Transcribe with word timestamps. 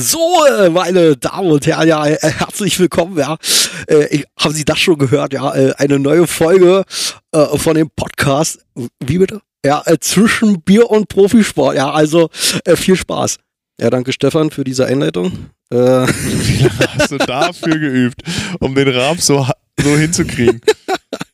So, 0.00 0.46
äh, 0.46 0.70
meine 0.70 1.16
Damen 1.16 1.50
und 1.50 1.66
Herren, 1.66 1.88
ja, 1.88 2.06
äh, 2.06 2.16
herzlich 2.20 2.78
willkommen, 2.78 3.18
ja. 3.18 3.36
Äh, 3.88 4.22
haben 4.38 4.54
Sie 4.54 4.64
das 4.64 4.78
schon 4.78 4.96
gehört, 4.96 5.32
ja? 5.32 5.52
Äh, 5.52 5.74
eine 5.76 5.98
neue 5.98 6.28
Folge 6.28 6.84
äh, 7.32 7.58
von 7.58 7.74
dem 7.74 7.90
Podcast, 7.90 8.60
wie 9.04 9.18
bitte? 9.18 9.40
Ja, 9.66 9.82
äh, 9.86 9.98
zwischen 9.98 10.62
Bier 10.62 10.88
und 10.88 11.08
Profisport, 11.08 11.74
ja, 11.74 11.90
also 11.90 12.30
viel 12.32 12.94
Spaß. 12.94 13.38
Ja, 13.80 13.90
danke 13.90 14.12
Stefan 14.12 14.52
für 14.52 14.62
diese 14.62 14.86
Einleitung. 14.86 15.50
Lange 15.70 16.08
hast 16.96 17.10
du 17.10 17.18
dafür 17.18 17.76
geübt, 17.76 18.22
um 18.60 18.76
den 18.76 18.88
Rahmen 18.88 19.18
so, 19.18 19.48
so 19.82 19.96
hinzukriegen? 19.96 20.60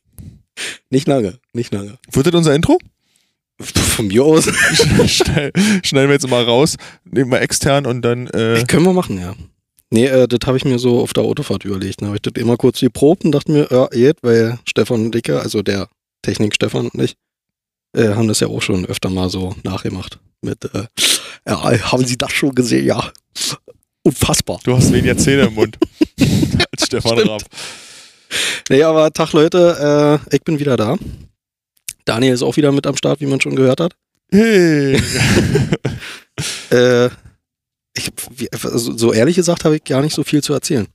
nicht 0.89 1.07
lange, 1.07 1.37
nicht 1.53 1.71
lange. 1.71 1.99
Wird 2.11 2.25
das 2.25 2.33
unser 2.33 2.55
Intro? 2.55 2.79
Von 3.61 4.07
mir 4.07 4.23
aus. 4.23 4.45
Schnell, 5.05 5.51
schneiden 5.83 6.09
wir 6.09 6.13
jetzt 6.13 6.27
mal 6.27 6.43
raus, 6.43 6.75
nehmen 7.05 7.31
wir 7.31 7.41
extern 7.41 7.85
und 7.85 8.01
dann. 8.01 8.27
Äh, 8.27 8.63
Können 8.67 8.85
wir 8.85 8.93
machen, 8.93 9.19
ja. 9.19 9.35
Nee, 9.91 10.07
äh, 10.07 10.27
das 10.27 10.39
habe 10.45 10.57
ich 10.57 10.65
mir 10.65 10.79
so 10.79 10.99
auf 10.99 11.13
der 11.13 11.23
Autofahrt 11.23 11.63
überlegt. 11.63 12.01
Da 12.01 12.07
habe 12.07 12.17
ich 12.17 12.21
das 12.21 12.33
immer 12.35 12.57
kurz 12.57 12.79
geprobt 12.79 13.23
und 13.23 13.31
dachte 13.31 13.51
mir, 13.51 13.67
ja, 13.71 13.87
geht, 13.87 14.17
weil 14.23 14.59
Stefan 14.67 15.05
und 15.05 15.15
Dicke, 15.15 15.39
also 15.39 15.61
der 15.61 15.87
Technik-Stefan 16.23 16.89
und 16.89 17.01
ich, 17.01 17.15
äh, 17.95 18.09
haben 18.09 18.27
das 18.27 18.41
ja 18.41 18.47
auch 18.47 18.61
schon 18.61 18.85
öfter 18.85 19.09
mal 19.09 19.29
so 19.29 19.55
nachgemacht. 19.63 20.19
Mit, 20.41 20.65
äh, 20.73 20.87
ja, 21.47 21.91
haben 21.91 22.05
Sie 22.05 22.17
das 22.17 22.33
schon 22.33 22.53
gesehen? 22.53 22.85
Ja. 22.85 23.11
Unfassbar. 24.03 24.59
du 24.63 24.75
hast 24.75 24.91
weniger 24.91 25.17
Zähne 25.17 25.43
im 25.43 25.53
Mund 25.53 25.77
als 26.71 26.85
Stefan. 26.85 27.19
Raab. 27.19 27.43
Nee, 28.69 28.83
aber 28.83 29.11
Tag 29.13 29.33
Leute, 29.33 30.19
äh, 30.29 30.35
ich 30.35 30.43
bin 30.43 30.59
wieder 30.59 30.77
da. 30.77 30.97
Daniel 32.05 32.33
ist 32.33 32.43
auch 32.43 32.55
wieder 32.57 32.71
mit 32.71 32.85
am 32.87 32.95
Start, 32.97 33.19
wie 33.21 33.25
man 33.25 33.41
schon 33.41 33.55
gehört 33.55 33.79
hat. 33.79 33.95
Hey. 34.31 35.01
Äh, 36.69 37.05
ich, 37.95 38.11
also, 38.51 38.97
so 38.97 39.13
ehrlich 39.13 39.37
gesagt 39.37 39.63
habe 39.63 39.77
ich 39.77 39.83
gar 39.85 40.01
nicht 40.01 40.13
so 40.13 40.23
viel 40.23 40.43
zu 40.43 40.53
erzählen. 40.53 40.87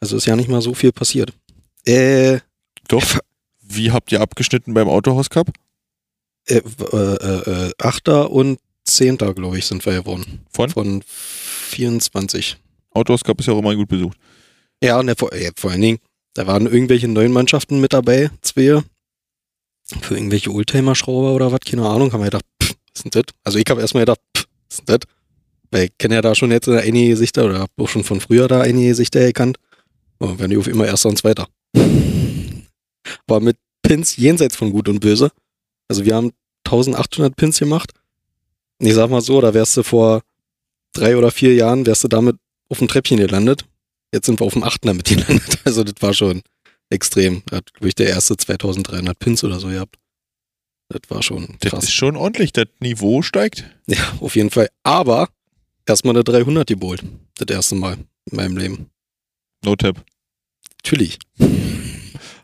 Also 0.00 0.16
ist 0.18 0.26
ja 0.26 0.36
nicht 0.36 0.50
mal 0.50 0.60
so 0.60 0.74
viel 0.74 0.92
passiert. 0.92 1.32
Äh, 1.86 2.40
Doch. 2.88 3.02
Wie 3.62 3.90
habt 3.90 4.12
ihr 4.12 4.20
abgeschnitten 4.20 4.74
beim 4.74 4.88
Autohaus 4.88 5.30
Cup? 5.30 5.48
äh, 6.46 6.60
w- 6.62 6.84
äh, 6.96 7.68
äh, 7.68 7.72
8. 7.78 8.08
und 8.08 8.58
10. 8.84 9.16
glaube 9.16 9.58
ich, 9.58 9.66
sind 9.66 9.84
wir 9.86 9.94
geworden. 9.94 10.40
Von? 10.50 10.70
Von 10.70 11.02
24. 11.06 12.56
Autohaus 12.90 13.24
Cup 13.24 13.40
ist 13.40 13.46
ja 13.46 13.52
auch 13.54 13.58
immer 13.58 13.74
gut 13.76 13.88
besucht. 13.88 14.18
Ja, 14.82 14.98
und 14.98 15.06
der, 15.06 15.16
vor, 15.16 15.34
ja, 15.34 15.50
vor 15.56 15.70
allen 15.70 15.80
Dingen, 15.82 15.98
da 16.34 16.46
waren 16.46 16.66
irgendwelche 16.66 17.08
neuen 17.08 17.32
Mannschaften 17.32 17.80
mit 17.80 17.92
dabei, 17.92 18.30
zwei. 18.42 18.82
Für 20.02 20.16
irgendwelche 20.16 20.50
Oldtimer-Schrauber 20.50 21.34
oder 21.34 21.52
was, 21.52 21.60
keine 21.60 21.86
Ahnung, 21.86 22.12
haben 22.12 22.20
wir 22.20 22.26
gedacht, 22.26 22.44
pff, 22.62 22.70
was 22.70 23.04
ist 23.04 23.04
denn 23.04 23.10
das? 23.22 23.34
Also 23.44 23.58
ich 23.58 23.64
habe 23.68 23.80
erstmal 23.80 24.02
gedacht, 24.02 24.20
pff, 24.36 24.46
was 24.68 24.78
ist 24.78 24.88
denn 24.88 24.98
das? 24.98 25.08
Weil 25.70 25.84
ich 25.84 25.98
kenne 25.98 26.16
ja 26.16 26.22
da 26.22 26.34
schon 26.34 26.50
jetzt 26.50 26.68
einige 26.68 27.10
Gesichter 27.10 27.44
oder 27.44 27.60
habe 27.60 27.72
auch 27.78 27.88
schon 27.88 28.04
von 28.04 28.20
früher 28.20 28.48
da 28.48 28.60
einige 28.60 28.88
Gesichter 28.88 29.20
erkannt. 29.20 29.58
Und 30.18 30.38
werden 30.38 30.50
die 30.50 30.56
auf 30.56 30.66
immer 30.66 30.86
erster 30.86 31.08
und 31.08 31.18
zweiter. 31.18 31.48
War 33.26 33.40
mit 33.40 33.56
Pins 33.82 34.16
jenseits 34.16 34.56
von 34.56 34.72
Gut 34.72 34.88
und 34.88 35.00
Böse. 35.00 35.30
Also 35.88 36.04
wir 36.04 36.14
haben 36.14 36.32
1800 36.66 37.36
Pins 37.36 37.58
gemacht. 37.58 37.92
Ich 38.80 38.94
sag 38.94 39.10
mal 39.10 39.20
so, 39.20 39.40
da 39.40 39.54
wärst 39.54 39.76
du 39.76 39.82
vor 39.82 40.22
drei 40.92 41.16
oder 41.16 41.30
vier 41.30 41.54
Jahren, 41.54 41.86
wärst 41.86 42.04
du 42.04 42.08
damit 42.08 42.36
auf 42.68 42.78
dem 42.78 42.88
Treppchen 42.88 43.18
gelandet. 43.18 43.64
Jetzt 44.12 44.26
sind 44.26 44.40
wir 44.40 44.46
auf 44.46 44.54
dem 44.54 44.64
8. 44.64 44.84
damit 44.84 45.06
gelandet. 45.06 45.58
Also 45.64 45.84
das 45.84 45.94
war 46.00 46.14
schon 46.14 46.42
extrem. 46.90 47.42
Da 47.46 47.56
hat, 47.58 47.72
glaube 47.74 47.88
ich, 47.88 47.94
der 47.94 48.08
erste 48.08 48.36
2300 48.36 49.18
Pins 49.18 49.44
oder 49.44 49.60
so 49.60 49.68
gehabt. 49.68 49.96
Das 50.88 51.02
war 51.08 51.22
schon 51.22 51.56
Das 51.60 51.70
krass. 51.72 51.84
ist 51.84 51.92
schon 51.92 52.16
ordentlich. 52.16 52.52
Das 52.52 52.66
Niveau 52.80 53.22
steigt. 53.22 53.64
Ja, 53.86 53.98
auf 54.20 54.36
jeden 54.36 54.50
Fall. 54.50 54.68
Aber 54.84 55.28
erstmal 55.86 56.14
eine 56.14 56.24
300 56.24 56.66
geholt. 56.68 57.02
Das 57.36 57.54
erste 57.54 57.74
Mal 57.74 57.94
in 58.30 58.36
meinem 58.36 58.56
Leben. 58.56 58.90
No 59.64 59.76
Tap. 59.76 60.02
Natürlich. 60.82 61.18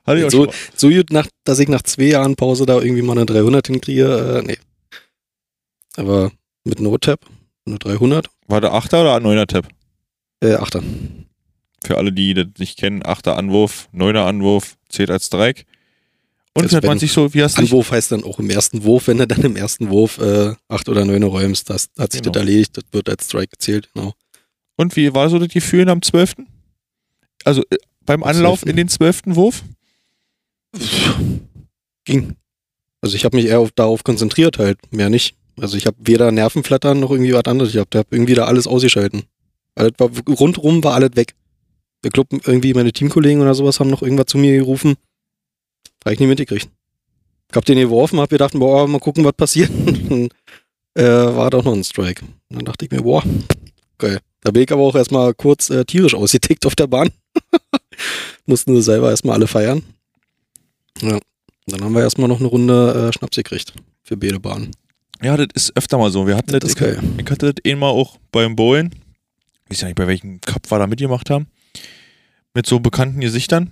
Hatte 0.06 0.18
ich 0.18 0.24
auch 0.26 0.30
So-. 0.30 0.52
So 0.76 0.90
gut, 0.90 1.10
nach, 1.10 1.26
dass 1.44 1.58
ich 1.58 1.68
nach 1.68 1.82
zwei 1.82 2.04
Jahren 2.04 2.36
Pause 2.36 2.66
da 2.66 2.78
irgendwie 2.80 3.02
mal 3.02 3.12
eine 3.16 3.24
300 3.26 3.66
hinkriege, 3.68 4.42
äh, 4.44 4.46
nee. 4.46 4.58
Aber 5.96 6.32
mit 6.64 6.80
No-Tap, 6.80 7.20
eine 7.66 7.78
300, 7.78 8.28
War 8.48 8.60
der 8.60 8.72
8er 8.72 9.00
oder 9.02 9.16
9er 9.16 9.46
Tap? 9.46 9.68
äh, 10.40 10.56
8er. 10.56 10.82
Für 11.84 11.98
alle, 11.98 12.12
die 12.12 12.34
das 12.34 12.46
nicht 12.58 12.78
kennen, 12.78 13.02
8er 13.02 13.32
Anwurf, 13.32 13.88
9er 13.94 14.24
Anwurf, 14.26 14.76
zählt 14.88 15.10
als 15.10 15.28
Dreieck. 15.30 15.66
Und 16.56 16.72
hat 16.72 16.84
man 16.84 16.98
sich 17.00 17.12
so, 17.12 17.34
wie 17.34 17.42
hast 17.42 17.58
du 17.58 17.62
Anwurf 17.62 17.90
heißt 17.90 18.12
dann 18.12 18.22
auch 18.22 18.38
im 18.38 18.48
ersten 18.48 18.84
Wurf, 18.84 19.08
wenn 19.08 19.18
du 19.18 19.26
dann 19.26 19.42
im 19.42 19.56
ersten 19.56 19.90
Wurf 19.90 20.18
äh, 20.18 20.54
acht 20.68 20.88
oder 20.88 21.04
neun 21.04 21.24
räumst, 21.24 21.68
das 21.68 21.88
hat 21.98 22.12
sich 22.12 22.22
Genau. 22.22 22.32
das 22.32 22.40
erledigt, 22.42 22.76
das 22.76 22.84
wird 22.92 23.08
als 23.08 23.24
Strike 23.26 23.48
gezählt, 23.50 23.88
genau. 23.92 24.14
Und 24.76 24.94
wie 24.96 25.12
war 25.14 25.28
so 25.28 25.38
das 25.38 25.48
Gefühl 25.48 25.88
am 25.88 26.00
12.? 26.00 26.36
Also 27.44 27.62
äh, 27.70 27.76
beim 28.06 28.22
Am 28.22 28.28
Anlauf 28.30 28.60
12.. 28.60 28.70
in 28.70 28.76
den 28.76 28.88
12. 28.88 29.20
Wurf? 29.26 29.62
Ging. 32.04 32.36
Also 33.00 33.16
ich 33.16 33.24
habe 33.24 33.36
mich 33.36 33.46
eher 33.46 33.60
auf, 33.60 33.70
darauf 33.72 34.04
konzentriert 34.04 34.58
halt, 34.58 34.78
mehr 34.92 35.10
nicht. 35.10 35.36
Also 35.60 35.76
ich 35.76 35.86
habe 35.86 35.96
weder 36.00 36.30
Nervenflattern 36.32 36.98
noch 37.00 37.10
irgendwie 37.10 37.32
was 37.34 37.44
anderes. 37.44 37.70
Ich 37.74 37.78
habe 37.80 37.98
hab 37.98 38.12
irgendwie 38.12 38.34
da 38.34 38.44
alles 38.44 38.66
ausgeschalten. 38.66 39.24
Alles 39.74 39.92
war, 39.98 40.10
rundrum 40.28 40.82
war 40.84 40.94
alles 40.94 41.10
weg. 41.14 41.34
Ich 42.04 42.12
glaube, 42.12 42.38
irgendwie 42.44 42.74
meine 42.74 42.92
Teamkollegen 42.92 43.40
oder 43.40 43.54
sowas 43.54 43.80
haben 43.80 43.90
noch 43.90 44.02
irgendwas 44.02 44.26
zu 44.26 44.38
mir 44.38 44.56
gerufen. 44.56 44.94
Habe 46.04 46.14
ich 46.14 46.20
nicht 46.20 46.28
mitgekriegt. 46.28 46.68
Ich 47.50 47.56
hab 47.56 47.64
den 47.64 47.78
geworfen, 47.78 48.20
hab 48.20 48.30
gedacht, 48.30 48.52
boah, 48.54 48.86
mal 48.86 48.98
gucken, 48.98 49.24
was 49.24 49.32
passiert. 49.32 49.70
Dann, 49.70 50.28
äh, 50.94 51.04
war 51.04 51.50
doch 51.50 51.64
noch 51.64 51.72
ein 51.72 51.84
Strike. 51.84 52.24
Und 52.24 52.56
dann 52.56 52.64
dachte 52.64 52.84
ich 52.84 52.90
mir, 52.90 53.02
boah, 53.02 53.22
geil. 53.98 54.18
Da 54.42 54.50
bin 54.50 54.62
ich 54.62 54.72
aber 54.72 54.82
auch 54.82 54.94
erstmal 54.94 55.32
kurz 55.34 55.70
äh, 55.70 55.84
tierisch 55.84 56.14
ausgetickt 56.14 56.66
auf 56.66 56.76
der 56.76 56.86
Bahn. 56.86 57.10
Mussten 58.46 58.74
sie 58.76 58.82
selber 58.82 59.10
erstmal 59.10 59.36
alle 59.36 59.46
feiern. 59.46 59.82
Ja. 61.00 61.18
Dann 61.66 61.82
haben 61.82 61.94
wir 61.94 62.02
erstmal 62.02 62.28
noch 62.28 62.40
eine 62.40 62.48
Runde 62.48 63.08
äh, 63.08 63.12
Schnaps 63.12 63.36
gekriegt 63.36 63.72
für 64.02 64.18
beide 64.18 64.38
Bahnen. 64.38 64.72
Ja, 65.22 65.36
das 65.38 65.46
ist 65.54 65.76
öfter 65.76 65.96
mal 65.96 66.10
so. 66.10 66.26
Wir 66.26 66.36
hatten 66.36 66.52
das, 66.52 66.60
Das 66.60 66.72
ich, 66.72 66.98
ich 67.18 67.30
hatte 67.30 67.54
das 67.54 67.72
einmal 67.72 67.90
auch 67.90 68.18
beim 68.30 68.54
Bowlen. 68.54 68.94
Ich 69.64 69.70
weiß 69.70 69.80
ja 69.82 69.86
nicht, 69.88 69.96
bei 69.96 70.06
welchem 70.06 70.42
Cup 70.42 70.70
wir 70.70 70.78
da 70.78 70.86
mitgemacht 70.86 71.30
haben. 71.30 71.46
Mit 72.54 72.66
so 72.66 72.80
bekannten 72.80 73.20
Gesichtern. 73.20 73.70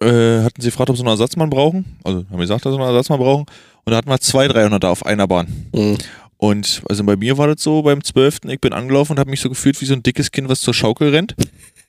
Äh, 0.00 0.42
hatten 0.42 0.60
sie 0.60 0.68
gefragt, 0.68 0.90
ob 0.90 0.96
sie 0.96 1.02
einen 1.02 1.10
Ersatzmann 1.10 1.50
brauchen. 1.50 1.98
Also 2.04 2.18
haben 2.18 2.30
wir 2.30 2.38
gesagt, 2.38 2.64
dass 2.64 2.72
sie 2.72 2.78
einen 2.78 2.88
Ersatzmann 2.88 3.18
brauchen. 3.18 3.46
Und 3.84 3.90
da 3.90 3.96
hatten 3.96 4.08
wir 4.08 4.20
zwei 4.20 4.46
300er 4.46 4.86
auf 4.86 5.04
einer 5.04 5.26
Bahn. 5.26 5.66
Mhm. 5.72 5.98
Und 6.36 6.82
also 6.88 7.04
bei 7.04 7.16
mir 7.16 7.38
war 7.38 7.46
das 7.46 7.62
so, 7.62 7.82
beim 7.82 8.02
12. 8.02 8.40
Ich 8.48 8.60
bin 8.60 8.72
angelaufen 8.72 9.12
und 9.12 9.18
habe 9.20 9.30
mich 9.30 9.40
so 9.40 9.48
gefühlt 9.48 9.80
wie 9.80 9.84
so 9.84 9.94
ein 9.94 10.02
dickes 10.02 10.32
Kind, 10.32 10.48
was 10.48 10.60
zur 10.60 10.74
Schaukel 10.74 11.10
rennt. 11.10 11.36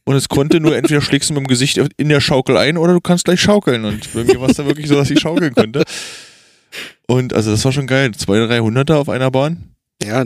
Und 0.03 0.15
es 0.15 0.29
konnte 0.29 0.59
nur 0.59 0.75
entweder 0.75 1.01
schlägst 1.01 1.29
du 1.29 1.33
mit 1.33 1.41
dem 1.43 1.47
Gesicht 1.47 1.77
in 1.77 2.09
der 2.09 2.21
Schaukel 2.21 2.57
ein 2.57 2.77
oder 2.77 2.93
du 2.93 3.01
kannst 3.01 3.25
gleich 3.25 3.41
schaukeln. 3.41 3.85
Und 3.85 4.13
bei 4.13 4.23
mir 4.23 4.39
war 4.39 4.49
es 4.49 4.57
dann 4.57 4.67
wirklich 4.67 4.87
so, 4.87 4.95
dass 4.95 5.09
ich 5.09 5.19
schaukeln 5.19 5.55
konnte. 5.55 5.83
Und 7.07 7.33
also 7.33 7.51
das 7.51 7.63
war 7.65 7.71
schon 7.71 7.87
geil. 7.87 8.11
Zwei 8.13 8.37
300er 8.39 8.95
auf 8.95 9.09
einer 9.09 9.31
Bahn. 9.31 9.75
Ja, 10.03 10.23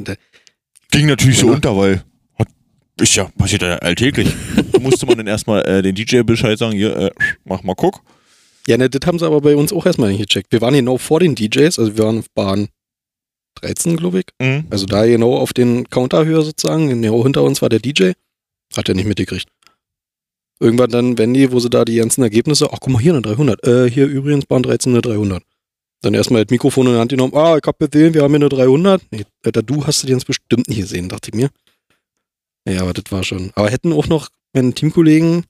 Ging 0.91 1.05
natürlich 1.05 1.39
so 1.39 1.47
unter, 1.47 1.77
weil 1.77 2.03
ist 2.99 3.15
ja, 3.15 3.25
passiert 3.37 3.61
ja 3.61 3.75
alltäglich. 3.77 4.33
Da 4.71 4.79
musste 4.79 5.05
man 5.07 5.17
dann 5.17 5.27
erstmal 5.27 5.67
äh, 5.67 5.81
den 5.81 5.95
DJ 5.95 6.21
Bescheid 6.21 6.57
sagen, 6.57 6.73
hier, 6.73 6.95
äh, 6.95 7.11
mach 7.45 7.63
mal 7.63 7.73
guck. 7.73 8.01
ja 8.67 8.77
ne, 8.77 8.89
das 8.89 9.07
haben 9.07 9.17
sie 9.17 9.25
aber 9.25 9.41
bei 9.41 9.55
uns 9.55 9.73
auch 9.73 9.85
erstmal 9.85 10.11
nicht 10.11 10.27
gecheckt. 10.27 10.51
Wir 10.51 10.61
waren 10.61 10.73
genau 10.75 10.97
vor 10.97 11.19
den 11.19 11.33
DJs, 11.33 11.79
also 11.79 11.97
wir 11.97 12.03
waren 12.03 12.19
auf 12.19 12.29
Bahn 12.35 12.67
13, 13.55 13.97
glaube 13.97 14.19
ich. 14.19 14.25
Mhm. 14.39 14.65
Also 14.69 14.85
da 14.85 15.05
genau 15.05 15.35
auf 15.35 15.53
den 15.53 15.89
Counterhöhe 15.89 16.41
sozusagen, 16.43 16.89
genau 16.89 17.23
hinter 17.23 17.43
uns 17.43 17.61
war 17.61 17.69
der 17.69 17.79
DJ. 17.79 18.11
Hat 18.75 18.87
er 18.89 18.95
nicht 18.95 19.07
mitgekriegt. 19.07 19.47
Irgendwann 20.59 20.89
dann, 20.89 21.17
wenn 21.17 21.33
die, 21.33 21.51
wo 21.51 21.59
sie 21.59 21.69
da 21.69 21.85
die 21.85 21.95
ganzen 21.95 22.23
Ergebnisse, 22.23 22.69
ach 22.71 22.79
guck 22.79 22.93
mal 22.93 23.01
hier 23.01 23.13
eine 23.13 23.21
300, 23.21 23.65
äh, 23.65 23.89
hier 23.89 24.05
übrigens 24.05 24.45
Bahn 24.45 24.63
13 24.63 24.91
eine 24.91 25.01
300. 25.01 25.43
Dann 26.01 26.13
erstmal 26.13 26.43
das 26.43 26.51
Mikrofon 26.51 26.87
in 26.87 26.93
die 26.93 26.99
Hand 26.99 27.11
genommen, 27.11 27.33
ah, 27.35 27.57
ich 27.57 27.67
hab 27.67 27.79
gesehen, 27.79 28.13
wir 28.13 28.23
haben 28.23 28.31
hier 28.31 28.41
eine 28.41 28.49
300. 28.49 29.01
Nee, 29.11 29.25
Alter, 29.43 29.63
du 29.63 29.85
hast 29.85 30.03
die 30.03 30.11
jetzt 30.11 30.27
bestimmt 30.27 30.67
nicht 30.67 30.79
gesehen, 30.79 31.09
dachte 31.09 31.29
ich 31.29 31.35
mir. 31.35 31.49
Ja, 32.67 32.81
aber 32.81 32.93
das 32.93 33.05
war 33.11 33.23
schon. 33.23 33.51
Aber 33.55 33.69
hätten 33.69 33.93
auch 33.93 34.07
noch, 34.07 34.29
wenn 34.53 34.75
Teamkollegen 34.75 35.45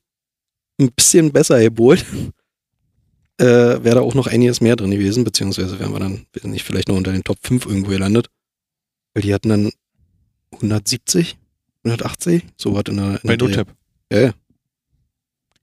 ein 0.79 0.91
bisschen 0.91 1.31
besser 1.31 1.59
gebohlt, 1.61 2.05
äh, 3.39 3.45
wäre 3.45 3.95
da 3.95 4.01
auch 4.01 4.13
noch 4.13 4.27
einiges 4.27 4.61
mehr 4.61 4.75
drin 4.75 4.91
gewesen, 4.91 5.23
beziehungsweise 5.23 5.79
wären 5.79 5.93
wir 5.93 5.99
dann, 5.99 6.25
nicht, 6.43 6.63
vielleicht 6.63 6.87
noch 6.87 6.95
unter 6.95 7.11
den 7.11 7.23
Top 7.23 7.37
5 7.41 7.65
irgendwo 7.65 7.89
gelandet. 7.89 8.29
Weil 9.13 9.23
die 9.23 9.33
hatten 9.33 9.49
dann 9.49 9.71
170, 10.53 11.37
180, 11.83 12.43
so 12.57 12.73
was 12.75 12.83
in 12.89 12.97
der, 12.97 13.19
in 13.23 13.27
Bei 13.27 13.35
NoTap. 13.35 13.67
Ja, 14.11 14.19
ja. 14.19 14.33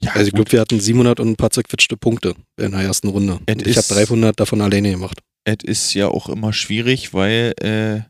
Ja, 0.01 0.13
Also 0.13 0.27
ich 0.27 0.35
glaube, 0.35 0.53
wir 0.53 0.61
hatten 0.61 0.81
700 0.81 1.19
und 1.21 1.29
ein 1.31 1.37
paar 1.37 1.51
zerquetschte 1.51 1.97
Punkte 1.97 2.35
in 2.59 2.73
der 2.73 2.81
ersten 2.81 3.09
Runde. 3.09 3.39
Ich 3.47 3.57
habe 3.57 3.71
ist- 3.71 3.91
300 3.91 4.39
davon 4.39 4.61
alleine 4.61 4.91
gemacht. 4.91 5.21
Es 5.45 5.59
ist 5.63 5.95
ja 5.95 6.09
auch 6.09 6.29
immer 6.29 6.53
schwierig, 6.53 7.15
weil 7.15 7.55
äh, 7.61 8.01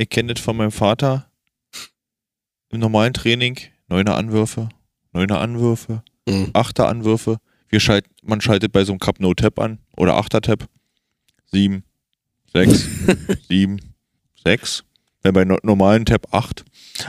ich 0.00 0.08
kenne 0.08 0.34
das 0.34 0.42
von 0.42 0.56
meinem 0.56 0.70
Vater 0.72 1.30
im 2.70 2.80
normalen 2.80 3.12
Training. 3.12 3.58
Neuner 3.88 4.16
Anwürfe, 4.16 4.68
neuner 5.12 5.40
Anwürfe, 5.40 6.02
Mhm. 6.28 6.50
achter 6.54 6.88
Anwürfe. 6.88 7.36
Wir 7.68 7.78
schalt, 7.80 8.04
man 8.22 8.40
schaltet 8.40 8.72
bei 8.72 8.84
so 8.84 8.92
einem 8.92 8.98
Cup 8.98 9.20
No 9.20 9.32
Tap 9.34 9.58
an 9.60 9.78
oder 9.96 10.16
achter 10.16 10.40
Tap. 10.40 10.68
Sieben, 11.52 11.84
sechs, 12.52 12.84
sieben, 13.48 13.80
sechs. 14.44 14.82
Äh, 15.22 15.30
bei 15.32 15.44
no 15.44 15.58
normalen 15.62 16.04
Tab 16.04 16.32
8. 16.34 16.64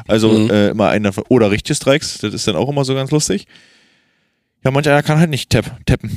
Also 0.08 0.30
Mhm. 0.32 0.50
äh, 0.52 0.70
immer 0.70 0.90
einer 0.90 1.12
oder 1.30 1.50
richtige 1.50 1.76
Strikes, 1.76 2.20
das 2.20 2.34
ist 2.34 2.48
dann 2.48 2.56
auch 2.56 2.70
immer 2.70 2.86
so 2.86 2.94
ganz 2.94 3.10
lustig. 3.12 3.48
Ja, 4.64 4.70
manch 4.72 4.88
einer 4.88 5.02
kann 5.04 5.20
halt 5.20 5.30
nicht 5.32 5.50
tap, 5.50 5.80
tappen. 5.86 6.12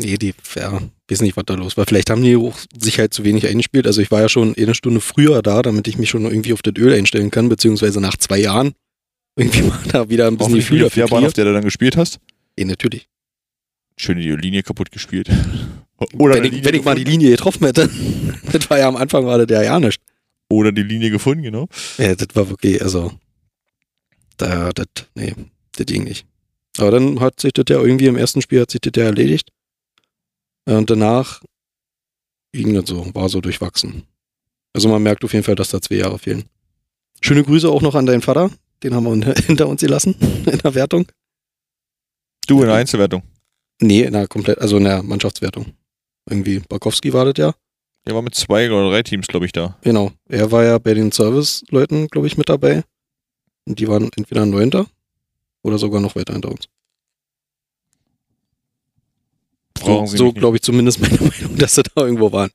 Nee, 0.00 0.16
die, 0.16 0.34
ja, 0.56 0.80
weiß 1.10 1.20
nicht, 1.20 1.36
was 1.36 1.44
da 1.44 1.54
los 1.54 1.76
war. 1.76 1.84
Vielleicht 1.84 2.08
haben 2.08 2.22
die 2.22 2.34
auch 2.34 2.58
sich 2.78 2.98
halt 2.98 3.12
zu 3.12 3.22
wenig 3.22 3.46
eingespielt. 3.46 3.86
Also 3.86 4.00
ich 4.00 4.10
war 4.10 4.22
ja 4.22 4.28
schon 4.30 4.54
eine 4.56 4.74
Stunde 4.74 5.00
früher 5.00 5.42
da, 5.42 5.60
damit 5.60 5.88
ich 5.88 5.98
mich 5.98 6.08
schon 6.08 6.24
irgendwie 6.24 6.54
auf 6.54 6.62
das 6.62 6.74
Öl 6.78 6.94
einstellen 6.94 7.30
kann, 7.30 7.50
beziehungsweise 7.50 8.00
nach 8.00 8.16
zwei 8.16 8.38
Jahren 8.38 8.72
irgendwie 9.36 9.62
mal 9.62 9.78
da 9.92 10.08
wieder 10.08 10.26
ein 10.26 10.38
bisschen 10.38 10.54
Gefühl 10.54 10.80
dafür 10.80 11.06
der 11.06 11.18
auf 11.18 11.32
der 11.34 11.44
du 11.44 11.52
dann 11.52 11.64
gespielt 11.64 11.96
hast. 11.96 12.18
Nee, 12.56 12.64
natürlich. 12.64 13.08
Schön 13.98 14.16
die 14.16 14.30
Linie 14.30 14.62
kaputt 14.62 14.90
gespielt. 14.90 15.28
Oder, 16.18 16.36
wenn, 16.36 16.44
ich, 16.44 16.64
wenn 16.64 16.74
ich 16.74 16.82
mal 16.82 16.94
die. 16.94 17.04
Linie 17.04 17.30
getroffen 17.30 17.66
hätte, 17.66 17.90
das 18.52 18.70
war 18.70 18.78
ja 18.78 18.88
am 18.88 18.96
Anfang 18.96 19.26
war 19.26 19.36
das 19.36 19.54
ja 19.54 19.62
ja 19.62 19.78
nicht. 19.78 20.00
Oder 20.48 20.72
die 20.72 20.82
Linie 20.82 21.10
gefunden, 21.10 21.42
genau. 21.42 21.68
Ja, 21.98 22.14
das 22.14 22.28
war 22.34 22.48
wirklich, 22.48 22.80
also, 22.82 23.12
da, 24.38 24.70
das, 24.70 24.86
nee, 25.14 25.34
das 25.76 25.86
ging 25.86 26.04
nicht. 26.04 26.26
Aber 26.78 26.90
dann 26.90 27.20
hat 27.20 27.38
sich 27.38 27.52
das 27.52 27.66
ja 27.68 27.78
irgendwie 27.78 28.06
im 28.06 28.16
ersten 28.16 28.40
Spiel 28.40 28.62
hat 28.62 28.70
sich 28.70 28.80
das 28.80 28.92
ja 28.96 29.04
erledigt. 29.04 29.50
Und 30.66 30.90
danach 30.90 31.42
ging 32.52 32.74
das 32.74 32.88
so, 32.88 33.14
war 33.14 33.28
so 33.28 33.40
durchwachsen. 33.40 34.04
Also 34.72 34.88
man 34.88 35.02
merkt 35.02 35.24
auf 35.24 35.32
jeden 35.32 35.44
Fall, 35.44 35.54
dass 35.54 35.70
da 35.70 35.80
zwei 35.80 35.96
Jahre 35.96 36.18
fehlen. 36.18 36.44
Schöne 37.20 37.44
Grüße 37.44 37.68
auch 37.68 37.82
noch 37.82 37.94
an 37.94 38.06
deinen 38.06 38.22
Vater. 38.22 38.50
Den 38.82 38.94
haben 38.94 39.04
wir 39.04 39.34
hinter 39.46 39.68
uns 39.68 39.80
gelassen 39.80 40.14
in 40.46 40.58
der 40.58 40.74
Wertung. 40.74 41.06
Du 42.46 42.60
in 42.62 42.68
der 42.68 42.76
Einzelwertung. 42.76 43.22
Nee, 43.80 44.02
in 44.02 44.12
der 44.12 44.28
komplett, 44.28 44.58
also 44.58 44.76
in 44.76 44.84
der 44.84 45.02
Mannschaftswertung. 45.02 45.66
Irgendwie, 46.28 46.60
Barkowski 46.60 47.12
war 47.12 47.24
das 47.24 47.34
ja. 47.38 47.54
Der 48.06 48.14
war 48.14 48.22
mit 48.22 48.34
zwei 48.34 48.70
oder 48.70 48.90
drei 48.90 49.02
Teams, 49.02 49.26
glaube 49.26 49.46
ich, 49.46 49.52
da. 49.52 49.76
Genau. 49.82 50.12
Er 50.28 50.50
war 50.50 50.64
ja 50.64 50.78
bei 50.78 50.94
den 50.94 51.12
Service-Leuten, 51.12 52.08
glaube 52.08 52.26
ich, 52.26 52.36
mit 52.36 52.48
dabei. 52.48 52.82
Und 53.66 53.78
die 53.78 53.88
waren 53.88 54.10
entweder 54.16 54.46
Neunter 54.46 54.86
oder 55.62 55.78
sogar 55.78 56.00
noch 56.00 56.16
weiter 56.16 56.32
hinter 56.32 56.50
uns. 56.50 56.68
So, 59.69 59.69
Brauchen 59.80 60.06
so 60.06 60.26
nicht. 60.26 60.38
glaube 60.38 60.56
ich 60.56 60.62
zumindest 60.62 61.00
meine 61.00 61.16
Meinung, 61.20 61.56
dass 61.58 61.74
sie 61.74 61.82
da 61.82 62.02
irgendwo 62.02 62.32
waren. 62.32 62.50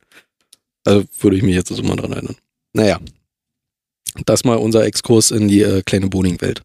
Also 0.84 1.04
würde 1.20 1.36
ich 1.36 1.42
mich 1.42 1.54
jetzt 1.54 1.68
so 1.68 1.82
mal 1.82 1.96
dran 1.96 2.12
erinnern. 2.12 2.36
Naja. 2.72 3.00
Das 4.24 4.44
mal 4.44 4.56
unser 4.56 4.84
Exkurs 4.84 5.30
in 5.30 5.48
die 5.48 5.60
äh, 5.62 5.82
kleine 5.82 6.08
Bowling-Welt. 6.08 6.62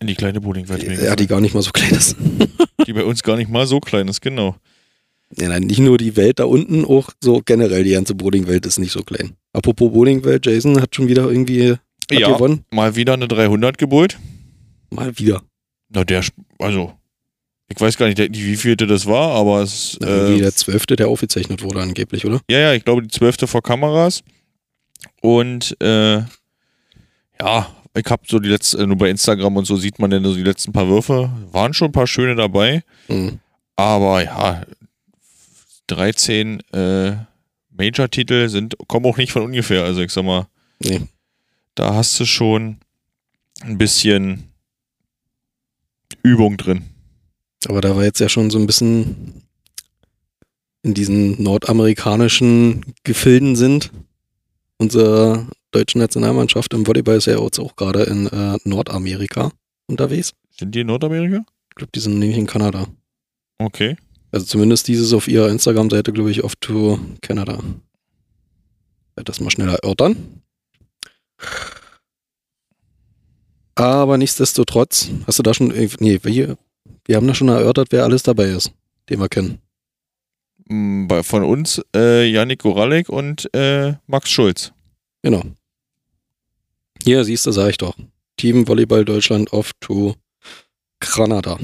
In 0.00 0.08
die 0.08 0.14
kleine 0.14 0.40
Bowlingwelt. 0.42 0.82
mir 0.82 0.90
Ja, 0.92 0.96
gefallen. 1.00 1.16
die 1.16 1.26
gar 1.26 1.40
nicht 1.40 1.54
mal 1.54 1.62
so 1.62 1.70
klein 1.70 1.92
ist. 1.92 2.16
die 2.86 2.92
bei 2.92 3.04
uns 3.04 3.22
gar 3.22 3.36
nicht 3.36 3.50
mal 3.50 3.66
so 3.66 3.80
klein 3.80 4.08
ist, 4.08 4.20
genau. 4.20 4.56
Ja, 5.38 5.48
nein, 5.48 5.62
nicht 5.62 5.78
nur 5.80 5.96
die 5.98 6.16
Welt 6.16 6.38
da 6.38 6.44
unten, 6.44 6.84
auch 6.84 7.10
so 7.22 7.40
generell 7.44 7.82
die 7.82 7.92
ganze 7.92 8.14
Bowling-Welt 8.14 8.66
ist 8.66 8.78
nicht 8.78 8.92
so 8.92 9.02
klein. 9.02 9.32
Apropos 9.54 9.90
Bowling-Welt, 9.90 10.44
Jason 10.46 10.80
hat 10.82 10.94
schon 10.94 11.08
wieder 11.08 11.24
irgendwie 11.30 11.76
Ja, 12.10 12.32
gewonnen. 12.32 12.64
mal 12.70 12.94
wieder 12.94 13.14
eine 13.14 13.26
300 13.26 13.78
geholt. 13.78 14.18
Mal 14.90 15.18
wieder. 15.18 15.42
Na, 15.88 16.04
der, 16.04 16.22
also, 16.58 16.92
ich 17.68 17.80
weiß 17.80 17.96
gar 17.96 18.06
nicht, 18.06 18.18
wie 18.18 18.56
vielte 18.56 18.86
das 18.86 19.06
war, 19.06 19.32
aber 19.32 19.60
es, 19.62 19.96
äh, 19.96 20.38
der 20.38 20.54
zwölfte, 20.54 20.96
der 20.96 21.08
aufgezeichnet 21.08 21.62
wurde 21.62 21.80
angeblich, 21.82 22.24
oder? 22.24 22.40
ja, 22.48 22.58
ja, 22.58 22.72
ich 22.74 22.84
glaube 22.84 23.02
die 23.02 23.08
zwölfte 23.08 23.46
vor 23.46 23.62
Kameras. 23.62 24.22
Und, 25.20 25.76
äh, 25.80 26.18
ja, 27.40 27.74
ich 27.94 28.06
habe 28.06 28.22
so 28.26 28.38
die 28.38 28.48
letzten, 28.48 28.86
nur 28.88 28.96
bei 28.98 29.10
Instagram 29.10 29.56
und 29.56 29.64
so 29.64 29.76
sieht 29.76 29.98
man 29.98 30.10
dann 30.10 30.24
so 30.24 30.34
die 30.34 30.42
letzten 30.42 30.72
paar 30.72 30.86
Würfe. 30.88 31.30
Waren 31.52 31.74
schon 31.74 31.88
ein 31.88 31.92
paar 31.92 32.06
schöne 32.06 32.34
dabei, 32.36 32.82
Hm. 33.08 33.40
aber 33.74 34.22
ja, 34.24 34.62
13 35.88 36.60
äh, 36.72 37.12
Major-Titel 37.70 38.48
sind, 38.48 38.76
kommen 38.88 39.06
auch 39.06 39.16
nicht 39.16 39.32
von 39.32 39.42
ungefähr. 39.42 39.84
Also 39.84 40.00
ich 40.02 40.10
sag 40.12 40.24
mal, 40.24 40.46
Nee. 40.80 41.02
da 41.74 41.94
hast 41.94 42.18
du 42.20 42.24
schon 42.26 42.78
ein 43.62 43.78
bisschen 43.78 44.50
Übung 46.22 46.56
drin. 46.56 46.84
Aber 47.68 47.80
da 47.80 47.96
war 47.96 48.04
jetzt 48.04 48.20
ja 48.20 48.28
schon 48.28 48.50
so 48.50 48.58
ein 48.58 48.66
bisschen 48.66 49.42
in 50.82 50.94
diesen 50.94 51.42
nordamerikanischen 51.42 52.94
Gefilden 53.02 53.56
sind. 53.56 53.90
Unsere 54.78 55.46
deutsche 55.72 55.98
Nationalmannschaft 55.98 56.72
im 56.74 56.86
Volleyball 56.86 57.16
ist 57.16 57.26
ja 57.26 57.42
jetzt 57.42 57.58
auch 57.58 57.76
gerade 57.76 58.04
in 58.04 58.26
äh, 58.28 58.56
Nordamerika 58.64 59.50
unterwegs. 59.88 60.32
Sind 60.56 60.74
die 60.74 60.80
in 60.80 60.86
Nordamerika? 60.86 61.44
Ich 61.70 61.74
glaube, 61.76 61.90
die 61.94 62.00
sind 62.00 62.18
nämlich 62.18 62.38
in 62.38 62.46
Kanada. 62.46 62.86
Okay. 63.58 63.96
Also 64.30 64.46
zumindest 64.46 64.88
dieses 64.88 65.12
auf 65.12 65.28
ihrer 65.28 65.50
Instagram-Seite, 65.50 66.12
glaube 66.12 66.30
ich, 66.30 66.44
off 66.44 66.56
to 66.56 67.00
Canada. 67.20 67.54
Werde 69.14 69.24
das 69.24 69.40
mal 69.40 69.50
schneller 69.50 69.74
erörtern. 69.74 70.42
Aber 73.74 74.16
nichtsdestotrotz, 74.16 75.10
hast 75.26 75.38
du 75.38 75.42
da 75.42 75.52
schon, 75.52 75.70
äh, 75.70 75.88
nee, 76.00 76.20
wir, 76.22 76.56
wir 77.06 77.16
haben 77.16 77.26
da 77.26 77.34
schon 77.34 77.48
erörtert, 77.48 77.88
wer 77.90 78.04
alles 78.04 78.22
dabei 78.22 78.46
ist, 78.46 78.72
den 79.08 79.20
wir 79.20 79.28
kennen. 79.28 79.60
Mm, 80.68 81.08
von 81.22 81.44
uns 81.44 81.80
äh, 81.94 82.28
Yannick 82.28 82.60
Goralek 82.60 83.08
und 83.08 83.48
äh, 83.54 83.94
Max 84.06 84.30
Schulz. 84.30 84.72
Genau. 85.22 85.42
Hier, 87.02 87.24
siehst 87.24 87.46
du, 87.46 87.52
sag 87.52 87.70
ich 87.70 87.78
doch. 87.78 87.96
Team 88.36 88.66
Volleyball 88.66 89.04
Deutschland 89.04 89.52
off 89.52 89.72
to 89.80 90.14
Granada. 91.00 91.58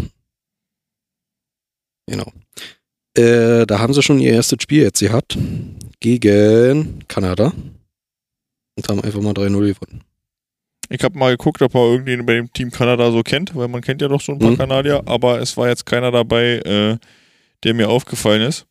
Genau. 2.06 2.33
Äh, 3.17 3.67
da 3.67 3.79
haben 3.79 3.93
sie 3.93 4.03
schon 4.03 4.19
ihr 4.19 4.33
erstes 4.33 4.62
Spiel 4.62 4.83
jetzt 4.83 5.00
gehabt. 5.00 5.37
Gegen 6.00 7.05
Kanada. 7.09 7.53
Und 8.77 8.88
haben 8.88 9.00
einfach 9.00 9.21
mal 9.21 9.35
3-0 9.35 9.75
gewonnen. 9.75 10.05
Ich 10.94 11.03
habe 11.05 11.19
mal 11.19 11.31
geguckt, 11.31 11.62
ob 11.62 11.73
man 11.73 11.85
irgendwen 11.85 12.27
bei 12.27 12.35
dem 12.35 12.53
Team 12.53 12.71
Kanada 12.71 13.11
so 13.11 13.23
kennt, 13.23 13.55
weil 13.56 13.69
man 13.69 13.81
kennt 13.81 14.03
ja 14.03 14.09
doch 14.09 14.21
so 14.21 14.33
ein 14.33 14.39
paar 14.39 14.50
Mhm. 14.50 14.59
Kanadier, 14.59 15.03
aber 15.06 15.41
es 15.41 15.56
war 15.56 15.69
jetzt 15.69 15.87
keiner 15.87 16.11
dabei, 16.11 16.59
äh, 16.59 16.99
der 17.65 17.75
mir 17.75 17.89
aufgefallen 17.89 18.43
ist. 18.43 18.67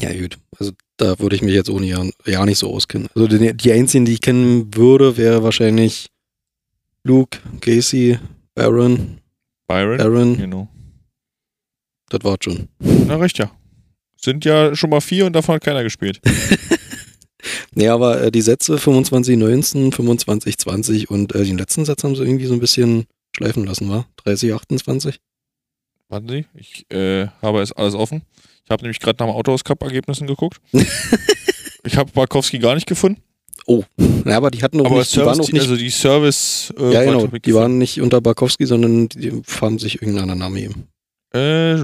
Ja, 0.00 0.12
gut. 0.18 0.38
Also 0.58 0.72
da 0.96 1.18
würde 1.18 1.36
ich 1.36 1.42
mich 1.42 1.52
jetzt 1.54 1.68
ohne 1.68 1.86
ja, 1.86 2.02
ja 2.24 2.46
nicht 2.46 2.58
so 2.58 2.72
auskennen. 2.72 3.08
Also 3.14 3.26
die, 3.26 3.54
die 3.54 3.72
einzigen, 3.72 4.04
die 4.04 4.12
ich 4.14 4.20
kennen 4.20 4.74
würde, 4.74 5.16
wäre 5.16 5.42
wahrscheinlich 5.42 6.08
Luke, 7.04 7.38
Casey, 7.60 8.18
Baron, 8.54 9.18
Byron. 9.66 10.00
Aaron. 10.00 10.36
Genau. 10.38 10.68
Das 12.08 12.22
war's 12.22 12.38
schon. 12.42 12.68
Na 12.78 13.16
recht, 13.16 13.38
ja. 13.38 13.50
Sind 14.16 14.44
ja 14.44 14.74
schon 14.76 14.90
mal 14.90 15.00
vier 15.00 15.26
und 15.26 15.32
davon 15.32 15.56
hat 15.56 15.64
keiner 15.64 15.82
gespielt. 15.82 16.20
Nee, 17.74 17.88
aber 17.88 18.22
äh, 18.22 18.30
die 18.30 18.42
Sätze 18.42 18.78
25, 18.78 19.36
19, 19.36 19.92
25, 19.92 20.58
20 20.58 21.10
und 21.10 21.34
äh, 21.34 21.44
den 21.44 21.58
letzten 21.58 21.84
Satz 21.84 22.04
haben 22.04 22.16
sie 22.16 22.22
irgendwie 22.22 22.46
so 22.46 22.54
ein 22.54 22.60
bisschen 22.60 23.06
schleifen 23.36 23.64
lassen, 23.64 23.88
war? 23.88 24.06
30, 24.24 24.52
28? 24.54 25.20
Warten 26.08 26.28
Sie, 26.28 26.44
ich 26.54 26.90
äh, 26.90 27.28
habe 27.40 27.62
es 27.62 27.72
alles 27.72 27.94
offen. 27.94 28.22
Ich 28.64 28.70
habe 28.70 28.82
nämlich 28.82 29.00
gerade 29.00 29.22
nach 29.22 29.30
dem 29.30 29.36
Autohaus 29.36 29.64
Cup 29.64 29.82
Ergebnissen 29.82 30.26
geguckt. 30.26 30.60
ich 31.84 31.96
habe 31.96 32.12
Barkowski 32.12 32.58
gar 32.58 32.74
nicht 32.74 32.86
gefunden. 32.86 33.22
Ja, 34.24 34.36
aber 34.36 34.50
die 34.50 34.62
hatten 34.62 34.80
auch 34.80 34.86
aber 34.86 34.98
nicht, 34.98 35.14
die 35.14 35.20
waren 35.20 35.36
Service, 35.36 35.48
auch 35.48 35.52
nicht, 35.52 35.62
also 35.62 35.76
die 35.76 35.90
Service. 35.90 36.74
Äh, 36.78 36.92
ja 36.92 37.04
genau, 37.04 37.26
die 37.26 37.54
waren 37.54 37.78
nicht 37.78 38.00
unter 38.00 38.20
Barkowski, 38.20 38.66
sondern 38.66 39.08
die 39.08 39.42
haben 39.60 39.78
sich 39.78 39.96
irgendeinen 39.96 40.30
anderen 40.30 40.38
Namen 40.40 40.54
gegeben. 40.56 40.88
Äh, 41.32 41.78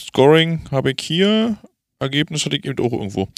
Scoring 0.00 0.62
habe 0.70 0.92
ich 0.92 1.00
hier. 1.00 1.58
Ergebnis 2.00 2.44
hatte 2.44 2.56
ich 2.56 2.64
eben 2.64 2.78
auch 2.84 2.92
irgendwo. 2.92 3.28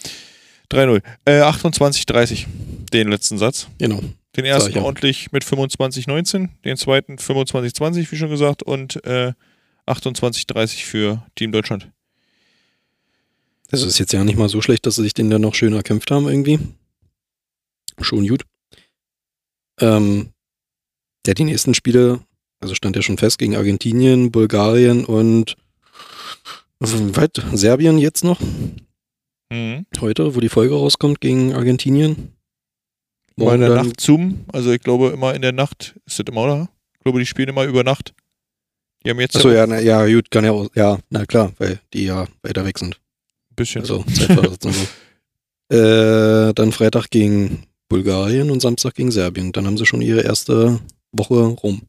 3-0. 0.70 1.02
Äh, 1.24 1.42
28-30. 1.42 2.46
Den 2.92 3.08
letzten 3.08 3.38
Satz. 3.38 3.68
Genau. 3.78 4.00
Den 4.36 4.44
ersten 4.44 4.78
ordentlich 4.78 5.32
mit 5.32 5.44
25-19. 5.44 6.48
Den 6.64 6.76
zweiten 6.76 7.16
25-20, 7.16 8.10
wie 8.10 8.16
schon 8.16 8.30
gesagt. 8.30 8.62
Und 8.62 9.04
äh, 9.04 9.32
28-30 9.86 10.84
für 10.84 11.24
Team 11.34 11.52
Deutschland. 11.52 11.90
Das 13.70 13.82
ist 13.82 13.98
jetzt 13.98 14.12
ja 14.12 14.24
nicht 14.24 14.38
mal 14.38 14.48
so 14.48 14.60
schlecht, 14.60 14.86
dass 14.86 14.96
sie 14.96 15.02
sich 15.02 15.14
den 15.14 15.30
dann 15.30 15.42
noch 15.42 15.54
schön 15.54 15.72
erkämpft 15.72 16.10
haben 16.10 16.28
irgendwie. 16.28 16.58
Schon 18.00 18.26
gut. 18.26 18.44
Ähm, 19.80 20.30
ja, 21.26 21.34
die 21.34 21.44
nächsten 21.44 21.74
Spiele, 21.74 22.20
also 22.60 22.74
stand 22.74 22.96
ja 22.96 23.02
schon 23.02 23.18
fest, 23.18 23.38
gegen 23.38 23.56
Argentinien, 23.56 24.30
Bulgarien 24.32 25.04
und 25.04 25.56
weit, 26.78 27.42
Serbien 27.52 27.98
jetzt 27.98 28.24
noch. 28.24 28.40
Mhm. 29.50 29.86
Heute, 30.00 30.34
wo 30.34 30.40
die 30.40 30.48
Folge 30.48 30.74
rauskommt, 30.74 31.20
gegen 31.20 31.52
Argentinien. 31.54 32.34
Immer 33.36 33.54
in 33.54 33.60
Morgen 33.60 33.74
der 33.74 33.82
Nacht 33.84 34.00
Zoom. 34.00 34.44
Also 34.52 34.70
ich 34.72 34.80
glaube 34.80 35.08
immer 35.08 35.34
in 35.34 35.42
der 35.42 35.52
Nacht. 35.52 35.98
Ist 36.06 36.18
das 36.18 36.26
immer, 36.26 36.44
oder? 36.44 36.68
Ich 36.94 37.00
glaube, 37.00 37.18
die 37.18 37.26
spielen 37.26 37.48
immer 37.48 37.64
über 37.64 37.84
Nacht. 37.84 38.14
Die 39.04 39.10
haben 39.10 39.20
jetzt 39.20 39.36
Achso, 39.36 39.50
ja 39.50 39.66
na, 39.66 39.80
ja, 39.80 40.06
gut, 40.06 40.30
kann 40.30 40.44
ja 40.44 40.52
auch, 40.52 40.68
ja, 40.74 40.98
na 41.08 41.24
klar, 41.24 41.52
weil 41.58 41.80
die 41.94 42.04
ja 42.04 42.26
weiter 42.42 42.64
weg 42.66 42.78
sind. 42.78 42.96
ein 43.50 43.56
bisschen. 43.56 43.82
Also 43.82 44.04
so. 44.60 44.70
Äh, 45.72 46.52
dann 46.54 46.72
Freitag 46.72 47.10
gegen 47.10 47.62
Bulgarien 47.88 48.50
und 48.50 48.60
Samstag 48.60 48.94
gegen 48.94 49.12
Serbien. 49.12 49.52
Dann 49.52 49.66
haben 49.66 49.78
sie 49.78 49.86
schon 49.86 50.02
ihre 50.02 50.22
erste 50.22 50.80
Woche 51.12 51.44
rum. 51.44 51.82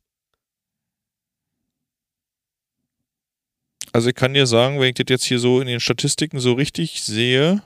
Also 3.93 4.09
ich 4.09 4.15
kann 4.15 4.33
dir 4.33 4.47
sagen, 4.47 4.79
wenn 4.79 4.89
ich 4.89 4.95
das 4.95 5.05
jetzt 5.09 5.25
hier 5.25 5.39
so 5.39 5.59
in 5.59 5.67
den 5.67 5.79
Statistiken 5.79 6.39
so 6.39 6.53
richtig 6.53 7.03
sehe, 7.03 7.61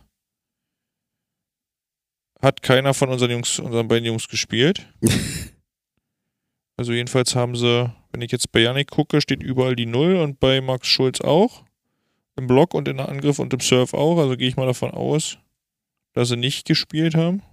hat 2.42 2.62
keiner 2.62 2.94
von 2.94 3.10
unseren 3.10 3.32
Jungs, 3.32 3.60
unseren 3.60 3.88
beiden 3.88 4.06
Jungs 4.06 4.28
gespielt. 4.28 4.88
also 6.78 6.94
jedenfalls 6.94 7.36
haben 7.36 7.56
sie, 7.56 7.92
wenn 8.12 8.22
ich 8.22 8.32
jetzt 8.32 8.52
bei 8.52 8.62
Yannick 8.62 8.90
gucke, 8.90 9.22
steht 9.22 9.44
überall 9.44 9.76
die 9.76 9.86
Null 9.86 10.16
und 10.18 10.40
bei 10.40 10.62
Max 10.62 10.88
Schulz 10.88 11.22
auch. 11.22 11.64
Im 12.38 12.48
Block 12.48 12.74
und 12.74 12.88
in 12.88 12.98
der 12.98 13.08
Angriff 13.08 13.40
und 13.40 13.54
im 13.54 13.62
Surf 13.62 13.94
auch. 13.94 14.18
Also 14.18 14.36
gehe 14.36 14.50
ich 14.50 14.58
mal 14.58 14.66
davon 14.66 14.92
aus, 14.92 15.38
dass 16.14 16.30
sie 16.30 16.38
nicht 16.38 16.68
gespielt 16.68 17.16
haben. 17.16 17.44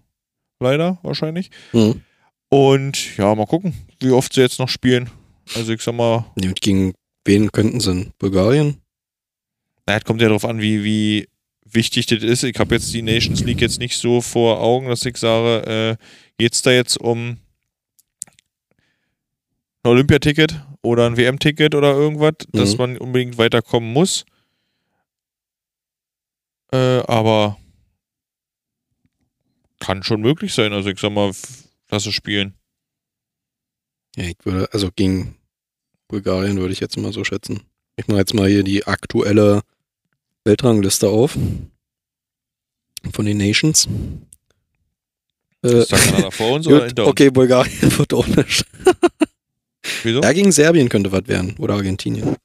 Leider, 0.60 0.98
wahrscheinlich. 1.02 1.50
Mhm. 1.72 2.02
Und 2.48 3.16
ja, 3.16 3.34
mal 3.34 3.46
gucken, 3.46 3.74
wie 4.00 4.10
oft 4.10 4.32
sie 4.32 4.40
jetzt 4.40 4.58
noch 4.58 4.68
spielen. 4.68 5.10
Also 5.54 5.72
ich 5.72 5.82
sag 5.82 5.94
mal, 5.94 6.24
Und 6.36 6.60
gegen 6.60 6.92
wen 7.24 7.50
könnten 7.52 7.80
sie 7.80 7.92
denn? 7.92 8.12
Bulgarien? 8.18 8.78
naja, 9.86 10.00
kommt 10.00 10.20
ja 10.22 10.28
darauf 10.28 10.44
an, 10.44 10.60
wie, 10.60 10.84
wie 10.84 11.28
wichtig 11.64 12.06
das 12.06 12.22
ist. 12.22 12.44
Ich 12.44 12.58
habe 12.58 12.74
jetzt 12.74 12.92
die 12.94 13.02
Nations 13.02 13.44
League 13.44 13.60
jetzt 13.60 13.78
nicht 13.80 13.96
so 13.96 14.20
vor 14.20 14.60
Augen, 14.60 14.88
dass 14.88 15.04
ich 15.04 15.16
sage, 15.16 15.98
äh, 15.98 16.04
geht 16.38 16.52
es 16.54 16.62
da 16.62 16.70
jetzt 16.70 16.96
um 16.98 17.38
ein 19.82 19.90
Olympiaticket 19.90 20.54
oder 20.82 21.06
ein 21.06 21.16
WM-Ticket 21.16 21.74
oder 21.74 21.92
irgendwas, 21.94 22.34
dass 22.52 22.72
Mhm. 22.72 22.78
man 22.78 22.98
unbedingt 22.98 23.38
weiterkommen 23.38 23.92
muss. 23.92 24.24
Äh, 26.72 27.00
aber 27.06 27.58
kann 29.80 30.02
schon 30.04 30.20
möglich 30.20 30.54
sein. 30.54 30.72
Also 30.72 30.90
ich 30.90 31.00
sag 31.00 31.10
mal, 31.12 31.32
lass 31.90 32.06
es 32.06 32.14
spielen. 32.14 32.54
Ja, 34.16 34.24
ich 34.24 34.36
würde, 34.44 34.68
also 34.72 34.90
gegen 34.94 35.36
Bulgarien 36.12 36.58
würde 36.58 36.74
ich 36.74 36.80
jetzt 36.80 36.98
mal 36.98 37.10
so 37.10 37.24
schätzen. 37.24 37.62
Ich 37.96 38.06
mache 38.06 38.18
jetzt 38.18 38.34
mal 38.34 38.46
hier 38.46 38.62
die 38.62 38.86
aktuelle 38.86 39.62
Weltrangliste 40.44 41.08
auf. 41.08 41.38
Von 43.14 43.24
den 43.24 43.38
Nations. 43.38 43.88
Äh, 45.64 45.78
Ist 45.78 45.90
da 45.90 45.96
Kanada 45.96 46.30
vor 46.30 46.52
uns 46.56 46.66
oder 46.68 46.80
gut, 46.80 46.86
hinter 46.88 47.02
uns? 47.04 47.10
okay, 47.12 47.30
Bulgarien 47.30 47.98
wird 47.98 48.12
auch 48.12 48.26
nicht. 48.36 48.66
Wieso? 50.02 50.20
Ja, 50.20 50.32
gegen 50.34 50.52
Serbien 50.52 50.90
könnte 50.90 51.12
was 51.12 51.26
werden. 51.28 51.54
Oder 51.56 51.74
Argentinien. 51.74 52.36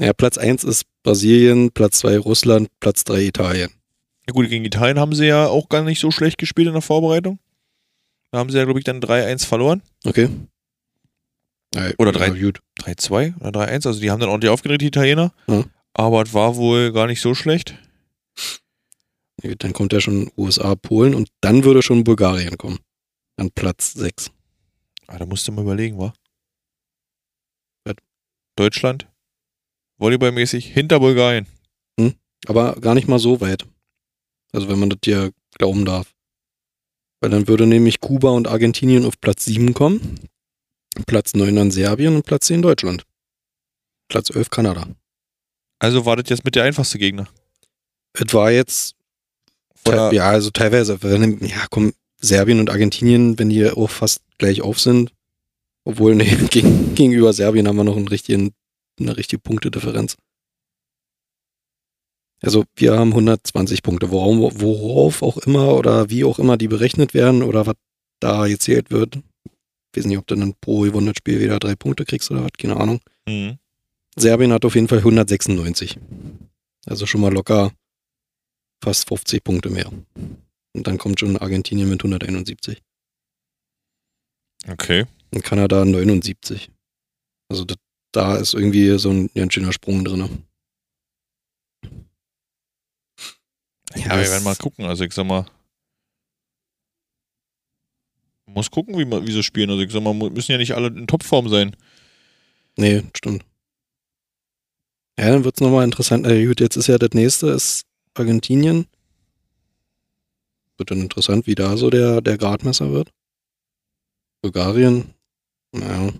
Ja, 0.00 0.12
Platz 0.12 0.38
1 0.38 0.62
ist 0.62 0.84
Brasilien, 1.02 1.72
Platz 1.72 1.98
2 1.98 2.18
Russland, 2.18 2.68
Platz 2.78 3.02
3 3.02 3.22
Italien. 3.24 3.70
Ja 4.28 4.32
gut, 4.32 4.48
gegen 4.48 4.64
Italien 4.64 5.00
haben 5.00 5.14
sie 5.14 5.26
ja 5.26 5.48
auch 5.48 5.68
gar 5.68 5.82
nicht 5.82 5.98
so 5.98 6.12
schlecht 6.12 6.38
gespielt 6.38 6.68
in 6.68 6.74
der 6.74 6.82
Vorbereitung. 6.82 7.40
Da 8.30 8.38
haben 8.38 8.48
sie 8.48 8.58
ja, 8.58 8.64
glaube 8.64 8.78
ich, 8.78 8.84
dann 8.84 9.00
3-1 9.00 9.44
verloren. 9.44 9.82
Okay. 10.04 10.28
Ja, 11.74 11.90
Oder 11.98 12.12
drei- 12.12 12.28
ja, 12.28 12.42
gut. 12.46 12.60
3-2 12.80 13.34
oder 13.40 13.50
3-1. 13.50 13.86
Also 13.86 14.00
die 14.00 14.10
haben 14.10 14.20
dann 14.20 14.28
ordentlich 14.28 14.50
aufgedreht, 14.50 14.80
die 14.80 14.86
Italiener. 14.88 15.32
Ja. 15.46 15.64
Aber 15.94 16.22
es 16.22 16.34
war 16.34 16.56
wohl 16.56 16.92
gar 16.92 17.06
nicht 17.06 17.20
so 17.20 17.34
schlecht. 17.34 17.76
Dann 19.42 19.72
kommt 19.72 19.92
ja 19.92 20.00
schon 20.00 20.30
USA, 20.36 20.74
Polen 20.74 21.14
und 21.14 21.28
dann 21.40 21.64
würde 21.64 21.82
schon 21.82 22.04
Bulgarien 22.04 22.58
kommen. 22.58 22.78
An 23.36 23.50
Platz 23.50 23.94
6. 23.94 24.30
Ah, 25.06 25.18
da 25.18 25.24
musst 25.26 25.48
du 25.48 25.52
mal 25.52 25.62
überlegen, 25.62 25.98
wa? 25.98 26.12
Was? 27.84 27.94
Deutschland, 28.56 29.06
volleyballmäßig, 29.98 30.66
hinter 30.66 31.00
Bulgarien. 31.00 31.46
Aber 32.46 32.74
gar 32.80 32.94
nicht 32.94 33.06
mal 33.08 33.18
so 33.18 33.40
weit. 33.40 33.66
Also 34.52 34.68
wenn 34.68 34.78
man 34.78 34.90
das 34.90 34.98
hier 35.04 35.30
glauben 35.58 35.84
darf. 35.84 36.14
Weil 37.20 37.30
dann 37.30 37.48
würde 37.48 37.66
nämlich 37.66 38.00
Kuba 38.00 38.30
und 38.30 38.48
Argentinien 38.48 39.04
auf 39.04 39.20
Platz 39.20 39.44
7 39.44 39.74
kommen. 39.74 40.18
Platz 41.06 41.34
9 41.34 41.54
dann 41.54 41.70
Serbien 41.70 42.16
und 42.16 42.26
Platz 42.26 42.46
10 42.46 42.62
Deutschland. 42.62 43.04
Platz 44.08 44.30
11 44.30 44.50
Kanada. 44.50 44.88
Also 45.78 46.04
war 46.04 46.16
das 46.16 46.28
jetzt 46.28 46.44
mit 46.44 46.54
der 46.56 46.64
einfachste 46.64 46.98
Gegner. 46.98 47.28
Es 48.12 48.34
war 48.34 48.50
jetzt, 48.50 48.96
Oder- 49.86 50.12
ja, 50.12 50.28
also 50.28 50.50
teilweise, 50.50 50.98
ja, 51.02 51.66
komm, 51.70 51.94
Serbien 52.20 52.60
und 52.60 52.70
Argentinien, 52.70 53.38
wenn 53.38 53.48
die 53.48 53.70
auch 53.70 53.88
fast 53.88 54.22
gleich 54.38 54.60
auf 54.62 54.78
sind. 54.78 55.12
Obwohl, 55.84 56.14
nee, 56.14 56.36
gegen, 56.50 56.94
gegenüber 56.94 57.32
Serbien 57.32 57.66
haben 57.66 57.76
wir 57.76 57.84
noch 57.84 57.96
einen 57.96 58.08
richtigen, 58.08 58.52
eine 58.98 59.16
richtige 59.16 59.40
Punktedifferenz. 59.40 60.16
Also 62.42 62.64
wir 62.74 62.98
haben 62.98 63.10
120 63.10 63.82
Punkte, 63.82 64.10
worauf, 64.10 64.60
worauf 64.60 65.22
auch 65.22 65.38
immer 65.38 65.74
oder 65.76 66.10
wie 66.10 66.24
auch 66.24 66.38
immer 66.38 66.56
die 66.56 66.68
berechnet 66.68 67.12
werden 67.14 67.42
oder 67.42 67.66
was 67.66 67.76
da 68.18 68.46
gezählt 68.46 68.90
wird. 68.90 69.18
Weiß 69.94 70.04
nicht, 70.06 70.18
ob 70.18 70.26
du 70.26 70.36
dann 70.36 70.54
pro 70.60 70.80
gewonnenes 70.80 71.16
Spiel 71.18 71.40
wieder 71.40 71.58
drei 71.58 71.74
Punkte 71.74 72.04
kriegst 72.04 72.30
oder 72.30 72.44
was, 72.44 72.52
keine 72.58 72.76
Ahnung. 72.76 73.00
Mhm. 73.26 73.58
Serbien 74.16 74.52
hat 74.52 74.64
auf 74.64 74.74
jeden 74.74 74.88
Fall 74.88 74.98
196. 74.98 75.98
Also 76.86 77.06
schon 77.06 77.20
mal 77.20 77.32
locker 77.32 77.72
fast 78.82 79.08
50 79.08 79.42
Punkte 79.44 79.70
mehr. 79.70 79.90
Und 80.72 80.86
dann 80.86 80.98
kommt 80.98 81.20
schon 81.20 81.36
Argentinien 81.36 81.88
mit 81.88 82.00
171 82.00 82.80
Okay. 84.68 85.06
und 85.32 85.42
Kanada 85.42 85.84
79. 85.84 86.70
Also 87.48 87.64
das, 87.64 87.78
da 88.12 88.36
ist 88.36 88.54
irgendwie 88.54 88.98
so 88.98 89.10
ein 89.10 89.30
ganz 89.34 89.54
schöner 89.54 89.72
Sprung 89.72 90.04
drin. 90.04 90.44
Ja, 93.96 94.10
wir 94.18 94.28
werden 94.28 94.44
mal 94.44 94.56
gucken. 94.56 94.84
Also 94.84 95.04
ich 95.04 95.12
sag 95.12 95.26
mal, 95.26 95.46
muss 98.54 98.70
gucken, 98.70 98.98
wie, 98.98 99.04
man, 99.04 99.26
wie 99.26 99.32
sie 99.32 99.42
spielen. 99.42 99.70
Also 99.70 99.82
ich 99.82 99.92
sag 99.92 100.02
mal, 100.02 100.14
müssen 100.14 100.52
ja 100.52 100.58
nicht 100.58 100.74
alle 100.74 100.88
in 100.88 101.06
Topform 101.06 101.48
sein. 101.48 101.76
Nee, 102.76 103.02
stimmt. 103.16 103.44
Ja, 105.18 105.30
dann 105.30 105.44
wird's 105.44 105.60
nochmal 105.60 105.84
interessant. 105.84 106.24
Na 106.26 106.44
gut, 106.44 106.60
jetzt 106.60 106.76
ist 106.76 106.86
ja 106.86 106.98
das 106.98 107.10
nächste, 107.12 107.48
ist 107.50 107.84
Argentinien. 108.14 108.86
Wird 110.78 110.90
dann 110.90 111.00
interessant, 111.02 111.46
wie 111.46 111.54
da 111.54 111.76
so 111.76 111.90
der, 111.90 112.20
der 112.22 112.38
Gradmesser 112.38 112.90
wird. 112.92 113.10
Bulgarien, 114.42 115.12
naja, 115.72 116.10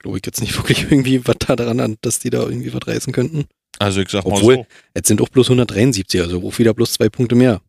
glaube 0.00 0.18
ich 0.18 0.26
jetzt 0.26 0.40
nicht 0.40 0.56
wirklich 0.58 0.82
irgendwie 0.82 1.24
was 1.26 1.36
da 1.38 1.54
dran, 1.54 1.78
an, 1.80 1.96
dass 2.00 2.18
die 2.18 2.30
da 2.30 2.42
irgendwie 2.42 2.74
was 2.74 2.86
reißen 2.86 3.12
könnten. 3.12 3.44
Also 3.78 4.00
ich 4.00 4.08
sag 4.08 4.24
mal 4.26 4.34
Obwohl- 4.36 4.54
so. 4.56 4.66
Jetzt 4.96 5.08
sind 5.08 5.20
auch 5.20 5.28
bloß 5.28 5.46
173, 5.48 6.20
also 6.20 6.46
auch 6.46 6.58
wieder 6.58 6.74
bloß 6.74 6.94
zwei 6.94 7.08
Punkte 7.08 7.34
mehr 7.36 7.62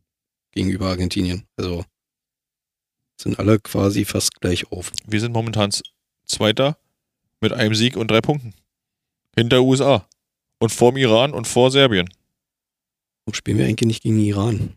gegenüber 0.52 0.88
Argentinien. 0.88 1.44
Also 1.58 1.86
sind 3.18 3.40
alle 3.40 3.60
quasi 3.60 4.06
fast 4.06 4.40
gleich 4.42 4.72
auf. 4.72 4.92
Wir 5.06 5.20
sind 5.20 5.32
momentan 5.34 5.72
Zweiter 6.26 6.78
mit 7.42 7.54
einem 7.54 7.76
Sieg 7.76 7.96
und 7.98 8.10
drei 8.10 8.22
Punkten. 8.22 8.54
Hinter 9.36 9.62
USA. 9.64 10.08
Und 10.60 10.72
vorm 10.72 10.98
Iran 10.98 11.34
und 11.34 11.48
vor 11.48 11.72
Serbien. 11.72 12.10
Warum 13.26 13.34
spielen 13.36 13.58
wir 13.58 13.66
eigentlich 13.66 13.88
nicht 13.88 14.04
gegen 14.04 14.20
Iran? 14.20 14.74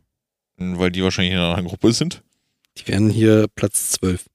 Weil 0.57 0.91
die 0.91 1.03
wahrscheinlich 1.03 1.33
in 1.33 1.39
einer 1.39 1.49
anderen 1.51 1.69
Gruppe 1.69 1.93
sind. 1.93 2.23
Die 2.79 2.89
werden 2.89 3.11
hier 3.11 3.47
Platz 3.55 3.91
12. 3.93 4.27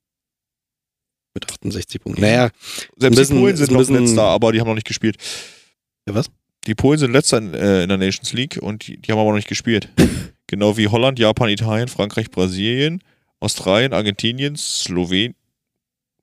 Mit 1.33 1.49
68 1.49 2.01
Punkten. 2.01 2.21
Naja, 2.21 2.49
Selbst 2.97 3.17
bisschen- 3.17 3.35
die 3.37 3.41
Polen 3.41 3.55
sind 3.57 3.71
noch 3.71 3.89
letzter, 3.89 4.23
aber 4.23 4.51
die 4.51 4.59
haben 4.59 4.67
noch 4.67 4.75
nicht 4.75 4.87
gespielt. 4.87 5.17
ja, 6.07 6.13
was? 6.15 6.29
Die 6.67 6.75
Polen 6.75 6.99
sind 6.99 7.11
letzter 7.11 7.37
in, 7.39 7.53
äh, 7.53 7.83
in 7.83 7.89
der 7.89 7.97
Nations 7.97 8.33
League 8.33 8.59
und 8.61 8.85
die, 8.87 8.97
die 8.97 9.11
haben 9.11 9.19
aber 9.19 9.29
noch 9.29 9.37
nicht 9.37 9.47
gespielt. 9.47 9.89
genau 10.47 10.77
wie 10.77 10.87
Holland, 10.89 11.17
Japan, 11.19 11.49
Italien, 11.49 11.87
Frankreich, 11.87 12.29
Brasilien, 12.29 13.01
Australien, 13.41 13.93
Argentinien, 13.93 14.55
Slowen 14.55 15.35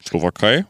Slowakei, 0.03 0.65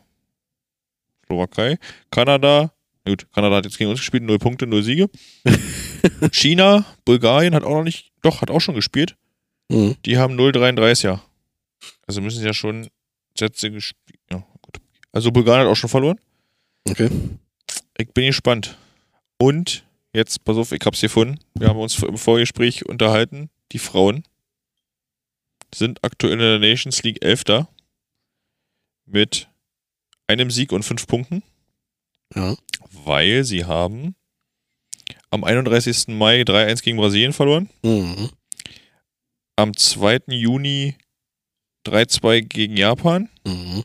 Slowakei, 1.26 1.78
Kanada, 2.10 2.72
gut, 3.06 3.30
Kanada 3.32 3.56
hat 3.56 3.66
jetzt 3.66 3.78
gegen 3.78 3.90
uns 3.90 4.00
gespielt, 4.00 4.22
0 4.22 4.38
Punkte, 4.38 4.66
0 4.66 4.82
Siege. 4.82 5.10
China, 6.32 6.84
Bulgarien 7.04 7.54
hat 7.54 7.62
auch 7.62 7.76
noch 7.76 7.84
nicht, 7.84 8.12
doch, 8.22 8.40
hat 8.40 8.50
auch 8.50 8.60
schon 8.60 8.74
gespielt. 8.74 9.16
Mhm. 9.68 9.96
Die 10.04 10.16
haben 10.16 10.38
0,33 10.38 11.04
ja. 11.04 11.22
Also 12.06 12.20
müssen 12.20 12.40
sie 12.40 12.46
ja 12.46 12.54
schon 12.54 12.88
Sätze 13.36 13.70
gespielt. 13.70 14.18
Ja, 14.30 14.44
gut. 14.62 14.78
Also 15.12 15.30
Bulgarien 15.30 15.66
hat 15.66 15.70
auch 15.70 15.76
schon 15.76 15.90
verloren. 15.90 16.18
Okay. 16.88 17.10
Ich 17.98 18.08
bin 18.12 18.26
gespannt. 18.26 18.78
Und 19.38 19.84
jetzt, 20.14 20.42
pass 20.44 20.56
auf, 20.56 20.72
ich 20.72 20.80
hab's 20.84 21.00
gefunden. 21.00 21.38
Wir 21.54 21.68
haben 21.68 21.78
uns 21.78 22.02
im 22.02 22.16
Vorgespräch 22.16 22.86
unterhalten. 22.86 23.50
Die 23.72 23.78
Frauen 23.78 24.24
sind 25.74 26.02
aktuell 26.04 26.34
in 26.34 26.38
der 26.38 26.58
Nations 26.58 27.02
League 27.02 27.22
Elfter 27.24 27.68
mit 29.06 29.48
einem 30.26 30.50
Sieg 30.50 30.72
und 30.72 30.82
fünf 30.82 31.06
Punkten, 31.06 31.42
Ja. 32.34 32.56
weil 32.90 33.44
sie 33.44 33.64
haben 33.64 34.14
am 35.30 35.44
31. 35.44 36.08
Mai 36.14 36.42
3-1 36.42 36.82
gegen 36.82 36.96
Brasilien 36.98 37.32
verloren, 37.32 37.68
Mhm. 37.82 38.30
am 39.56 39.76
2. 39.76 40.34
Juni 40.34 40.96
3-2 41.84 42.40
gegen 42.40 42.76
Japan, 42.76 43.28
Mhm. 43.44 43.84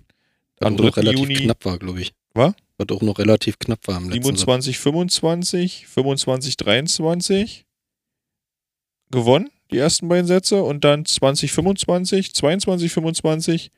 Am 0.60 0.74
Was 0.78 0.82
noch 0.82 0.92
3. 0.92 1.02
relativ 1.02 1.20
Juni- 1.20 1.36
knapp 1.46 1.66
war, 1.66 1.78
glaube 1.78 2.02
ich. 2.02 2.14
Was? 2.34 2.54
Was 2.78 2.90
auch 2.90 3.02
noch 3.02 3.20
relativ 3.20 3.60
knapp 3.60 3.86
war 3.88 3.98
im 3.98 4.10
letzten 4.10 4.24
Satz. 4.24 4.24
27, 4.24 4.78
25, 4.80 5.88
25, 5.88 6.58
23 6.58 7.66
gewonnen, 9.12 9.52
die 9.74 9.80
ersten 9.80 10.08
beiden 10.08 10.28
Sätze, 10.28 10.64
und 10.64 10.84
dann 10.84 11.06
20, 11.06 11.52
25, 11.52 12.34
22, 12.34 12.92
25 12.94 13.72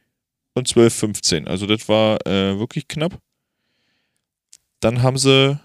und 0.54 0.68
12, 0.68 0.94
15. 0.94 1.48
Also 1.48 1.66
das 1.66 1.88
war 1.90 2.26
äh, 2.28 2.60
wirklich 2.60 2.88
knapp. 2.88 3.20
Dann 4.82 5.02
haben 5.02 5.18
sie 5.18 5.60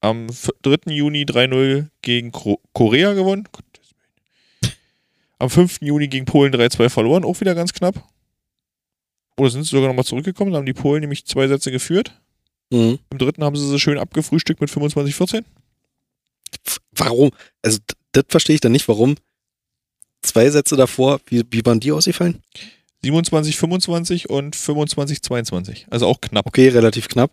am 0.00 0.26
f- 0.26 0.50
3. 0.62 0.92
Juni 0.92 1.22
3-0 1.24 1.88
gegen 2.02 2.32
Korea 2.32 3.14
gewonnen. 3.14 3.48
Am 5.38 5.50
5. 5.50 5.78
Juni 5.82 6.08
gegen 6.08 6.24
Polen 6.26 6.52
3-2 6.52 6.88
verloren, 6.88 7.24
auch 7.24 7.40
wieder 7.40 7.54
ganz 7.54 7.72
knapp. 7.72 8.02
Oder 9.36 9.50
sind 9.50 9.62
sie 9.62 9.70
sogar 9.70 9.86
nochmal 9.88 10.04
zurückgekommen, 10.04 10.50
da 10.52 10.58
haben 10.58 10.66
die 10.66 10.72
Polen 10.72 11.00
nämlich 11.00 11.24
zwei 11.26 11.46
Sätze 11.46 11.70
geführt. 11.70 12.12
Mhm. 12.70 12.98
Im 13.10 13.18
dritten 13.18 13.44
haben 13.44 13.54
sie 13.56 13.66
sie 13.68 13.78
schön 13.78 13.98
abgefrühstückt 13.98 14.60
mit 14.60 14.68
25-14. 14.70 15.44
Warum? 16.92 17.30
Also, 17.62 17.78
das 18.12 18.24
verstehe 18.28 18.54
ich 18.54 18.60
dann 18.60 18.72
nicht, 18.72 18.88
warum. 18.88 19.14
Zwei 20.22 20.50
Sätze 20.50 20.76
davor, 20.76 21.20
wie, 21.26 21.44
wie 21.50 21.64
waren 21.64 21.80
die 21.80 21.92
ausgefallen? 21.92 22.42
27-25 23.04 24.26
und 24.26 24.56
25-22. 24.56 25.84
Also 25.90 26.06
auch 26.06 26.20
knapp. 26.20 26.46
Okay, 26.46 26.68
relativ 26.68 27.08
knapp. 27.08 27.30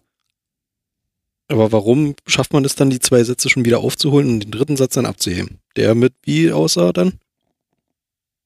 Aber 1.47 1.71
warum 1.71 2.15
schafft 2.27 2.53
man 2.53 2.65
es 2.65 2.75
dann, 2.75 2.89
die 2.89 2.99
zwei 2.99 3.23
Sätze 3.23 3.49
schon 3.49 3.65
wieder 3.65 3.79
aufzuholen 3.79 4.29
und 4.29 4.39
den 4.41 4.51
dritten 4.51 4.77
Satz 4.77 4.93
dann 4.95 5.05
abzuheben? 5.05 5.59
Der 5.75 5.93
mit 5.95 6.13
wie 6.23 6.51
aussah 6.51 6.91
dann? 6.93 7.19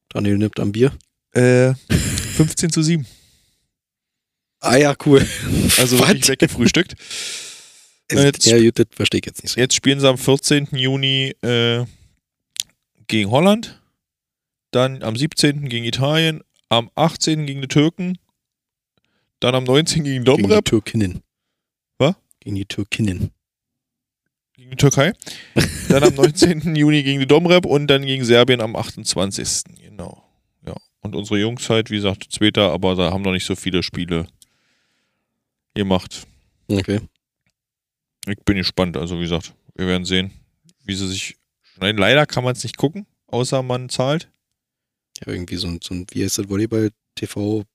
Daniel 0.10 0.38
nimmt 0.38 0.60
am 0.60 0.72
Bier. 0.72 0.92
Äh, 1.34 1.74
15 2.36 2.72
zu 2.72 2.82
7. 2.82 3.06
Ah 4.62 4.76
ja, 4.78 4.96
cool. 5.06 5.26
Also 5.78 6.00
wirklich 6.00 6.28
weggefrühstückt. 6.28 6.96
Jetzt- 8.12 8.46
ja, 8.46 8.58
gut, 8.60 8.80
das 8.80 8.88
verstehe 8.92 9.20
ich 9.20 9.26
jetzt 9.26 9.44
nicht 9.44 9.54
so. 9.54 9.60
Jetzt 9.62 9.76
spielen 9.76 10.00
sie 10.00 10.08
am 10.10 10.18
14. 10.18 10.68
Juni 10.72 11.36
äh, 11.42 11.86
gegen 13.08 13.30
Holland. 13.30 13.79
Dann 14.72 15.04
am 15.04 15.16
17. 15.16 15.70
gegen 15.70 15.86
Italien. 15.86 16.42
Am 16.70 16.90
18. 16.96 17.46
gegen 17.46 17.62
die 17.62 17.68
Türken. 17.68 18.18
Dann 19.40 19.56
am 19.56 19.64
19. 19.64 20.04
gegen 20.04 20.24
Gegen 20.24 20.38
die 20.38 20.44
Domrep. 20.44 20.66
Türkinnen. 20.66 21.22
Was? 21.98 22.16
Gegen 22.40 22.56
die 22.56 22.66
Türkinnen. 22.66 23.32
Gegen 24.54 24.72
die 24.72 24.76
Türkei. 24.76 25.14
Dann 25.88 26.04
am 26.04 26.14
19. 26.14 26.76
Juni 26.76 27.04
gegen 27.04 27.20
die 27.20 27.28
Domrep 27.28 27.66
und 27.66 27.88
dann 27.88 28.06
gegen 28.06 28.24
Serbien 28.26 28.62
am 28.62 28.76
28. 28.76 29.64
Genau. 29.82 30.24
Ja. 30.66 30.76
Und 31.02 31.16
unsere 31.16 31.40
Jungs 31.40 31.70
halt, 31.70 31.90
wie 31.90 31.96
gesagt, 31.96 32.28
Zweiter, 32.30 32.72
aber 32.72 32.96
da 32.96 33.12
haben 33.12 33.22
noch 33.22 33.32
nicht 33.32 33.46
so 33.46 33.56
viele 33.56 33.82
Spiele 33.82 34.28
gemacht. 35.74 36.28
Okay. 36.68 37.00
Ich 38.28 38.38
bin 38.46 38.58
gespannt. 38.58 38.98
Also, 38.98 39.18
wie 39.18 39.24
gesagt, 39.24 39.54
wir 39.76 39.88
werden 39.88 40.06
sehen, 40.06 40.32
wie 40.84 40.94
sie 40.94 41.08
sich. 41.08 41.38
Nein, 41.80 41.98
leider 41.98 42.26
kann 42.26 42.44
man 42.44 42.54
es 42.54 42.64
nicht 42.64 42.78
gucken, 42.78 43.08
außer 43.28 43.64
man 43.64 43.88
zahlt. 43.90 44.30
Ja, 45.26 45.34
irgendwie 45.34 45.58
so 45.58 45.68
ein, 45.68 45.80
so 45.84 45.94
ein 45.94 46.06
wie 46.12 46.24
heißt 46.24 46.38
das, 46.40 46.50
Volleyball-TV, 46.50 47.66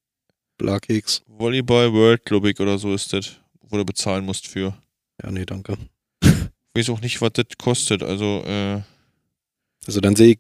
Blarkeks. 0.59 1.23
Volleyball 1.27 1.93
World, 1.93 2.25
glaube 2.25 2.51
ich, 2.51 2.61
oder 2.61 2.79
so 2.79 2.95
ist 2.95 3.13
das, 3.13 3.37
wo 3.61 3.77
du 3.77 3.85
bezahlen 3.85 4.25
musst 4.25 4.47
für. 4.47 4.77
Ja, 5.23 5.31
nee, 5.31 5.45
danke. 5.45 5.77
Ich 6.23 6.31
weiß 6.75 6.91
auch 6.91 7.01
nicht, 7.01 7.21
was 7.21 7.33
das 7.35 7.47
kostet. 7.59 8.03
Also, 8.03 8.43
äh, 8.47 8.81
Also 9.87 10.01
dann 10.01 10.17
sehe 10.17 10.33
ich 10.33 10.39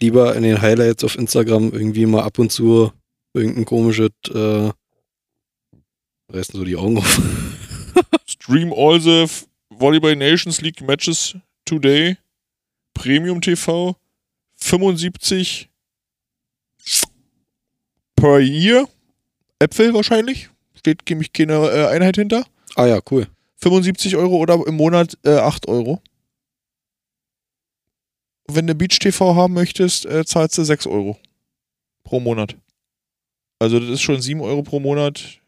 lieber 0.00 0.34
in 0.36 0.42
den 0.42 0.60
Highlights 0.60 1.04
auf 1.04 1.16
Instagram 1.16 1.72
irgendwie 1.72 2.06
mal 2.06 2.22
ab 2.22 2.38
und 2.38 2.50
zu 2.50 2.92
irgendein 3.34 3.64
komisches, 3.64 4.10
äh, 4.32 4.70
reißen 6.32 6.58
so 6.58 6.64
die 6.64 6.76
Augen 6.76 6.98
auf. 6.98 7.20
stream 8.26 8.72
all 8.72 9.00
the 9.00 9.22
F- 9.24 9.46
Volleyball 9.70 10.16
Nations 10.16 10.60
League 10.60 10.80
Matches 10.80 11.36
today. 11.64 12.16
Premium 12.94 13.40
TV. 13.40 13.96
75 14.56 15.67
per 18.20 18.40
year. 18.40 18.88
Äpfel 19.58 19.94
wahrscheinlich. 19.94 20.50
Steht 20.74 21.08
nämlich 21.08 21.32
keine 21.32 21.54
äh, 21.54 21.86
Einheit 21.88 22.16
hinter. 22.16 22.44
ah 22.76 22.86
ja, 22.86 23.00
cool. 23.10 23.26
75 23.56 24.16
Euro 24.16 24.36
oder 24.36 24.64
im 24.66 24.76
Monat 24.76 25.18
äh, 25.24 25.36
8 25.36 25.66
Euro. 25.66 26.00
Wenn 28.46 28.66
du 28.66 28.74
Beach 28.74 28.98
TV 28.98 29.34
haben 29.34 29.54
möchtest, 29.54 30.06
äh, 30.06 30.24
zahlst 30.24 30.56
du 30.56 30.64
6 30.64 30.86
Euro 30.86 31.18
pro 32.04 32.20
Monat. 32.20 32.56
Also 33.58 33.80
das 33.80 33.90
ist 33.90 34.02
schon 34.02 34.20
7 34.20 34.40
Euro 34.40 34.62
pro 34.62 34.78
Monat. 34.80 35.40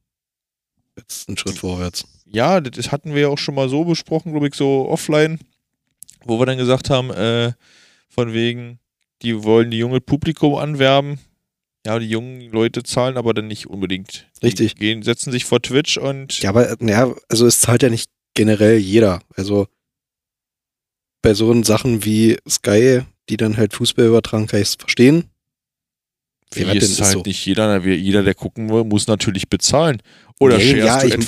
Jetzt 0.98 1.30
ein 1.30 1.38
Schritt 1.38 1.58
vorwärts. 1.58 2.06
ja, 2.26 2.60
das 2.60 2.92
hatten 2.92 3.14
wir 3.14 3.22
ja 3.22 3.28
auch 3.30 3.38
schon 3.38 3.56
mal 3.56 3.70
so 3.70 3.86
besprochen, 3.86 4.32
glaube 4.32 4.48
ich, 4.48 4.56
so 4.56 4.88
offline, 4.90 5.40
wo 6.26 6.40
wir 6.40 6.46
dann 6.46 6.58
gesagt 6.58 6.90
haben, 6.90 7.10
äh, 7.12 7.54
von 8.10 8.34
wegen, 8.34 8.80
die 9.22 9.44
wollen 9.44 9.72
die 9.72 9.78
junge 9.78 10.02
Publikum 10.02 10.56
anwerben. 10.56 11.20
Ja, 11.86 12.00
die 12.00 12.10
jungen 12.10 12.42
Leute 12.52 12.84
zahlen 12.84 13.16
aber 13.16 13.34
dann 13.34 13.48
nicht 13.48 13.68
unbedingt. 13.68 14.28
Die 14.42 14.48
Richtig. 14.48 14.76
Gehen, 14.76 15.04
setzen 15.04 15.32
sich 15.32 15.46
vor 15.46 15.62
Twitch 15.62 15.98
und 15.98 16.38
Ja, 16.42 16.50
aber 16.50 16.76
ja, 16.84 17.16
also 17.30 17.46
es 17.46 17.62
zahlt 17.62 17.82
ja 17.84 17.90
nicht 17.90 18.10
generell 18.38 18.78
jeder. 18.78 19.20
Also 19.36 19.68
bei 21.22 21.34
so 21.34 21.62
Sachen 21.64 22.06
wie 22.06 22.38
Sky, 22.48 23.02
die 23.28 23.36
dann 23.36 23.58
halt 23.58 23.74
Fußball 23.74 24.06
übertragen, 24.06 24.48
kann 24.48 24.62
ich 24.62 24.70
es 24.70 24.76
verstehen. 24.76 25.26
wie 26.54 26.62
Ja, 26.62 26.72
ist 26.72 26.84
ist 26.92 27.02
halt 27.02 27.14
so? 27.14 27.24
nicht 27.26 27.46
jeder, 27.46 27.84
jeder, 27.86 28.24
der 28.24 28.36
gucken 28.36 28.70
will, 28.70 28.86
muss 28.86 29.08
natürlich 29.08 29.50
bezahlen. 29.50 30.02
Oder 30.40 30.58
Nee, 30.58 30.74
du 30.74 30.78
ich, 30.80 30.86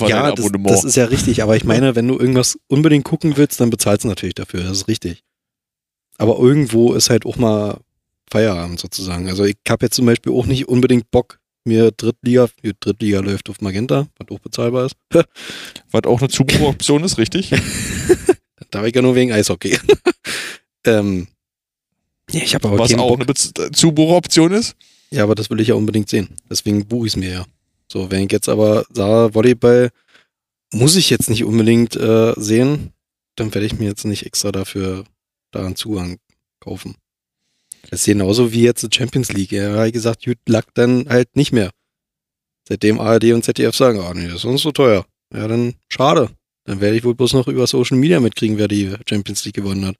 ja 0.08 0.32
das, 0.32 0.52
das 0.64 0.84
ist 0.84 0.96
ja 0.96 1.06
richtig, 1.06 1.42
aber 1.42 1.56
ich 1.56 1.64
meine, 1.64 1.96
wenn 1.96 2.06
du 2.06 2.16
irgendwas 2.16 2.58
unbedingt 2.68 3.04
gucken 3.04 3.36
willst, 3.36 3.60
dann 3.60 3.68
bezahlst 3.68 4.04
du 4.04 4.08
natürlich 4.08 4.36
dafür, 4.36 4.62
das 4.62 4.78
ist 4.78 4.88
richtig. 4.88 5.24
Aber 6.16 6.38
irgendwo 6.38 6.92
ist 6.94 7.10
halt 7.10 7.26
auch 7.26 7.36
mal 7.36 7.80
Feierabend 8.30 8.78
sozusagen. 8.78 9.28
Also 9.28 9.44
ich 9.44 9.56
habe 9.68 9.86
jetzt 9.86 9.96
zum 9.96 10.06
Beispiel 10.06 10.32
auch 10.32 10.46
nicht 10.46 10.68
unbedingt 10.68 11.10
Bock, 11.10 11.39
mir 11.64 11.90
Drittliga, 11.90 12.48
Drittliga 12.80 13.20
läuft 13.20 13.50
auf 13.50 13.60
Magenta, 13.60 14.08
was 14.18 14.28
auch 14.30 14.40
bezahlbar 14.40 14.86
ist. 14.86 14.96
Was 15.90 16.04
auch 16.04 16.20
eine 16.20 16.28
Zubuchoption 16.28 17.04
ist, 17.04 17.18
richtig? 17.18 17.52
Da 18.70 18.78
habe 18.78 18.88
ich 18.88 18.94
ja 18.94 19.02
nur 19.02 19.16
wegen 19.16 19.32
Eishockey. 19.32 19.76
ähm, 20.84 21.26
ja, 22.30 22.42
ich 22.42 22.54
habe 22.54 22.68
aber 22.68 22.78
Was 22.78 22.94
auch 22.94 23.08
Bock. 23.08 23.16
eine 23.16 23.26
Bez 23.26 23.52
Zubuchoption 23.72 24.52
ist. 24.52 24.76
Ja, 25.10 25.24
aber 25.24 25.34
das 25.34 25.50
will 25.50 25.60
ich 25.60 25.68
ja 25.68 25.74
unbedingt 25.74 26.08
sehen. 26.08 26.28
Deswegen 26.48 26.86
buche 26.86 27.08
ich 27.08 27.14
es 27.14 27.16
mir 27.16 27.30
ja. 27.30 27.46
So, 27.90 28.10
wenn 28.10 28.26
ich 28.26 28.32
jetzt 28.32 28.48
aber 28.48 28.84
sah, 28.92 29.34
Volleyball 29.34 29.90
muss 30.72 30.94
ich 30.94 31.10
jetzt 31.10 31.28
nicht 31.28 31.42
unbedingt 31.42 31.96
äh, 31.96 32.32
sehen, 32.36 32.92
dann 33.34 33.52
werde 33.52 33.66
ich 33.66 33.78
mir 33.78 33.86
jetzt 33.86 34.04
nicht 34.04 34.24
extra 34.24 34.52
dafür 34.52 35.04
da 35.50 35.66
einen 35.66 35.74
Zugang 35.74 36.18
kaufen. 36.60 36.94
Das 37.88 38.00
ist 38.00 38.06
genauso 38.06 38.52
wie 38.52 38.62
jetzt 38.62 38.82
die 38.82 38.94
Champions 38.96 39.32
League. 39.32 39.52
Er 39.52 39.78
hat 39.78 39.92
gesagt, 39.92 40.24
gut, 40.24 40.38
lag 40.46 40.66
dann 40.74 41.08
halt 41.08 41.34
nicht 41.36 41.52
mehr. 41.52 41.70
Seitdem 42.68 43.00
ARD 43.00 43.32
und 43.32 43.44
ZDF 43.44 43.74
sagen, 43.74 44.00
ah 44.00 44.12
nee, 44.14 44.26
das 44.26 44.36
ist 44.36 44.44
uns 44.44 44.62
so 44.62 44.70
teuer. 44.70 45.06
Ja, 45.32 45.48
dann 45.48 45.74
schade. 45.88 46.30
Dann 46.64 46.80
werde 46.80 46.96
ich 46.96 47.04
wohl 47.04 47.14
bloß 47.14 47.32
noch 47.32 47.48
über 47.48 47.66
Social 47.66 47.96
Media 47.96 48.20
mitkriegen, 48.20 48.58
wer 48.58 48.68
die 48.68 48.94
Champions 49.08 49.44
League 49.44 49.54
gewonnen 49.56 49.86
hat. 49.86 49.96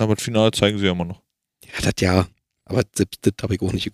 Aber 0.00 0.14
das 0.14 0.24
Finale 0.24 0.50
zeigen 0.52 0.78
sie 0.78 0.86
ja 0.86 0.92
immer 0.92 1.04
noch. 1.04 1.20
Ja, 1.64 1.90
das 1.90 2.00
ja. 2.00 2.26
Aber 2.64 2.82
selbst 2.94 3.20
das 3.22 3.34
habe 3.42 3.54
ich 3.54 3.60
auch 3.60 3.72
nicht 3.72 3.92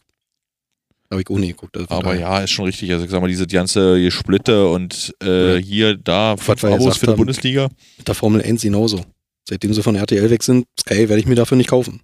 habe 1.10 1.22
ich 1.22 1.30
auch 1.30 1.38
nie 1.38 1.48
geguckt. 1.48 1.74
Also 1.76 1.88
Aber 1.90 2.14
ja, 2.14 2.40
ist 2.40 2.50
schon 2.50 2.66
richtig. 2.66 2.92
Also 2.92 3.04
ich 3.06 3.10
sag 3.10 3.20
mal, 3.22 3.28
diese 3.28 3.46
ganze 3.46 4.00
Gesplitte 4.00 4.68
und 4.68 5.14
äh, 5.22 5.54
Ja. 5.54 5.58
hier, 5.58 5.96
da, 5.96 6.36
fünf 6.36 6.62
Abos 6.64 6.98
für 6.98 7.06
die. 7.06 7.12
Bundesliga. 7.14 7.68
Mit 7.96 8.06
der 8.08 8.14
Formel 8.14 8.42
1 8.42 8.60
genauso. 8.62 9.04
Seitdem 9.48 9.72
sie 9.72 9.82
von 9.82 9.96
RTL 9.96 10.28
weg 10.28 10.42
sind, 10.42 10.66
Sky 10.78 11.08
werde 11.08 11.18
ich 11.18 11.26
mir 11.26 11.34
dafür 11.34 11.56
nicht 11.56 11.70
kaufen. 11.70 12.02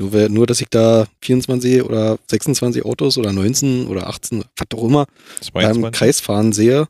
Nur, 0.00 0.28
nur, 0.28 0.46
dass 0.46 0.60
ich 0.60 0.68
da 0.68 1.06
24 1.22 1.82
oder 1.82 2.18
26 2.28 2.84
Autos 2.84 3.16
oder 3.16 3.32
19 3.32 3.86
oder 3.86 4.08
18, 4.08 4.44
was 4.56 4.78
auch 4.78 4.84
immer, 4.84 5.06
beim 5.52 5.74
22. 5.74 5.98
Kreis 5.98 6.20
fahren 6.20 6.52
sehe. 6.52 6.88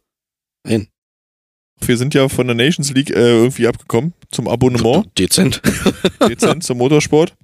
Nein. 0.66 0.88
Wir 1.80 1.96
sind 1.98 2.14
ja 2.14 2.28
von 2.28 2.46
der 2.46 2.56
Nations 2.56 2.92
League 2.92 3.10
äh, 3.10 3.42
irgendwie 3.42 3.66
abgekommen 3.66 4.14
zum 4.30 4.48
Abonnement. 4.48 5.06
Dezent. 5.18 5.60
Lizenz 6.26 6.66
zum 6.66 6.78
Motorsport. 6.78 7.34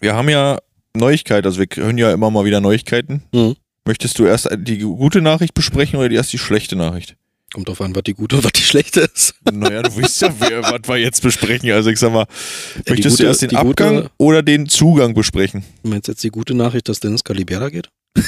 Wir 0.00 0.14
haben 0.14 0.28
ja 0.28 0.58
Neuigkeiten, 0.94 1.46
also 1.46 1.58
wir 1.58 1.66
hören 1.74 1.98
ja 1.98 2.12
immer 2.12 2.30
mal 2.30 2.44
wieder 2.44 2.60
Neuigkeiten. 2.60 3.22
Mhm. 3.32 3.56
Möchtest 3.84 4.18
du 4.18 4.26
erst 4.26 4.48
die 4.58 4.78
gute 4.78 5.20
Nachricht 5.22 5.54
besprechen 5.54 5.98
oder 5.98 6.10
erst 6.10 6.32
die 6.32 6.38
schlechte 6.38 6.76
Nachricht? 6.76 7.16
Kommt 7.52 7.68
drauf 7.68 7.80
an, 7.82 7.94
was 7.94 8.02
die 8.04 8.14
gute 8.14 8.36
und 8.36 8.44
was 8.44 8.52
die 8.52 8.62
schlechte 8.62 9.00
ist. 9.00 9.34
Naja, 9.50 9.82
du 9.82 9.94
weißt 9.96 10.22
ja, 10.22 10.34
wer, 10.38 10.62
was 10.62 10.80
wir 10.88 10.96
jetzt 10.96 11.22
besprechen. 11.22 11.70
Also 11.72 11.90
ich 11.90 11.98
sag 11.98 12.12
mal, 12.12 12.26
die 12.86 12.90
möchtest 12.92 13.16
gute- 13.16 13.22
du 13.24 13.28
erst 13.28 13.42
den 13.42 13.56
Abgang 13.56 13.96
gute- 13.96 14.10
oder 14.18 14.42
den 14.42 14.68
Zugang 14.68 15.12
besprechen? 15.14 15.62
Du 15.82 15.90
meinst 15.90 16.08
jetzt 16.08 16.24
die 16.24 16.30
gute 16.30 16.54
Nachricht, 16.54 16.88
dass 16.88 17.00
Dennis 17.00 17.24
Calibera 17.24 17.68
geht? 17.68 17.88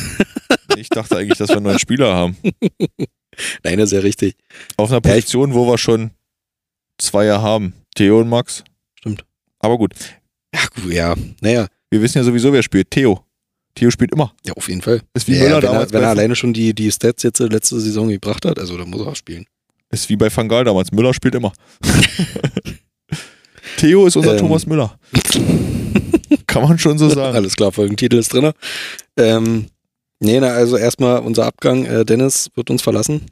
Ich 0.77 0.89
dachte 0.89 1.17
eigentlich, 1.17 1.39
dass 1.39 1.51
wir 1.51 1.57
einen 1.59 1.67
neuen 1.67 1.79
Spieler 1.79 2.13
haben. 2.15 2.37
Nein, 3.63 3.79
das 3.79 3.87
ist 3.87 3.93
ja 3.93 4.01
richtig. 4.01 4.35
Auf 4.77 4.91
einer 4.91 5.01
Ja, 5.05 5.13
Position, 5.15 5.55
wo 5.55 5.67
wir 5.69 5.79
schon 5.79 6.11
Zweier 7.01 7.43
haben. 7.43 7.75
Theo 7.95 8.19
und 8.21 8.29
Max. 8.29 8.65
Stimmt. 8.99 9.25
Aber 9.61 9.79
gut, 9.79 9.95
Ja, 10.53 10.61
gut, 10.75 10.93
ja. 10.93 11.15
Naja, 11.41 11.69
wir 11.91 12.03
wissen 12.03 12.19
ja 12.19 12.25
sowieso, 12.25 12.53
wer 12.53 12.63
spielt. 12.65 12.91
Theo. 12.91 13.25
Theo 13.75 13.91
spielt 13.91 14.13
immer. 14.13 14.33
ja, 14.47 14.53
auf 14.55 14.69
jeden 14.69 14.83
Fall. 14.83 15.03
Ist 15.15 15.27
wie 15.29 15.33
Ja, 15.37 15.43
Müller 15.45 15.57
wenn 15.57 15.65
er, 15.65 15.73
damals 15.73 15.93
wenn 15.93 16.03
er 16.03 16.09
alleine 16.11 16.37
schon 16.37 16.53
die, 16.53 16.75
die 16.75 16.91
Stats 16.93 17.23
jetzt 17.23 17.41
äh, 17.41 17.47
letzte 17.47 17.81
Saison 17.81 18.09
gebracht 18.09 18.45
hat, 18.45 18.59
also 18.59 18.77
da 18.77 18.85
muss 18.85 19.01
er 19.01 19.09
auch 19.09 19.17
spielen. 19.17 19.47
ist 19.91 20.09
wie 20.09 20.17
bei 20.17 20.35
Van 20.35 20.49
Gaal 20.49 20.65
damals. 20.65 20.93
Müller 20.93 21.13
spielt 21.15 21.35
immer. 21.35 21.53
Theo 23.77 24.07
ist 24.07 24.17
unser 24.17 24.33
Ähm. 24.33 24.39
Thomas 24.39 24.67
Müller. 24.67 24.99
Kann 26.47 26.63
man 26.63 26.79
schon 26.79 26.99
so 26.99 27.09
sagen. 27.11 27.35
Alles 27.37 27.57
klar, 27.57 27.73
Folgentitel 27.73 28.17
ist 28.19 28.33
drin. 28.33 28.53
Ähm, 29.17 29.67
nee, 30.21 30.39
na, 30.41 30.49
also 30.49 30.77
erstmal 30.77 31.21
unser 31.21 31.47
Abgang. 31.47 31.85
Äh, 31.85 32.05
Dennis 32.05 32.51
wird 32.55 32.71
uns 32.71 32.83
verlassen. 32.83 33.23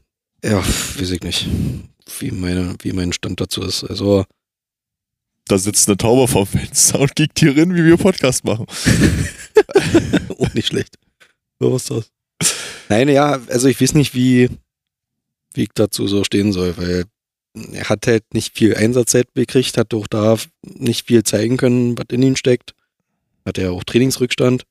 Ja, 0.44 0.58
weiß 0.58 1.10
ich 1.12 1.22
nicht, 1.22 1.48
wie, 2.18 2.32
meine, 2.32 2.74
wie 2.82 2.92
mein 2.92 3.12
Stand 3.12 3.40
dazu 3.40 3.62
ist. 3.62 3.84
Also, 3.84 4.24
Da 5.46 5.58
sitzt 5.58 5.88
eine 5.88 5.96
Taube 5.96 6.28
vom 6.28 6.46
Fenster 6.46 7.00
und 7.00 7.16
kiegt 7.16 7.38
hier 7.38 7.56
rein, 7.56 7.74
wie 7.74 7.84
wir 7.84 7.96
Podcast 7.96 8.44
machen. 8.44 8.66
auch 10.38 10.54
nicht 10.54 10.68
schlecht. 10.68 10.96
So 11.58 11.76
ist 11.76 11.90
das. 11.90 12.10
Nein, 12.88 13.08
ja, 13.08 13.40
also 13.48 13.68
ich 13.68 13.80
weiß 13.80 13.94
nicht, 13.94 14.14
wie, 14.14 14.48
wie 15.54 15.62
ich 15.62 15.70
dazu 15.74 16.06
so 16.06 16.24
stehen 16.24 16.52
soll, 16.52 16.76
weil 16.76 17.04
er 17.72 17.88
hat 17.88 18.06
halt 18.06 18.24
nicht 18.34 18.56
viel 18.56 18.74
Einsatzzeit 18.74 19.26
gekriegt, 19.34 19.76
hat 19.76 19.92
auch 19.94 20.06
da 20.06 20.36
nicht 20.62 21.06
viel 21.06 21.22
zeigen 21.22 21.56
können, 21.56 21.98
was 21.98 22.06
in 22.10 22.22
ihm 22.22 22.36
steckt. 22.36 22.74
Hat 23.44 23.58
er 23.58 23.72
auch 23.72 23.84
Trainingsrückstand. 23.84 24.64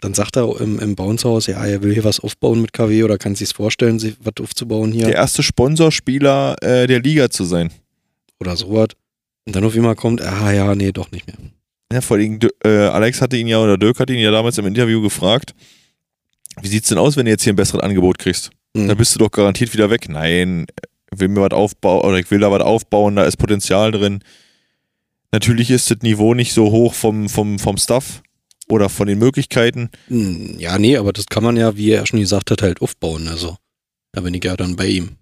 Dann 0.00 0.14
sagt 0.14 0.36
er 0.36 0.60
im, 0.60 0.78
im 0.78 0.94
Bounce-Haus, 0.94 1.46
ja, 1.46 1.64
er 1.64 1.82
will 1.82 1.92
hier 1.92 2.04
was 2.04 2.20
aufbauen 2.20 2.60
mit 2.60 2.72
KW 2.72 3.04
oder 3.04 3.18
kann 3.18 3.34
sich 3.34 3.52
vorstellen, 3.52 3.98
sich 3.98 4.16
was 4.20 4.34
aufzubauen 4.40 4.92
hier 4.92 5.06
Der 5.06 5.14
erste 5.14 5.42
Sponsorspieler 5.42 6.56
äh, 6.62 6.86
der 6.86 7.00
Liga 7.00 7.30
zu 7.30 7.44
sein. 7.44 7.70
Oder 8.42 8.56
sowas. 8.56 8.88
Und 9.46 9.56
dann 9.56 9.64
auf 9.64 9.74
einmal 9.74 9.96
kommt, 9.96 10.20
ah 10.20 10.52
ja, 10.52 10.74
nee, 10.74 10.92
doch 10.92 11.10
nicht 11.10 11.26
mehr. 11.26 11.36
Ja, 11.92 12.00
vor 12.00 12.16
allem, 12.16 12.38
äh, 12.64 12.68
Alex 12.68 13.20
hatte 13.20 13.36
ihn 13.36 13.46
ja, 13.48 13.58
oder 13.58 13.76
Dirk 13.78 13.98
hat 13.98 14.10
ihn 14.10 14.18
ja 14.18 14.30
damals 14.30 14.58
im 14.58 14.66
Interview 14.66 15.00
gefragt, 15.02 15.54
wie 16.60 16.68
sieht's 16.68 16.88
denn 16.88 16.98
aus, 16.98 17.16
wenn 17.16 17.24
du 17.24 17.30
jetzt 17.30 17.44
hier 17.44 17.52
ein 17.52 17.56
besseres 17.56 17.82
Angebot 17.82 18.18
kriegst? 18.18 18.50
Hm. 18.76 18.88
Dann 18.88 18.96
bist 18.96 19.14
du 19.14 19.18
doch 19.18 19.30
garantiert 19.30 19.72
wieder 19.72 19.90
weg. 19.90 20.08
Nein, 20.08 20.66
will 21.10 21.28
mir 21.28 21.40
was 21.42 21.52
aufbauen, 21.52 22.02
oder 22.02 22.18
ich 22.18 22.30
will 22.30 22.40
da 22.40 22.50
was 22.50 22.62
aufbauen, 22.62 23.16
da 23.16 23.24
ist 23.24 23.36
Potenzial 23.36 23.90
drin. 23.90 24.20
Natürlich 25.32 25.70
ist 25.70 25.90
das 25.90 25.98
Niveau 26.02 26.34
nicht 26.34 26.52
so 26.52 26.70
hoch 26.70 26.94
vom, 26.94 27.28
vom, 27.28 27.58
vom 27.58 27.76
Stuff 27.78 28.22
oder 28.68 28.88
von 28.88 29.06
den 29.08 29.18
Möglichkeiten. 29.18 29.90
Hm, 30.08 30.58
Ja, 30.58 30.78
nee, 30.78 30.96
aber 30.96 31.12
das 31.12 31.26
kann 31.26 31.42
man 31.42 31.56
ja, 31.56 31.76
wie 31.76 31.90
er 31.90 32.06
schon 32.06 32.20
gesagt 32.20 32.50
hat, 32.50 32.62
halt 32.62 32.80
aufbauen. 32.80 33.28
Also, 33.28 33.56
da 34.12 34.20
bin 34.20 34.34
ich 34.34 34.44
ja 34.44 34.56
dann 34.56 34.76
bei 34.76 34.86
ihm. 34.86 35.16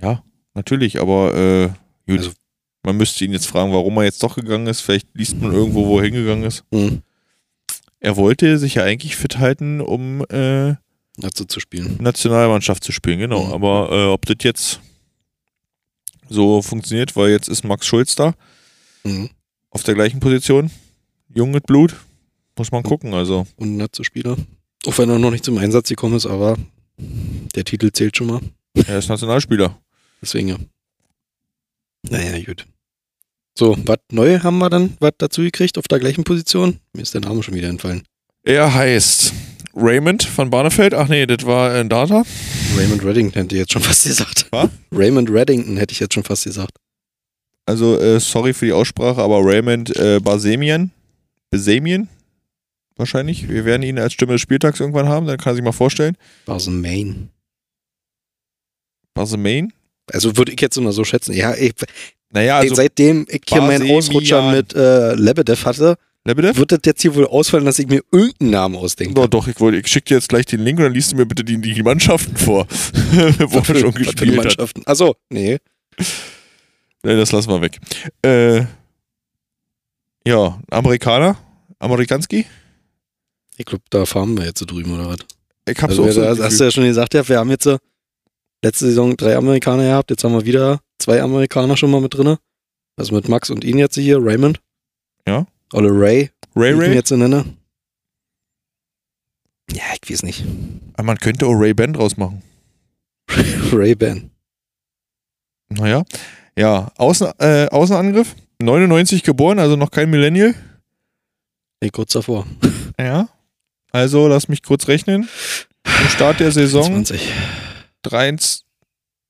Ja, 0.00 0.22
natürlich, 0.54 1.00
aber 1.00 1.34
äh, 1.34 1.68
gut. 2.10 2.18
Also- 2.18 2.32
man 2.84 2.96
müsste 2.96 3.24
ihn 3.24 3.30
jetzt 3.32 3.46
fragen, 3.46 3.72
warum 3.72 3.96
er 3.98 4.02
jetzt 4.04 4.20
doch 4.24 4.34
gegangen 4.34 4.66
ist. 4.66 4.80
Vielleicht 4.80 5.06
liest 5.14 5.40
man 5.40 5.52
irgendwo, 5.52 5.86
wo 5.86 5.98
er 6.00 6.04
hingegangen 6.04 6.42
ist. 6.42 6.64
Hm. 6.74 7.02
Er 8.00 8.16
wollte 8.16 8.58
sich 8.58 8.74
ja 8.74 8.82
eigentlich 8.82 9.14
fit 9.14 9.38
halten, 9.38 9.80
um 9.80 10.22
äh, 10.30 10.74
Dazu 11.16 11.44
zu 11.44 11.60
spielen. 11.60 11.98
Nationalmannschaft 12.00 12.82
zu 12.82 12.90
spielen, 12.90 13.20
genau. 13.20 13.44
Mhm. 13.44 13.52
Aber 13.52 13.88
äh, 13.92 14.06
ob 14.06 14.26
das 14.26 14.38
jetzt 14.42 14.80
so 16.28 16.60
funktioniert, 16.62 17.14
weil 17.14 17.30
jetzt 17.30 17.48
ist 17.48 17.64
Max 17.64 17.86
Schulz 17.86 18.14
da 18.16 18.34
Hm. 19.04 19.28
auf 19.70 19.84
der 19.84 19.94
gleichen 19.94 20.18
Position, 20.18 20.70
jung 21.34 21.50
mit 21.52 21.66
Blut, 21.66 21.94
muss 22.58 22.72
man 22.72 22.82
gucken. 22.82 23.14
Also 23.14 23.46
Und 23.56 23.76
Nazi-Spieler. 23.76 24.36
Auch 24.86 24.98
wenn 24.98 25.08
er 25.08 25.18
noch 25.20 25.30
nicht 25.30 25.44
zum 25.44 25.58
Einsatz 25.58 25.88
gekommen 25.88 26.16
ist, 26.16 26.26
aber 26.26 26.56
der 26.98 27.64
Titel 27.64 27.92
zählt 27.92 28.16
schon 28.16 28.26
mal. 28.26 28.40
er 28.74 28.98
ist 28.98 29.08
Nationalspieler. 29.08 29.78
Deswegen 30.22 30.48
ja. 30.48 30.56
Naja, 32.08 32.40
gut. 32.44 32.66
So, 33.58 33.76
was 33.84 33.98
neu 34.10 34.38
haben 34.40 34.58
wir 34.58 34.70
dann 34.70 34.96
was 35.00 35.12
dazu 35.18 35.42
gekriegt 35.42 35.76
auf 35.76 35.88
der 35.88 35.98
gleichen 35.98 36.24
Position? 36.24 36.78
Mir 36.94 37.02
ist 37.02 37.12
der 37.12 37.20
Name 37.20 37.42
schon 37.42 37.54
wieder 37.54 37.68
entfallen. 37.68 38.02
Er 38.44 38.72
heißt 38.72 39.32
Raymond 39.74 40.22
von 40.22 40.50
Barnefeld. 40.50 40.94
Ach 40.94 41.08
nee, 41.08 41.26
das 41.26 41.44
war 41.44 41.72
ein 41.72 41.88
Data. 41.88 42.24
Raymond 42.76 43.04
Reddington 43.04 43.42
hätte 43.42 43.54
ich 43.54 43.60
jetzt 43.60 43.72
schon 43.72 43.82
fast 43.90 44.04
gesagt. 44.04 44.46
Was? 44.50 44.70
Raymond 44.90 45.30
Reddington 45.30 45.76
hätte 45.76 45.92
ich 45.92 46.00
jetzt 46.00 46.14
schon 46.14 46.24
fast 46.24 46.44
gesagt. 46.44 46.76
Also 47.66 47.98
äh, 47.98 48.18
sorry 48.18 48.54
für 48.54 48.66
die 48.66 48.72
Aussprache, 48.72 49.20
aber 49.20 49.40
Raymond 49.44 49.94
äh, 49.96 50.18
Basemian. 50.20 50.90
Basemian? 51.50 52.08
Wahrscheinlich. 52.96 53.48
Wir 53.48 53.64
werden 53.64 53.82
ihn 53.82 53.98
als 53.98 54.12
Stimme 54.14 54.32
des 54.32 54.40
Spieltags 54.40 54.80
irgendwann 54.80 55.08
haben, 55.08 55.26
dann 55.26 55.38
kann 55.38 55.52
er 55.52 55.56
sich 55.56 55.64
mal 55.64 55.72
vorstellen. 55.72 56.16
Basen 56.46 56.80
Main. 56.80 57.30
Basemain? 59.14 59.72
Also 60.10 60.36
würde 60.36 60.52
ich 60.52 60.60
jetzt 60.60 60.76
immer 60.76 60.92
so 60.92 61.04
schätzen. 61.04 61.32
Ja, 61.34 61.54
ich, 61.54 61.72
Naja, 62.30 62.58
also 62.58 62.74
seitdem 62.74 63.26
ich 63.28 63.42
hier 63.48 63.60
meinen. 63.62 63.90
Ausrutscher 63.90 64.50
mit 64.52 64.74
äh, 64.74 65.14
Lebedev 65.14 65.64
hatte, 65.64 65.96
Lebedev? 66.24 66.56
wird 66.56 66.72
das 66.72 66.80
jetzt 66.84 67.02
hier 67.02 67.14
wohl 67.14 67.26
ausfallen, 67.26 67.64
dass 67.64 67.78
ich 67.78 67.86
mir 67.88 68.00
irgendeinen 68.12 68.50
Namen 68.50 68.76
ausdenke. 68.76 69.14
Doch, 69.14 69.26
doch, 69.28 69.48
ich, 69.48 69.58
wollte- 69.60 69.78
ich 69.78 69.86
schicke 69.88 70.06
dir 70.08 70.14
jetzt 70.16 70.28
gleich 70.28 70.46
den 70.46 70.60
Link 70.60 70.78
und 70.78 70.84
dann 70.84 70.94
liest 70.94 71.12
du 71.12 71.16
mir 71.16 71.26
bitte 71.26 71.44
die, 71.44 71.60
die 71.60 71.82
Mannschaften 71.82 72.36
vor, 72.36 72.66
wo 73.48 73.58
er 73.58 73.64
schon 73.64 73.92
gespielt 73.92 74.20
hat. 74.30 74.36
Mannschaften? 74.36 74.82
Achso, 74.86 75.14
nee. 75.30 75.58
Nee, 77.04 77.16
das 77.16 77.32
lassen 77.32 77.50
wir 77.50 77.60
weg. 77.60 77.78
Äh, 78.24 78.64
ja, 80.26 80.60
Amerikaner, 80.70 81.36
Amerikanski. 81.80 82.46
Ich 83.56 83.64
glaube, 83.66 83.82
da 83.90 84.06
fahren 84.06 84.36
wir 84.38 84.44
jetzt 84.46 84.60
so 84.60 84.64
drüben 84.64 84.94
oder 84.94 85.08
was. 85.08 85.18
Ich 85.68 85.80
hab's 85.82 85.98
Also, 85.98 86.04
auch 86.04 86.34
so 86.34 86.44
hast 86.44 86.60
du 86.60 86.64
ja 86.64 86.70
schon 86.70 86.84
gesagt, 86.84 87.14
ja, 87.14 87.28
wir 87.28 87.38
haben 87.38 87.50
jetzt 87.50 87.66
äh, 87.66 87.78
letzte 88.62 88.86
Saison 88.86 89.16
drei 89.16 89.36
Amerikaner 89.36 89.82
gehabt, 89.84 90.10
jetzt 90.10 90.24
haben 90.24 90.32
wir 90.34 90.44
wieder 90.44 90.80
zwei 90.98 91.22
Amerikaner 91.22 91.76
schon 91.76 91.90
mal 91.90 92.00
mit 92.00 92.14
drinne. 92.14 92.38
Also 92.96 93.14
mit 93.14 93.28
Max 93.28 93.50
und 93.50 93.64
ihn 93.64 93.78
jetzt 93.78 93.94
hier, 93.96 94.18
Raymond. 94.20 94.60
Ja. 95.26 95.46
Oder 95.72 95.88
Ray, 95.90 96.30
Ray 96.54 96.72
wie 96.74 96.74
ich 96.74 96.74
ihn 96.74 96.80
Ray. 96.90 96.94
jetzt 96.94 97.10
nenne. 97.10 97.44
Ja, 99.72 99.82
ich 100.02 100.10
weiß 100.10 100.22
nicht. 100.24 100.44
Ah, 100.96 101.02
Man 101.02 101.16
könnte 101.18 101.46
auch 101.46 101.54
Ray 101.54 101.72
Ben 101.74 101.92
draus 101.94 102.16
machen. 102.16 102.42
Ray 103.72 103.94
Ben. 103.94 104.30
Naja. 105.70 106.04
Ja, 106.58 106.92
Außen, 106.98 107.32
äh, 107.38 107.68
Außenangriff. 107.70 108.34
99 108.60 109.22
geboren, 109.22 109.58
also 109.58 109.74
noch 109.76 109.90
kein 109.90 110.10
Millennial. 110.10 110.54
Nee, 111.82 111.90
kurz 111.90 112.12
davor. 112.12 112.46
Ja. 113.00 113.28
Also, 113.90 114.28
lass 114.28 114.48
mich 114.48 114.62
kurz 114.62 114.86
rechnen. 114.86 115.28
Zum 115.84 116.08
Start 116.08 116.40
der 116.40 116.52
Saison 116.52 116.84
20. 116.84 117.32
23, 118.02 118.64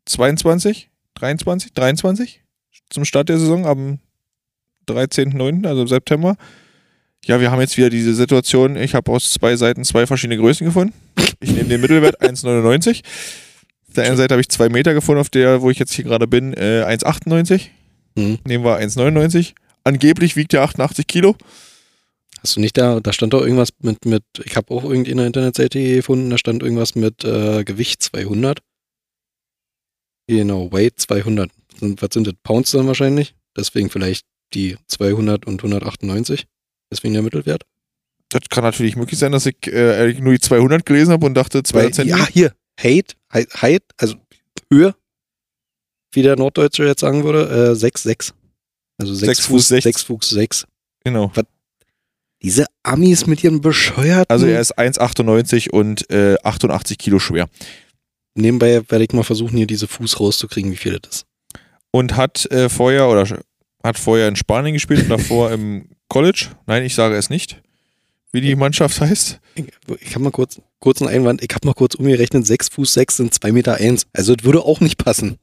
22, 0.07 0.91
23, 1.15 1.73
23 1.73 2.43
zum 2.91 3.05
Start 3.05 3.29
der 3.29 3.39
Saison 3.39 3.67
am 3.67 3.99
13.09., 4.89 5.67
also 5.67 5.83
im 5.83 5.89
September. 5.89 6.37
Ja, 7.25 7.41
wir 7.41 7.51
haben 7.51 7.61
jetzt 7.61 7.77
wieder 7.77 7.91
diese 7.91 8.15
Situation, 8.15 8.77
ich 8.77 8.95
habe 8.95 9.11
aus 9.13 9.33
zwei 9.33 9.57
Seiten 9.57 9.85
zwei 9.85 10.07
verschiedene 10.07 10.39
Größen 10.39 10.67
gefunden. 10.67 10.93
Ich 11.41 11.53
nehme 11.53 11.69
den 11.69 11.81
Mittelwert 11.81 12.21
1,99. 12.23 13.03
Auf 13.89 13.95
der 13.95 14.05
einen 14.05 14.17
Seite 14.17 14.35
habe 14.35 14.41
ich 14.41 14.49
zwei 14.49 14.69
Meter 14.69 14.95
gefunden, 14.95 15.21
auf 15.21 15.31
der, 15.31 15.63
wo 15.63 15.71
ich 15.71 15.79
jetzt 15.79 15.93
hier 15.93 16.05
gerade 16.05 16.27
bin, 16.27 16.53
äh, 16.55 16.85
1,98. 16.87 17.69
Hm. 18.17 18.39
Nehmen 18.45 18.65
wir 18.65 18.79
1,99. 18.79 19.53
Angeblich 19.85 20.37
wiegt 20.37 20.55
er 20.55 20.63
88 20.63 21.07
Kilo. 21.07 21.37
Hast 22.43 22.57
du 22.57 22.61
nicht 22.61 22.77
da, 22.77 22.99
da 23.01 23.13
stand 23.13 23.33
doch 23.35 23.43
irgendwas 23.43 23.71
mit, 23.81 24.05
mit 24.05 24.25
ich 24.45 24.57
habe 24.57 24.75
auch 24.75 24.83
irgendeine 24.83 25.27
Internetseite 25.27 25.81
gefunden, 25.81 26.29
da 26.31 26.39
stand 26.39 26.63
irgendwas 26.63 26.97
mit 26.97 27.25
äh, 27.25 27.63
Gewicht 27.63 28.03
200. 28.03 28.59
Genau, 30.27 30.73
Weight 30.73 30.95
200. 30.99 31.51
Sind, 31.79 32.03
was 32.03 32.09
sind 32.13 32.27
das? 32.27 32.35
Pounds 32.43 32.73
dann 32.73 32.87
wahrscheinlich? 32.87 33.35
Deswegen 33.57 33.91
vielleicht 33.91 34.27
die 34.55 34.77
200 34.89 35.47
und 35.47 35.61
198. 35.63 36.47
Deswegen 36.91 37.15
der 37.15 37.23
Mittelwert. 37.23 37.63
Das 38.29 38.43
kann 38.49 38.65
natürlich 38.65 38.97
möglich 38.97 39.19
sein, 39.21 39.33
dass 39.33 39.47
ich 39.47 39.67
äh, 39.67 40.13
nur 40.15 40.33
die 40.33 40.41
200 40.41 40.85
gelesen 40.85 41.13
habe 41.13 41.27
und 41.27 41.35
dachte 41.35 41.63
200 41.63 41.85
Weil, 41.85 41.95
Zentimeter. 41.95 42.25
ja, 42.25 42.33
hier, 42.33 42.55
Height, 42.83 43.17
Height, 43.33 43.85
also 43.99 44.17
Höhe, 44.73 44.95
wie 46.13 46.23
der 46.23 46.37
Norddeutsche 46.37 46.85
jetzt 46.85 47.01
sagen 47.01 47.25
würde, 47.25 47.73
äh, 47.73 47.75
6,6. 47.75 48.33
Also 48.99 49.15
6 49.15 49.27
Sechs 49.27 49.41
Fuß, 49.41 49.49
Fuß 49.49 49.69
sechs. 49.69 49.85
6 49.85 50.03
Fuß 50.05 50.31
6. 50.31 50.67
Genau. 51.05 51.33
Diese 52.43 52.67
Amis 52.83 53.27
mit 53.27 53.43
ihren 53.45 53.61
bescheuerten. 53.61 54.27
Also 54.29 54.47
er 54.47 54.61
ist 54.61 54.77
1,98 54.79 55.71
und 55.71 56.11
äh, 56.11 56.37
88 56.43 56.99
Kilo 56.99 57.19
schwer. 57.19 57.49
Nebenbei 58.35 58.83
werde 58.89 59.05
ich 59.05 59.13
mal 59.13 59.23
versuchen, 59.23 59.57
hier 59.57 59.67
diese 59.67 59.87
Fuß 59.87 60.19
rauszukriegen, 60.19 60.73
wie 60.73 60.77
viel 60.77 60.99
das 60.99 61.17
ist. 61.19 61.27
Und 61.91 62.17
hat 62.17 62.51
äh, 62.51 62.69
vorher 62.69 63.09
oder 63.09 63.27
hat 63.85 63.99
vorher 63.99 64.29
in 64.29 64.37
Spanien 64.37 64.73
gespielt 64.73 65.03
und 65.03 65.09
davor 65.11 65.51
im 65.53 65.89
College. 66.09 66.49
Nein, 66.67 66.85
ich 66.85 66.95
sage 66.95 67.17
es 67.17 67.31
nicht, 67.31 67.61
wie 68.33 68.41
die 68.41 68.57
Mannschaft 68.57 69.01
heißt. 69.01 69.41
Ich, 70.01 70.15
habe 70.15 70.21
mal 70.25 70.31
kurz, 70.31 70.61
kurz 70.81 71.03
einen 71.03 71.11
Einwand. 71.11 71.43
Ich 71.43 71.55
habe 71.55 71.67
mal 71.67 71.75
kurz 71.75 71.95
umgerechnet, 71.95 72.47
6 72.47 72.71
Fuß 72.71 72.95
6 72.95 73.17
sind 73.19 73.35
2 73.35 73.53
Meter 73.53 73.75
1. 73.75 74.07
Also 74.15 74.35
das 74.35 74.45
würde 74.45 74.63
auch 74.63 74.81
nicht 74.81 74.97
passen. 74.99 75.39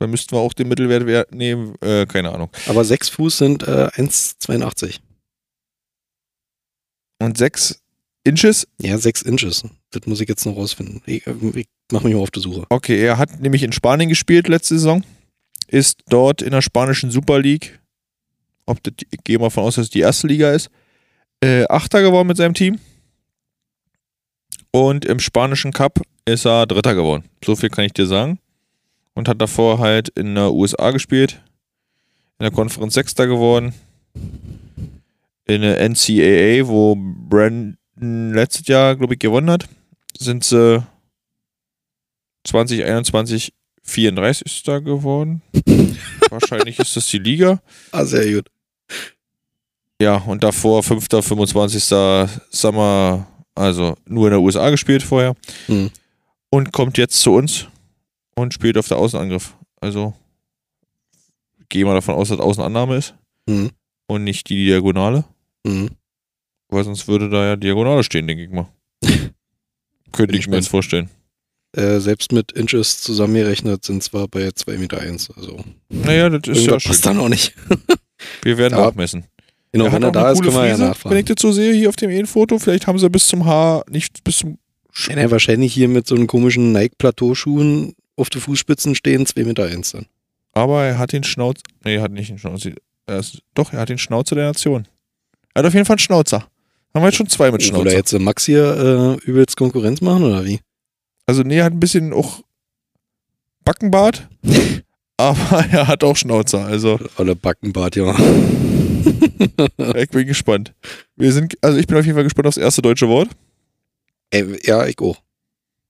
Dann 0.00 0.10
müssten 0.10 0.34
wir 0.36 0.40
auch 0.40 0.52
den 0.52 0.68
Mittelwert 0.68 1.06
wer- 1.06 1.26
nehmen. 1.30 1.74
Äh, 1.80 2.06
keine 2.06 2.32
Ahnung. 2.32 2.50
Aber 2.66 2.84
6 2.84 3.08
Fuß 3.10 3.38
sind 3.38 3.62
äh, 3.62 3.88
1,82. 3.94 4.98
Und 7.18 7.36
6 7.36 7.80
Inches. 8.24 8.68
Ja, 8.80 8.98
6 8.98 9.22
Inches. 9.22 9.64
Das 9.90 10.06
muss 10.06 10.20
ich 10.20 10.28
jetzt 10.28 10.44
noch 10.46 10.56
rausfinden. 10.56 11.02
Ich, 11.06 11.26
ich 11.26 11.68
mache 11.90 12.04
mich 12.04 12.14
mal 12.14 12.22
auf 12.22 12.30
die 12.30 12.40
Suche. 12.40 12.64
Okay, 12.68 13.00
er 13.00 13.18
hat 13.18 13.40
nämlich 13.40 13.62
in 13.62 13.72
Spanien 13.72 14.08
gespielt 14.08 14.48
letzte 14.48 14.74
Saison. 14.74 15.04
Ist 15.66 16.00
dort 16.08 16.42
in 16.42 16.50
der 16.50 16.62
spanischen 16.62 17.10
Super 17.10 17.38
League. 17.40 17.78
Ob 18.66 18.82
das, 18.82 18.94
ich 19.10 19.24
gehe 19.24 19.38
mal 19.38 19.50
von 19.50 19.64
aus, 19.64 19.76
dass 19.76 19.86
es 19.86 19.90
die 19.90 20.00
erste 20.00 20.26
Liga 20.26 20.52
ist. 20.52 20.70
Äh, 21.40 21.64
Achter 21.68 22.02
geworden 22.02 22.28
mit 22.28 22.36
seinem 22.36 22.54
Team. 22.54 22.78
Und 24.70 25.04
im 25.04 25.18
spanischen 25.18 25.72
Cup 25.72 26.00
ist 26.24 26.46
er 26.46 26.66
Dritter 26.66 26.94
geworden. 26.94 27.24
So 27.44 27.56
viel 27.56 27.70
kann 27.70 27.84
ich 27.84 27.92
dir 27.92 28.06
sagen. 28.06 28.38
Und 29.14 29.28
hat 29.28 29.40
davor 29.40 29.78
halt 29.78 30.10
in 30.10 30.34
der 30.34 30.52
USA 30.52 30.90
gespielt. 30.90 31.42
In 32.38 32.44
der 32.44 32.52
Konferenz 32.52 32.94
Sechster 32.94 33.26
geworden. 33.26 33.74
In 35.48 35.62
der 35.62 35.80
NCAA, 35.88 36.68
wo 36.68 36.94
Brandon 36.96 37.76
letztes 38.32 38.66
Jahr, 38.68 38.94
glaube 38.96 39.14
ich, 39.14 39.20
gewonnen 39.20 39.50
hat, 39.50 39.68
sind 40.18 40.44
sie 40.44 40.86
2021 42.44 43.52
34. 43.82 44.62
geworden. 44.84 45.42
Wahrscheinlich 46.30 46.78
ist 46.78 46.96
das 46.96 47.06
die 47.06 47.18
Liga. 47.18 47.60
Ah, 47.90 48.04
sehr 48.04 48.30
gut. 48.32 48.50
Ja, 50.00 50.16
und 50.18 50.44
davor 50.44 50.82
5., 50.82 51.06
25. 51.08 51.82
Summer, 52.50 53.26
also 53.54 53.96
nur 54.06 54.26
in 54.26 54.32
der 54.32 54.40
USA 54.40 54.70
gespielt 54.70 55.02
vorher. 55.02 55.34
Hm. 55.66 55.90
Und 56.50 56.72
kommt 56.72 56.98
jetzt 56.98 57.20
zu 57.20 57.32
uns 57.32 57.66
und 58.34 58.54
spielt 58.54 58.78
auf 58.78 58.88
der 58.88 58.98
Außenangriff. 58.98 59.54
Also 59.80 60.14
gehe 61.68 61.84
mal 61.84 61.94
davon 61.94 62.14
aus, 62.14 62.28
dass 62.28 62.38
Außenannahme 62.40 62.96
ist 62.96 63.14
Hm. 63.48 63.70
und 64.06 64.24
nicht 64.24 64.48
die 64.48 64.66
Diagonale. 64.66 65.24
Hm. 65.66 65.90
Weil 66.70 66.84
sonst 66.84 67.08
würde 67.08 67.28
da 67.30 67.44
ja 67.46 67.56
Diagonale 67.56 68.02
stehen, 68.04 68.26
denke 68.26 68.44
ich 68.44 68.50
mal. 68.50 68.68
Könnte 70.12 70.32
Bin 70.32 70.40
ich 70.40 70.48
mir 70.48 70.56
jetzt 70.56 70.68
vorstellen. 70.68 71.08
Äh, 71.76 72.00
selbst 72.00 72.32
mit 72.32 72.52
Inches 72.52 73.02
zusammengerechnet 73.02 73.84
sind 73.84 74.02
zwar 74.02 74.26
bei 74.28 74.50
2 74.50 74.78
Meter 74.78 75.00
1. 75.00 75.30
Also 75.36 75.62
Naja, 75.90 76.30
das 76.30 76.56
ist 76.56 76.66
ja 76.66 76.80
schön. 76.80 76.90
passt 76.90 77.04
da 77.06 77.12
noch 77.14 77.28
nicht. 77.28 77.54
Wir 78.42 78.56
werden 78.58 78.74
Aber- 78.74 78.86
nachmessen. 78.86 79.24
Genau, 79.70 79.84
Er 79.84 79.92
wenn 79.92 80.02
er 80.02 80.08
auch 80.08 80.12
da 80.12 80.30
ist, 80.32 80.42
können 80.42 80.54
wir 80.54 80.66
ja 80.66 80.94
Frise, 80.94 81.10
Wenn 81.10 81.18
ich 81.18 81.24
das 81.26 81.36
so 81.42 81.52
sehe 81.52 81.74
hier 81.74 81.90
auf 81.90 81.96
dem 81.96 82.26
Foto, 82.26 82.58
vielleicht 82.58 82.86
haben 82.86 82.98
sie 82.98 83.10
bis 83.10 83.28
zum 83.28 83.44
Haar, 83.44 83.84
nicht 83.90 84.24
bis 84.24 84.38
zum. 84.38 84.58
Sch- 84.94 85.14
Ja, 85.14 85.30
wahrscheinlich 85.30 85.74
hier 85.74 85.88
mit 85.88 86.06
so 86.06 86.14
einen 86.14 86.26
komischen 86.26 86.72
Nike-Plateauschuhen 86.72 87.92
auf 88.16 88.30
den 88.30 88.40
Fußspitzen 88.40 88.94
stehen, 88.94 89.26
2 89.26 89.44
Meter 89.44 89.64
1 89.66 89.92
dann. 89.92 90.06
Aber 90.52 90.84
er 90.84 90.96
hat 90.98 91.12
den 91.12 91.22
Schnauz. 91.22 91.60
Nee, 91.84 91.96
er 91.96 92.02
hat 92.02 92.12
nicht 92.12 92.30
den 92.30 92.38
Schnauzer. 92.38 92.70
Er 93.06 93.18
ist, 93.18 93.42
doch, 93.52 93.74
er 93.74 93.80
hat 93.80 93.90
den 93.90 93.98
Schnauzer 93.98 94.34
der 94.36 94.46
Nation. 94.46 94.88
Er 95.58 95.62
hat 95.62 95.66
auf 95.66 95.74
jeden 95.74 95.86
Fall 95.86 95.94
einen 95.94 95.98
Schnauzer. 95.98 96.48
Haben 96.94 97.02
wir 97.02 97.06
jetzt 97.06 97.16
schon 97.16 97.28
zwei 97.28 97.46
mit 97.50 97.60
Oder 97.60 97.64
Schnauzer. 97.64 97.96
jetzt 97.96 98.12
äh, 98.12 98.20
Max 98.20 98.46
hier 98.46 99.18
äh, 99.20 99.28
übelst 99.28 99.56
Konkurrenz 99.56 100.00
machen, 100.00 100.22
oder 100.22 100.44
wie? 100.44 100.60
Also, 101.26 101.42
nee, 101.42 101.56
er 101.56 101.64
hat 101.64 101.72
ein 101.72 101.80
bisschen 101.80 102.12
auch 102.12 102.44
Backenbart. 103.64 104.28
aber 105.16 105.66
er 105.72 105.88
hat 105.88 106.04
auch 106.04 106.16
Schnauzer. 106.16 106.64
Also, 106.64 107.00
Oder 107.18 107.34
Backenbart, 107.34 107.96
ja. 107.96 108.16
ich 109.96 110.10
bin 110.10 110.28
gespannt. 110.28 110.74
Wir 111.16 111.32
sind, 111.32 111.58
also 111.60 111.76
ich 111.76 111.88
bin 111.88 111.96
auf 111.96 112.04
jeden 112.04 112.14
Fall 112.14 112.22
gespannt 112.22 112.46
aufs 112.46 112.56
erste 112.56 112.80
deutsche 112.80 113.08
Wort. 113.08 113.28
Ey, 114.30 114.64
ja, 114.64 114.86
ich 114.86 115.00
auch. 115.00 115.20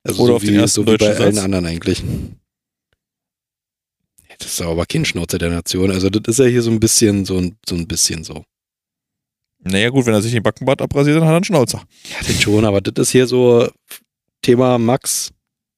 Also 0.03 0.23
Oder 0.23 0.29
so 0.29 0.37
auf 0.37 0.43
wie, 0.45 0.47
den 0.47 0.61
ersten 0.61 0.87
so 0.87 0.91
wie 0.91 0.97
bei 0.97 1.15
allen 1.15 1.39
anderen 1.39 1.67
eigentlich. 1.67 2.03
Das 4.39 4.51
ist 4.51 4.63
aber 4.63 4.87
kein 4.87 5.05
Schnauzer 5.05 5.37
der 5.37 5.51
Nation. 5.51 5.91
Also 5.91 6.09
das 6.09 6.23
ist 6.27 6.39
ja 6.39 6.47
hier 6.47 6.63
so 6.63 6.71
ein 6.71 6.81
bisschen 6.81 7.27
so 7.27 7.37
ein, 7.37 7.59
so 7.69 7.75
ein 7.75 7.87
bisschen 7.87 8.25
so. 8.25 8.47
Naja, 9.61 9.91
gut, 9.91 10.07
wenn 10.07 10.15
er 10.15 10.23
sich 10.23 10.33
den 10.33 10.43
Backenbart 10.43 10.81
abrasiert, 10.81 11.17
dann 11.17 11.25
hat 11.25 11.33
er 11.33 11.37
einen 11.37 11.45
Schnauzer. 11.45 11.83
Ja, 12.05 12.17
das 12.27 12.41
schon, 12.41 12.65
aber 12.65 12.81
das 12.81 13.09
ist 13.09 13.11
hier 13.11 13.27
so 13.27 13.69
Thema 14.43 14.79
Max 14.79 15.33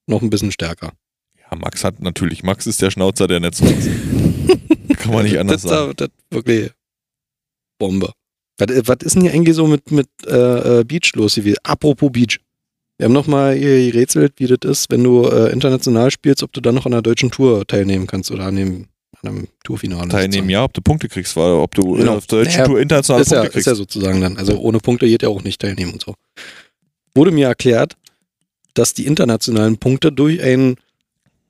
noch 0.06 0.22
ein 0.22 0.30
bisschen 0.30 0.52
stärker. 0.52 0.92
Ja, 1.38 1.56
Max 1.56 1.82
hat 1.82 2.00
natürlich. 2.00 2.42
Max 2.42 2.66
ist 2.66 2.82
der 2.82 2.90
Schnauzer 2.90 3.26
der 3.26 3.40
Nation. 3.40 3.68
Kann 4.98 5.12
man 5.12 5.24
nicht 5.24 5.38
anders 5.38 5.62
das, 5.62 5.70
sagen. 5.70 5.92
Das, 5.96 6.08
das 6.08 6.36
wirklich 6.36 6.70
Bombe. 7.78 8.12
Was, 8.58 8.68
was 8.86 8.96
ist 9.02 9.14
denn 9.14 9.22
hier 9.22 9.32
eigentlich 9.32 9.56
so 9.56 9.66
mit, 9.66 9.90
mit 9.90 10.08
äh, 10.26 10.80
äh, 10.80 10.84
Beach 10.84 11.12
los? 11.14 11.42
Wie, 11.42 11.56
apropos 11.62 12.12
Beach. 12.12 12.38
Wir 12.98 13.06
haben 13.06 13.14
nochmal 13.14 13.58
gerätselt, 13.58 14.34
wie 14.36 14.46
das 14.46 14.58
ist, 14.70 14.90
wenn 14.90 15.02
du 15.02 15.26
äh, 15.26 15.50
international 15.52 16.10
spielst, 16.10 16.42
ob 16.42 16.52
du 16.52 16.60
dann 16.60 16.74
noch 16.74 16.84
an 16.84 16.92
der 16.92 17.00
deutschen 17.00 17.30
Tour 17.30 17.66
teilnehmen 17.66 18.06
kannst 18.06 18.30
oder 18.30 18.44
an 18.44 18.56
dem 18.56 18.88
an 19.22 19.28
einem 19.28 19.48
Tourfinale. 19.64 20.08
Teilnehmen, 20.08 20.48
ja, 20.50 20.64
ob 20.64 20.72
du 20.72 20.80
Punkte 20.80 21.08
kriegst, 21.08 21.36
weil 21.36 21.52
ob 21.52 21.74
du 21.74 21.94
Genau. 21.96 22.16
auf 22.16 22.26
der 22.26 22.40
deutschen 22.40 22.52
Naja, 22.58 22.66
Tour 22.66 22.80
international 22.80 23.22
ist 23.22 23.30
ja, 23.32 23.40
Punkte 23.40 23.48
ist 23.48 23.52
kriegst. 23.52 23.66
ja 23.66 23.74
sozusagen 23.74 24.20
dann. 24.20 24.36
Also 24.36 24.58
ohne 24.58 24.78
Punkte 24.78 25.06
geht 25.06 25.22
ja 25.22 25.28
auch 25.28 25.42
nicht 25.42 25.60
teilnehmen 25.60 25.92
und 25.92 26.02
so. 26.02 26.14
Wurde 27.14 27.30
mir 27.30 27.46
erklärt, 27.48 27.96
dass 28.74 28.94
die 28.94 29.06
internationalen 29.06 29.78
Punkte 29.78 30.12
durch 30.12 30.40
einen 30.42 30.76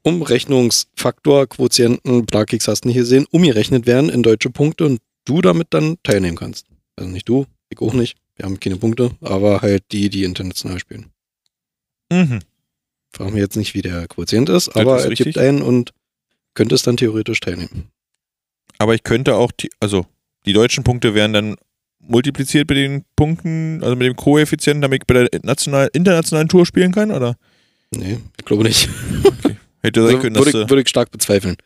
Umrechnungsfaktor, 0.03 1.47
Quotienten, 1.47 2.27
Plakix 2.27 2.67
hast 2.69 2.85
du 2.85 2.89
nicht 2.89 2.97
gesehen, 2.97 3.27
umgerechnet 3.31 3.87
werden 3.87 4.09
in 4.11 4.23
deutsche 4.23 4.51
Punkte 4.51 4.87
und 4.87 5.01
du 5.27 5.41
damit 5.43 5.69
dann 5.71 5.97
teilnehmen 6.03 6.37
kannst. 6.37 6.67
Also 6.97 7.11
nicht 7.11 7.29
du, 7.29 7.47
ich 7.69 7.81
auch 7.81 7.93
nicht. 7.95 8.17
Wir 8.37 8.47
haben 8.47 8.59
keine 8.59 8.77
Punkte, 8.77 9.11
aber 9.21 9.61
halt 9.61 9.85
die, 9.93 10.09
die 10.09 10.25
international 10.25 10.79
spielen. 10.79 11.07
Mhm. 12.11 12.41
Fragen 13.13 13.35
wir 13.35 13.43
jetzt 13.43 13.57
nicht, 13.57 13.75
wie 13.75 13.83
der 13.83 14.09
Quotient 14.09 14.49
ist, 14.49 14.69
aber 14.77 14.99
ist 14.99 15.05
er 15.05 15.15
tippt 15.15 15.37
einen 15.39 15.63
und 15.63 15.93
könnte 16.61 16.75
es 16.75 16.83
dann 16.83 16.99
theoretisch 16.99 17.41
teilnehmen. 17.41 17.91
Aber 18.77 18.95
ich 18.95 19.03
könnte 19.03 19.35
auch, 19.35 19.51
die, 19.51 19.71
also 19.81 20.05
die 20.45 20.53
deutschen 20.53 20.85
Punkte 20.85 21.15
werden 21.15 21.33
dann 21.33 21.57
multipliziert 22.01 22.69
mit 22.69 22.77
den 22.77 23.07
Punkten, 23.17 23.83
also 23.83 23.97
mit 23.97 24.07
dem 24.07 24.15
Koeffizienten, 24.15 24.83
damit 24.83 25.01
ich 25.03 25.07
bei 25.07 25.15
der 25.15 25.41
national, 25.43 25.89
internationalen 25.95 26.49
Tour 26.49 26.67
spielen 26.67 26.93
kann, 26.93 27.13
oder? 27.13 27.39
Nee, 27.95 28.19
ich 28.39 28.45
glaube 28.45 28.65
nicht. 28.65 28.91
Hätte 29.83 30.03
sein 30.03 30.17
Also, 30.17 30.19
können, 30.19 30.37
würde, 30.37 30.51
ich, 30.51 30.69
würde 30.69 30.83
ich 30.83 30.89
stark 30.91 31.11
bezweifeln. 31.11 31.57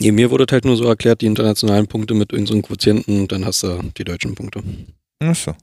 Nee, 0.00 0.10
mir 0.10 0.32
wurde 0.32 0.46
halt 0.50 0.64
nur 0.64 0.76
so 0.76 0.82
erklärt, 0.86 1.20
die 1.20 1.26
internationalen 1.26 1.86
Punkte 1.86 2.14
mit 2.14 2.32
irgendeinem 2.32 2.62
Quotienten 2.62 3.28
dann 3.28 3.44
hast 3.44 3.62
du 3.62 3.80
die 3.96 4.02
deutschen 4.02 4.34
Punkte. 4.34 4.64
Achso. 5.20 5.54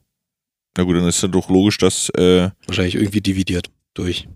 Na 0.78 0.84
gut, 0.86 0.96
dann 0.96 1.10
ist 1.10 1.22
ja 1.22 1.28
doch 1.28 1.50
logisch, 1.50 1.78
dass 1.78 2.08
äh, 2.12 2.52
Wahrscheinlich 2.68 2.96
irgendwie 2.96 3.20
dividiert 3.20 3.70
durch 3.94 4.30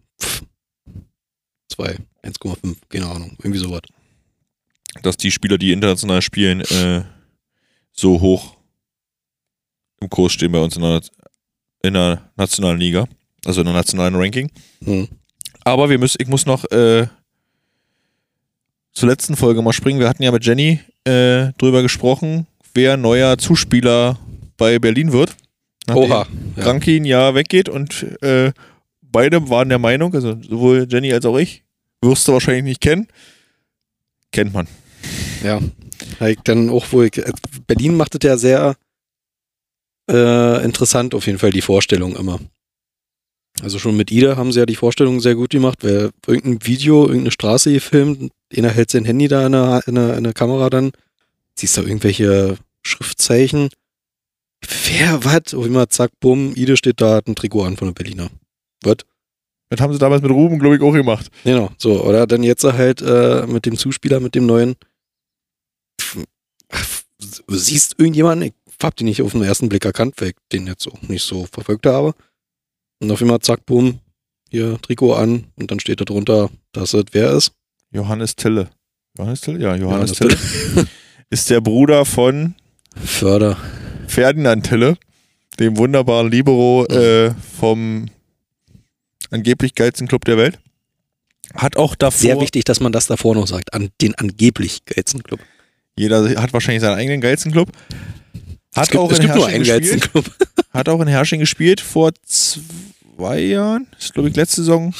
2, 1.69 1.97
1,5, 2.23 2.75
keine 2.89 3.07
Ahnung, 3.07 3.35
irgendwie 3.39 3.59
sowas. 3.59 3.81
dass 5.01 5.17
die 5.17 5.31
Spieler, 5.31 5.57
die 5.57 5.71
international 5.71 6.21
spielen, 6.21 6.61
äh, 6.61 7.03
so 7.91 8.19
hoch 8.21 8.57
im 10.01 10.09
Kurs 10.09 10.33
stehen 10.33 10.51
bei 10.51 10.59
uns 10.59 10.75
in 10.75 10.81
der, 10.81 11.01
in 11.83 11.93
der 11.93 12.31
nationalen 12.35 12.79
Liga, 12.79 13.05
also 13.45 13.61
in 13.61 13.65
der 13.65 13.75
nationalen 13.75 14.15
Ranking. 14.15 14.51
Hm. 14.83 15.07
Aber 15.63 15.89
wir 15.89 15.99
müssen, 15.99 16.21
ich 16.21 16.27
muss 16.27 16.45
noch 16.45 16.63
äh, 16.71 17.07
zur 18.93 19.09
letzten 19.09 19.35
Folge 19.35 19.61
mal 19.61 19.73
springen. 19.73 19.99
Wir 19.99 20.09
hatten 20.09 20.23
ja 20.23 20.31
mit 20.31 20.45
Jenny 20.45 20.79
äh, 21.03 21.51
drüber 21.57 21.81
gesprochen, 21.81 22.47
wer 22.73 22.97
neuer 22.97 23.37
Zuspieler 23.37 24.17
bei 24.57 24.79
Berlin 24.79 25.11
wird. 25.11 25.35
Oha. 25.91 26.27
Ja. 26.55 26.63
Kranki 26.63 26.97
ein 26.97 27.05
Jahr 27.05 27.35
weggeht 27.35 27.69
und 27.69 28.03
äh, 28.21 28.51
beide 29.01 29.49
waren 29.49 29.69
der 29.69 29.79
Meinung, 29.79 30.13
also 30.13 30.37
sowohl 30.41 30.87
Jenny 30.89 31.11
als 31.11 31.25
auch 31.25 31.37
ich, 31.37 31.63
wirst 32.01 32.27
du 32.27 32.33
wahrscheinlich 32.33 32.63
nicht 32.63 32.81
kennen. 32.81 33.07
Kennt 34.31 34.53
man. 34.53 34.67
Ja. 35.43 35.59
Dann 36.43 36.69
auch 36.69 36.91
wohl, 36.91 37.09
Berlin 37.67 37.95
macht 37.95 38.15
es 38.15 38.27
ja 38.27 38.37
sehr 38.37 38.75
äh, 40.09 40.63
interessant 40.63 41.13
auf 41.13 41.27
jeden 41.27 41.39
Fall 41.39 41.51
die 41.51 41.61
Vorstellung 41.61 42.15
immer. 42.15 42.39
Also 43.61 43.79
schon 43.79 43.97
mit 43.97 44.11
Ida 44.11 44.37
haben 44.37 44.51
sie 44.51 44.59
ja 44.59 44.65
die 44.65 44.75
Vorstellung 44.75 45.19
sehr 45.19 45.35
gut 45.35 45.49
gemacht. 45.49 45.79
Wer 45.81 46.11
irgendein 46.27 46.65
Video, 46.65 47.03
irgendeine 47.03 47.31
Straße 47.31 47.71
gefilmt, 47.73 48.31
einer 48.55 48.69
hält 48.69 48.91
sein 48.91 49.05
Handy 49.05 49.27
da 49.27 49.45
in 49.45 49.51
der, 49.51 49.83
in 49.85 49.95
der, 49.95 50.17
in 50.17 50.23
der 50.23 50.33
Kamera 50.33 50.69
dann, 50.69 50.91
siehst 51.55 51.77
du 51.77 51.81
irgendwelche 51.81 52.57
Schriftzeichen. 52.83 53.69
Wer, 54.85 55.23
was? 55.23 55.53
Auf 55.53 55.65
immer 55.65 55.89
zack, 55.89 56.11
bumm, 56.19 56.53
Ida 56.55 56.75
steht 56.75 57.01
da, 57.01 57.15
hat 57.15 57.27
ein 57.27 57.35
Trikot 57.35 57.63
an 57.63 57.77
von 57.77 57.89
der 57.89 57.93
Berliner. 57.93 58.29
Was? 58.83 58.97
Das 59.69 59.81
haben 59.81 59.93
sie 59.93 59.99
damals 59.99 60.21
mit 60.21 60.31
Ruben, 60.31 60.57
glaube 60.57 60.75
ich, 60.75 60.81
auch 60.81 60.93
gemacht. 60.93 61.29
Genau, 61.43 61.69
so. 61.77 62.03
Oder 62.03 62.25
dann 62.25 62.43
jetzt 62.43 62.63
halt 62.63 63.01
äh, 63.01 63.45
mit 63.45 63.65
dem 63.65 63.77
Zuspieler, 63.77 64.19
mit 64.19 64.33
dem 64.33 64.45
neuen. 64.45 64.75
Pff, 66.01 66.25
siehst 67.47 67.95
irgendjemanden, 67.99 68.47
ich 68.47 68.53
hab 68.81 68.95
den 68.95 69.05
nicht 69.05 69.21
auf 69.21 69.33
den 69.33 69.43
ersten 69.43 69.69
Blick 69.69 69.85
erkannt, 69.85 70.15
weil 70.17 70.29
ich 70.29 70.35
den 70.51 70.67
jetzt 70.67 70.87
auch 70.87 71.01
nicht 71.03 71.23
so 71.23 71.45
verfolgt 71.45 71.85
habe. 71.85 72.13
Und 72.99 73.11
auf 73.11 73.21
einmal, 73.21 73.39
zack, 73.39 73.65
bumm, 73.65 73.99
hier 74.49 74.79
Trikot 74.81 75.13
an 75.13 75.45
und 75.55 75.69
dann 75.69 75.79
steht 75.79 76.01
da 76.01 76.05
drunter, 76.05 76.49
dass 76.71 76.93
es 76.93 77.05
wer 77.11 77.31
ist. 77.31 77.53
Johannes 77.91 78.35
Tille. 78.35 78.69
Johannes 79.17 79.41
Tille? 79.41 79.59
Ja, 79.59 79.75
Johannes, 79.75 80.13
Tille. 80.13 80.35
Ist 81.29 81.49
der 81.49 81.61
Bruder 81.61 82.05
von 82.05 82.55
Förder. 82.95 83.57
Ferdinand 84.07 84.65
Tille, 84.65 84.97
dem 85.59 85.77
wunderbaren 85.77 86.31
Libero 86.31 86.85
äh, 86.87 87.31
vom 87.59 88.07
angeblich 89.31 89.75
geilsten 89.75 90.07
Club 90.07 90.25
der 90.25 90.37
Welt. 90.37 90.59
Hat 91.55 91.77
auch 91.77 91.95
davor. 91.95 92.19
Sehr 92.19 92.39
wichtig, 92.39 92.65
dass 92.65 92.79
man 92.79 92.91
das 92.91 93.07
davor 93.07 93.35
noch 93.35 93.47
sagt, 93.47 93.73
an 93.73 93.89
den 94.01 94.15
angeblich 94.15 94.85
geilsten 94.85 95.23
Club. 95.23 95.39
Jeder 95.95 96.41
hat 96.41 96.53
wahrscheinlich 96.53 96.81
seinen 96.81 96.97
eigenen 96.97 97.21
geilsten 97.21 97.51
Club. 97.51 97.71
Hat 98.75 98.83
es 98.83 98.89
gibt, 98.89 99.01
auch 99.01 99.11
in 99.11 99.19
gibt 99.19 99.35
nur 99.35 99.49
Herrsching 99.49 99.55
einen 99.55 99.63
geilsten 99.65 99.99
gespielt. 99.99 100.25
Club. 100.25 100.47
Hat 100.71 100.87
auch 100.87 101.01
in 101.01 101.07
Herrsching 101.07 101.39
gespielt 101.39 101.81
vor 101.81 102.11
zwei 102.23 103.39
Jahren. 103.39 103.87
Ist, 103.97 104.13
glaube 104.13 104.29
ich, 104.29 104.35
letzte 104.35 104.57
Saison. 104.57 104.93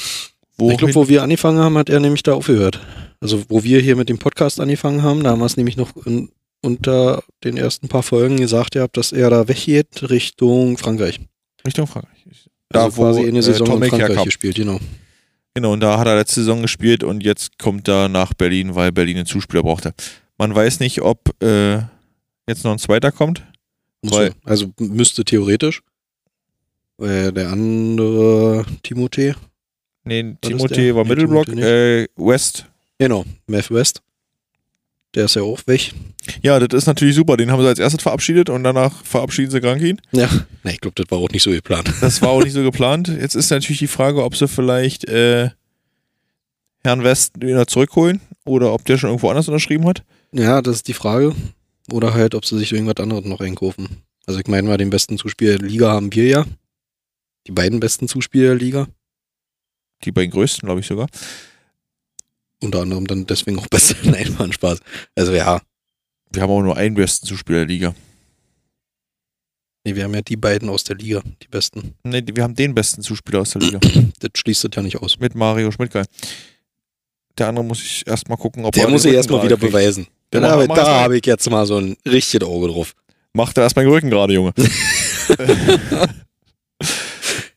Wo 0.57 0.71
Ich 0.71 0.77
glaube, 0.77 0.95
wo 0.95 1.07
wir 1.07 1.21
angefangen 1.21 1.59
haben, 1.59 1.77
hat 1.77 1.89
er 1.89 1.99
nämlich 1.99 2.23
da 2.23 2.33
aufgehört. 2.33 2.81
Also 3.21 3.43
wo 3.47 3.63
wir 3.63 3.79
hier 3.79 3.95
mit 3.95 4.09
dem 4.09 4.17
Podcast 4.17 4.59
angefangen 4.59 5.03
haben, 5.03 5.23
da 5.23 5.29
haben 5.29 5.39
wir 5.39 5.45
es 5.45 5.55
nämlich 5.55 5.77
noch 5.77 5.95
in, 6.05 6.31
unter 6.61 7.23
den 7.43 7.55
ersten 7.55 7.87
paar 7.87 8.03
Folgen 8.03 8.37
gesagt, 8.37 8.75
ihr 8.75 8.81
habt, 8.81 8.97
dass 8.97 9.11
er 9.11 9.29
da 9.29 9.47
weggeht 9.47 10.09
Richtung 10.09 10.77
Frankreich. 10.77 11.19
Richtung 11.65 11.87
Frankreich. 11.87 12.48
Also 12.73 13.01
quasi 13.01 13.23
in 13.23 13.33
der 13.33 13.43
Saison 13.43 13.67
in 13.67 13.73
Tomek 13.73 13.89
Frankreich 13.89 14.09
herkam. 14.09 14.25
gespielt, 14.25 14.55
genau. 14.55 14.79
Genau, 15.55 15.73
und 15.73 15.79
da 15.79 15.97
hat 15.97 16.07
er 16.07 16.15
letzte 16.15 16.41
Saison 16.41 16.61
gespielt 16.61 17.03
und 17.03 17.23
jetzt 17.23 17.57
kommt 17.57 17.87
er 17.87 18.07
nach 18.07 18.33
Berlin, 18.33 18.75
weil 18.75 18.91
Berlin 18.91 19.17
einen 19.17 19.25
Zuspieler 19.25 19.63
brauchte. 19.63 19.93
Man 20.37 20.53
weiß 20.53 20.79
nicht, 20.79 21.01
ob 21.01 21.33
äh, 21.43 21.77
jetzt 22.47 22.63
noch 22.63 22.71
ein 22.71 22.79
zweiter 22.79 23.11
kommt. 23.11 23.43
Weil-. 24.03 24.31
Also 24.45 24.71
müsste 24.79 25.25
theoretisch. 25.25 25.81
Weil 26.97 27.31
der 27.31 27.49
andere 27.51 28.65
Timothée, 28.83 29.33
Nee, 30.03 30.35
Timothée 30.41 30.95
war 30.95 31.03
Nee, 31.03 31.09
Mittelblock, 31.09 31.47
Timothée 31.47 32.03
äh, 32.03 32.07
West. 32.17 32.65
genau, 32.97 33.25
Math 33.47 33.71
West. 33.71 34.01
Der 35.15 35.25
ist 35.25 35.35
ja 35.35 35.41
auch 35.41 35.59
weg. 35.65 35.91
Ja, 36.43 36.59
das 36.59 36.77
ist 36.77 36.85
natürlich 36.85 37.15
super. 37.15 37.35
Den 37.35 37.51
haben 37.51 37.61
sie 37.61 37.67
als 37.67 37.79
erstes 37.79 38.03
verabschiedet 38.03 38.49
und 38.49 38.63
danach 38.63 39.03
verabschieden 39.03 39.49
sie 39.49 39.59
Grankin. 39.59 39.99
Ja, 40.11 40.29
na, 40.63 40.71
ich 40.71 40.79
glaube, 40.81 41.01
das 41.01 41.09
war 41.09 41.17
auch 41.17 41.29
nicht 41.29 41.41
so 41.41 41.49
geplant. 41.49 41.91
Das 42.01 42.21
war 42.21 42.29
auch 42.29 42.43
nicht 42.43 42.53
so 42.53 42.61
geplant. 42.71 43.07
Jetzt 43.07 43.35
ist 43.35 43.49
natürlich 43.49 43.79
die 43.79 43.87
Frage, 43.87 44.23
ob 44.23 44.35
sie 44.35 44.47
vielleicht 44.47 45.05
äh, 45.05 45.49
Herrn 46.83 47.03
West 47.03 47.41
wieder 47.41 47.65
zurückholen 47.65 48.21
oder 48.45 48.71
ob 48.73 48.85
der 48.85 48.97
schon 48.97 49.09
irgendwo 49.09 49.29
anders 49.29 49.47
unterschrieben 49.47 49.87
hat. 49.87 50.03
Ja, 50.31 50.61
das 50.61 50.77
ist 50.77 50.87
die 50.87 50.93
Frage. 50.93 51.35
Oder 51.91 52.13
halt, 52.13 52.35
ob 52.35 52.45
sie 52.45 52.57
sich 52.59 52.71
irgendwas 52.71 53.03
anderes 53.03 53.25
noch 53.25 53.41
einkaufen. 53.41 54.03
Also 54.27 54.39
ich 54.39 54.47
meine 54.47 54.67
mal, 54.67 54.77
den 54.77 54.91
besten 54.91 55.17
Zuspieler 55.17 55.57
der 55.57 55.67
Liga 55.67 55.89
haben 55.91 56.13
wir 56.13 56.27
ja. 56.27 56.45
Die 57.47 57.51
beiden 57.51 57.79
besten 57.79 58.07
Zuspieler 58.07 58.49
der 58.49 58.55
Liga. 58.55 58.87
Die 60.05 60.11
beiden 60.11 60.29
größten, 60.29 60.67
glaube 60.67 60.81
ich 60.81 60.87
sogar. 60.87 61.07
Unter 62.61 62.81
anderem 62.81 63.07
dann 63.07 63.25
deswegen 63.25 63.57
auch 63.59 63.67
besser. 63.67 63.95
Nein, 64.03 64.37
war 64.37 64.45
ein 64.45 64.53
Spaß. 64.53 64.79
Also 65.15 65.33
ja, 65.33 65.61
Wir 66.31 66.41
haben 66.41 66.51
auch 66.51 66.61
nur 66.61 66.75
einen 66.77 66.95
besten 66.95 67.25
Zuspieler 67.25 67.59
der 67.59 67.67
Liga. 67.67 67.95
nee, 69.85 69.95
wir 69.95 70.03
haben 70.03 70.13
ja 70.13 70.21
die 70.21 70.35
beiden 70.35 70.69
aus 70.69 70.83
der 70.83 70.97
Liga, 70.97 71.21
die 71.41 71.47
besten. 71.47 71.93
Nee, 72.03 72.23
wir 72.33 72.43
haben 72.43 72.55
den 72.55 72.75
besten 72.75 73.01
Zuspieler 73.01 73.41
aus 73.41 73.51
der 73.51 73.61
Liga. 73.61 73.79
Das 74.19 74.31
schließt 74.35 74.65
das 74.65 74.71
ja 74.75 74.81
nicht 74.81 74.97
aus. 74.97 75.17
Mit 75.19 75.33
Mario 75.35 75.71
Schmidtgeil. 75.71 76.05
Der 77.37 77.47
andere 77.47 77.63
muss 77.63 77.81
ich 77.81 78.05
erstmal 78.05 78.37
gucken, 78.37 78.65
ob 78.65 78.73
Der 78.73 78.83
er 78.83 78.89
muss 78.89 79.03
den 79.03 79.11
sich 79.11 79.11
Rücken 79.11 79.17
erstmal 79.17 79.43
wieder 79.45 79.55
kriegt. 79.57 79.71
beweisen. 79.71 80.07
Der 80.33 80.41
Da, 80.41 80.67
da 80.67 81.01
habe 81.01 81.17
ich 81.17 81.25
jetzt 81.25 81.49
mal 81.49 81.65
so 81.65 81.77
ein 81.77 81.95
richtiges 82.05 82.45
Auge 82.47 82.67
drauf. 82.67 82.93
Macht 83.33 83.57
er 83.57 83.63
erstmal 83.63 83.85
den 83.85 83.93
Rücken 83.93 84.09
gerade, 84.09 84.33
Junge. 84.33 84.53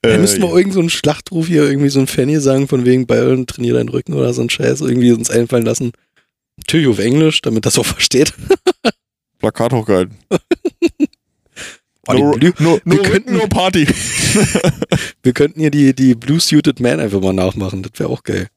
Äh, 0.05 0.19
müssten 0.19 0.43
wir 0.43 0.55
irgend 0.57 0.75
so 0.75 0.81
einen 0.81 0.91
Schlachtruf 0.91 1.47
hier, 1.47 1.63
irgendwie 1.65 1.89
so 1.89 2.01
ein 2.01 2.07
Fanny 2.09 2.41
sagen, 2.41 2.67
von 2.69 2.85
wegen 2.85 3.07
Bayern 3.07 3.47
trainier 3.47 3.75
deinen 3.75 3.89
Rücken 3.89 4.15
oder 4.15 4.33
so 4.35 4.43
ein 4.43 4.51
Scheiß, 4.51 4.81
irgendwie 4.81 5.13
uns 5.13 5.31
einfallen 5.31 5.65
lassen. 5.65 5.93
Natürlich 6.57 6.89
auf 6.89 6.99
Englisch, 6.99 7.41
damit 7.43 7.67
das 7.67 7.79
auch 7.79 7.87
versteht. 7.87 8.33
Plakat 9.39 9.73
hochgehalten. 9.73 10.17
Oh, 12.09 12.15
nur, 12.15 12.33
Blue- 12.37 12.53
nur, 12.59 12.81
wir 12.85 12.95
nur, 12.97 13.03
könnten- 13.05 13.33
nur 13.35 13.47
Party. 13.49 13.87
Wir 15.23 15.33
könnten 15.33 15.61
hier 15.61 15.71
die, 15.71 15.95
die 15.95 16.17
Blue 16.17 16.41
Suited 16.41 16.81
Man 16.81 16.99
einfach 16.99 17.21
mal 17.21 17.33
nachmachen. 17.33 17.85
Das 17.85 17.93
wäre 18.01 18.11
auch 18.11 18.25
geil. 18.25 18.49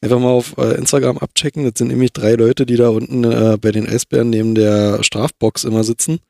Einfach 0.00 0.20
mal 0.20 0.28
auf 0.30 0.56
äh, 0.56 0.76
Instagram 0.76 1.18
abchecken. 1.18 1.64
Das 1.64 1.72
sind 1.76 1.88
nämlich 1.88 2.12
drei 2.12 2.34
Leute, 2.34 2.64
die 2.64 2.76
da 2.76 2.90
unten 2.90 3.24
äh, 3.24 3.58
bei 3.60 3.72
den 3.72 3.88
Eisbären 3.88 4.30
neben 4.30 4.54
der 4.54 5.02
Strafbox 5.02 5.64
immer 5.64 5.82
sitzen. 5.82 6.20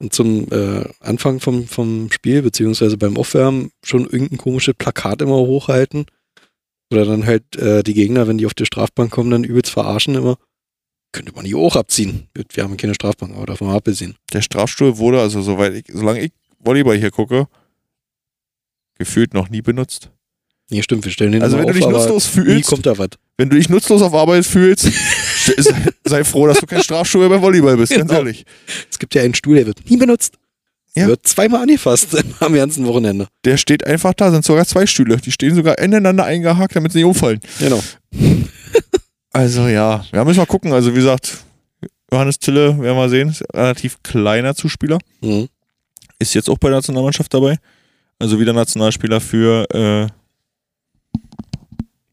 Und 0.00 0.14
zum 0.14 0.50
äh, 0.50 0.84
Anfang 1.00 1.40
vom, 1.40 1.66
vom 1.66 2.10
Spiel, 2.10 2.42
beziehungsweise 2.42 2.96
beim 2.96 3.18
Aufwärmen, 3.18 3.70
schon 3.84 4.04
irgendein 4.04 4.38
komisches 4.38 4.74
Plakat 4.74 5.20
immer 5.20 5.36
hochhalten. 5.36 6.06
Oder 6.92 7.04
dann 7.04 7.26
halt 7.26 7.56
äh, 7.56 7.82
die 7.82 7.94
Gegner, 7.94 8.26
wenn 8.26 8.38
die 8.38 8.46
auf 8.46 8.54
die 8.54 8.66
Strafbank 8.66 9.10
kommen, 9.10 9.30
dann 9.30 9.44
übelst 9.44 9.70
verarschen 9.70 10.14
immer. 10.14 10.36
Könnte 11.12 11.32
man 11.32 11.44
die 11.44 11.54
auch 11.54 11.76
abziehen. 11.76 12.28
Wir 12.52 12.64
haben 12.64 12.76
keine 12.76 12.94
Strafbank, 12.94 13.34
aber 13.34 13.46
davon 13.46 13.66
mal 13.66 13.76
abgesehen. 13.76 14.16
Der 14.32 14.42
Strafstuhl 14.42 14.96
wurde, 14.98 15.20
also 15.20 15.42
soweit 15.42 15.74
ich, 15.74 15.84
solange 15.92 16.20
ich 16.20 16.32
Volleyball 16.58 16.96
hier 16.96 17.10
gucke, 17.10 17.46
gefühlt 18.96 19.34
noch 19.34 19.48
nie 19.48 19.62
benutzt. 19.62 20.10
Nee, 20.70 20.82
stimmt, 20.82 21.04
wir 21.04 21.10
stellen 21.10 21.32
den 21.32 21.42
Also 21.42 21.58
wenn 21.58 21.64
du 21.64 21.70
auf, 21.70 21.76
dich 21.76 21.84
aber 21.84 21.98
nutzlos 21.98 22.26
fühlst, 22.26 22.68
kommt 22.68 22.86
da 22.86 22.96
was. 22.96 23.10
wenn 23.36 23.50
du 23.50 23.56
dich 23.56 23.68
nutzlos 23.68 24.02
auf 24.02 24.14
Arbeit 24.14 24.46
fühlst, 24.46 24.84
sei, 26.04 26.24
froh, 26.24 26.46
dass 26.46 26.58
du 26.60 26.66
kein 26.66 26.82
Strafstuhl 26.82 27.20
mehr 27.20 27.28
beim 27.30 27.42
Volleyball 27.42 27.76
bist, 27.76 27.92
ganz 27.92 28.08
Genau. 28.08 28.20
ehrlich. 28.20 28.44
Es 28.90 28.98
gibt 28.98 29.14
ja 29.14 29.22
einen 29.22 29.34
Stuhl, 29.34 29.56
der 29.56 29.66
wird 29.66 29.88
nie 29.90 29.96
benutzt. 29.96 30.34
Ja. 30.94 31.06
Wird 31.06 31.26
zweimal 31.26 31.62
angefasst 31.62 32.08
am 32.40 32.52
ganzen 32.54 32.84
Wochenende. 32.86 33.28
Der 33.44 33.56
steht 33.56 33.86
einfach 33.86 34.12
da, 34.14 34.30
sind 34.32 34.44
sogar 34.44 34.66
zwei 34.66 34.86
Stühle. 34.86 35.18
Die 35.18 35.30
stehen 35.30 35.54
sogar 35.54 35.78
ineinander 35.78 36.24
eingehakt, 36.24 36.74
damit 36.74 36.92
sie 36.92 36.98
nicht 36.98 37.06
umfallen. 37.06 37.40
Genau. 37.58 37.82
Also 39.32 39.68
ja, 39.68 40.04
wir 40.10 40.24
müssen 40.24 40.38
mal 40.40 40.46
gucken. 40.46 40.72
Also 40.72 40.90
wie 40.90 40.96
gesagt, 40.96 41.38
Johannes 42.12 42.40
Tille, 42.40 42.70
werden 42.70 42.82
wir 42.82 42.94
mal 42.94 43.08
sehen, 43.08 43.28
ist 43.28 43.42
ein 43.54 43.60
relativ 43.60 44.02
kleiner 44.02 44.56
Zuspieler. 44.56 44.98
Mhm. 45.20 45.48
Ist 46.18 46.34
jetzt 46.34 46.50
auch 46.50 46.58
bei 46.58 46.68
der 46.68 46.78
Nationalmannschaft 46.78 47.32
dabei. 47.32 47.56
Also 48.18 48.40
wieder 48.40 48.52
Nationalspieler 48.52 49.20
für 49.20 49.66
äh, 49.72 50.08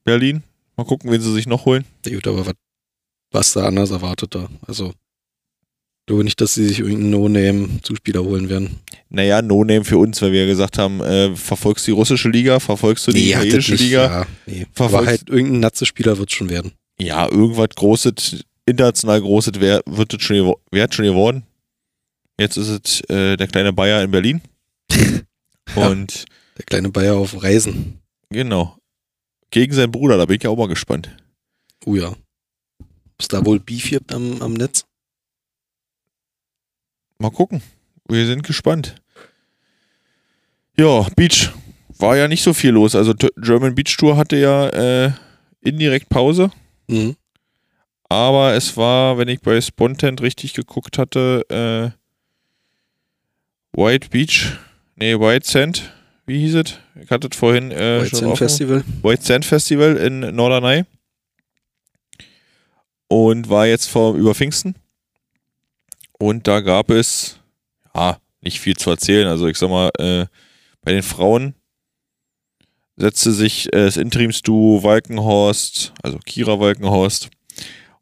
Berlin. 0.03 0.43
Mal 0.75 0.85
gucken, 0.85 1.11
wen 1.11 1.19
sie 1.19 1.33
sich 1.33 1.47
noch 1.47 1.65
holen. 1.65 1.85
Ja, 2.05 2.13
gut, 2.13 2.27
aber 2.27 2.45
was, 2.45 2.53
was 3.31 3.53
da 3.53 3.65
anders 3.65 3.91
erwartet 3.91 4.35
da? 4.35 4.49
Also, 4.67 4.87
ich 4.89 6.05
glaube 6.07 6.23
nicht, 6.23 6.39
dass 6.39 6.53
sie 6.53 6.65
sich 6.67 6.79
irgendeinen 6.79 7.09
No-Name-Zuspieler 7.11 8.23
holen 8.23 8.49
werden. 8.49 8.79
Naja, 9.09 9.41
No-Name 9.41 9.83
für 9.83 9.97
uns, 9.97 10.21
weil 10.21 10.31
wir 10.31 10.41
ja 10.41 10.45
gesagt 10.47 10.77
haben, 10.77 11.01
äh, 11.01 11.35
verfolgst 11.35 11.85
du 11.87 11.91
die 11.91 11.95
russische 11.97 12.29
Liga, 12.29 12.59
verfolgst 12.59 13.07
du 13.07 13.11
die 13.11 13.31
das 13.31 13.41
italienische 13.43 13.71
nicht, 13.73 13.81
Liga. 13.81 14.05
Ja, 14.21 14.27
nee. 14.45 14.65
Verfolgst- 14.73 14.95
Aber 14.97 15.07
halt 15.07 15.29
irgendein 15.29 15.59
Nazi-Spieler 15.61 16.17
wird 16.17 16.29
es 16.29 16.35
schon 16.35 16.49
werden. 16.49 16.71
Ja, 16.99 17.29
irgendwas 17.29 17.69
Großes, 17.75 18.43
international 18.65 19.21
Großes 19.21 19.59
wär, 19.59 19.81
wird 19.85 20.13
es 20.13 20.21
schon, 20.21 20.53
wär 20.71 20.87
schon 20.91 21.05
geworden. 21.05 21.43
Jetzt 22.39 22.55
ist 22.57 22.69
es 22.69 23.01
äh, 23.09 23.35
der 23.35 23.47
kleine 23.47 23.73
Bayer 23.73 24.03
in 24.03 24.11
Berlin. 24.11 24.41
Ja. 25.75 25.89
Und 25.89 26.23
Der 26.57 26.63
kleine 26.63 26.89
Bayer 26.89 27.17
auf 27.17 27.43
Reisen. 27.43 27.99
genau. 28.29 28.77
Gegen 29.51 29.73
seinen 29.73 29.91
Bruder, 29.91 30.17
da 30.17 30.25
bin 30.25 30.37
ich 30.37 30.43
ja 30.43 30.49
auch 30.49 30.57
mal 30.57 30.69
gespannt. 30.69 31.09
Oh 31.85 31.93
ja. 31.95 32.15
Ob 33.17 33.21
es 33.21 33.27
da 33.29 33.43
wohl 33.45 33.59
Beef 33.59 33.89
gibt 33.89 34.13
am, 34.13 34.39
am 34.43 34.53
Netz? 34.53 34.85
Mal 37.17 37.31
gucken. 37.31 37.63
Wir 38.07 38.27
sind 38.27 38.43
gespannt. 38.43 39.01
Ja, 40.77 41.07
Beach. 41.15 41.51
War 41.97 42.15
ja 42.15 42.27
nicht 42.27 42.43
so 42.43 42.53
viel 42.53 42.69
los. 42.69 42.93
Also 42.93 43.15
German 43.37 43.73
Beach 43.73 43.97
Tour 43.97 44.17
hatte 44.17 44.37
ja 44.37 44.67
äh, 44.69 45.11
indirekt 45.61 46.09
Pause. 46.09 46.51
Mhm. 46.87 47.15
Aber 48.07 48.53
es 48.53 48.77
war, 48.77 49.17
wenn 49.17 49.29
ich 49.29 49.41
bei 49.41 49.59
Spontent 49.59 50.21
richtig 50.21 50.53
geguckt 50.53 50.99
hatte, 50.99 51.43
äh, 51.49 51.89
White 53.75 54.09
Beach, 54.09 54.53
nee, 54.95 55.19
White 55.19 55.49
Sand, 55.49 55.91
wie 56.27 56.39
hieß 56.41 56.53
es? 56.53 56.77
Ich 57.01 57.09
hatte 57.09 57.29
es 57.31 57.35
vorhin 57.35 57.71
äh, 57.71 58.01
White 58.01 58.09
schon 58.09 58.19
Sand 58.19 58.31
offen. 58.33 58.37
Festival. 58.37 58.83
White 59.01 59.23
Sand 59.23 59.45
Festival 59.45 59.97
in 59.97 60.19
Norderney. 60.35 60.85
Und 63.07 63.49
war 63.49 63.67
jetzt 63.67 63.87
vor 63.87 64.15
über 64.15 64.35
Pfingsten. 64.35 64.75
Und 66.19 66.47
da 66.47 66.61
gab 66.61 66.89
es, 66.89 67.39
ja, 67.95 68.19
nicht 68.41 68.59
viel 68.59 68.75
zu 68.75 68.89
erzählen. 68.89 69.27
Also 69.27 69.47
ich 69.47 69.57
sag 69.57 69.69
mal, 69.69 69.89
äh, 69.97 70.25
bei 70.81 70.91
den 70.91 71.03
Frauen 71.03 71.53
setzte 72.95 73.31
sich 73.31 73.67
äh, 73.67 73.85
das 73.85 73.97
Interimsduo 73.97 74.83
Walkenhorst, 74.83 75.93
also 76.01 76.17
Kira 76.25 76.59
Walkenhorst 76.59 77.29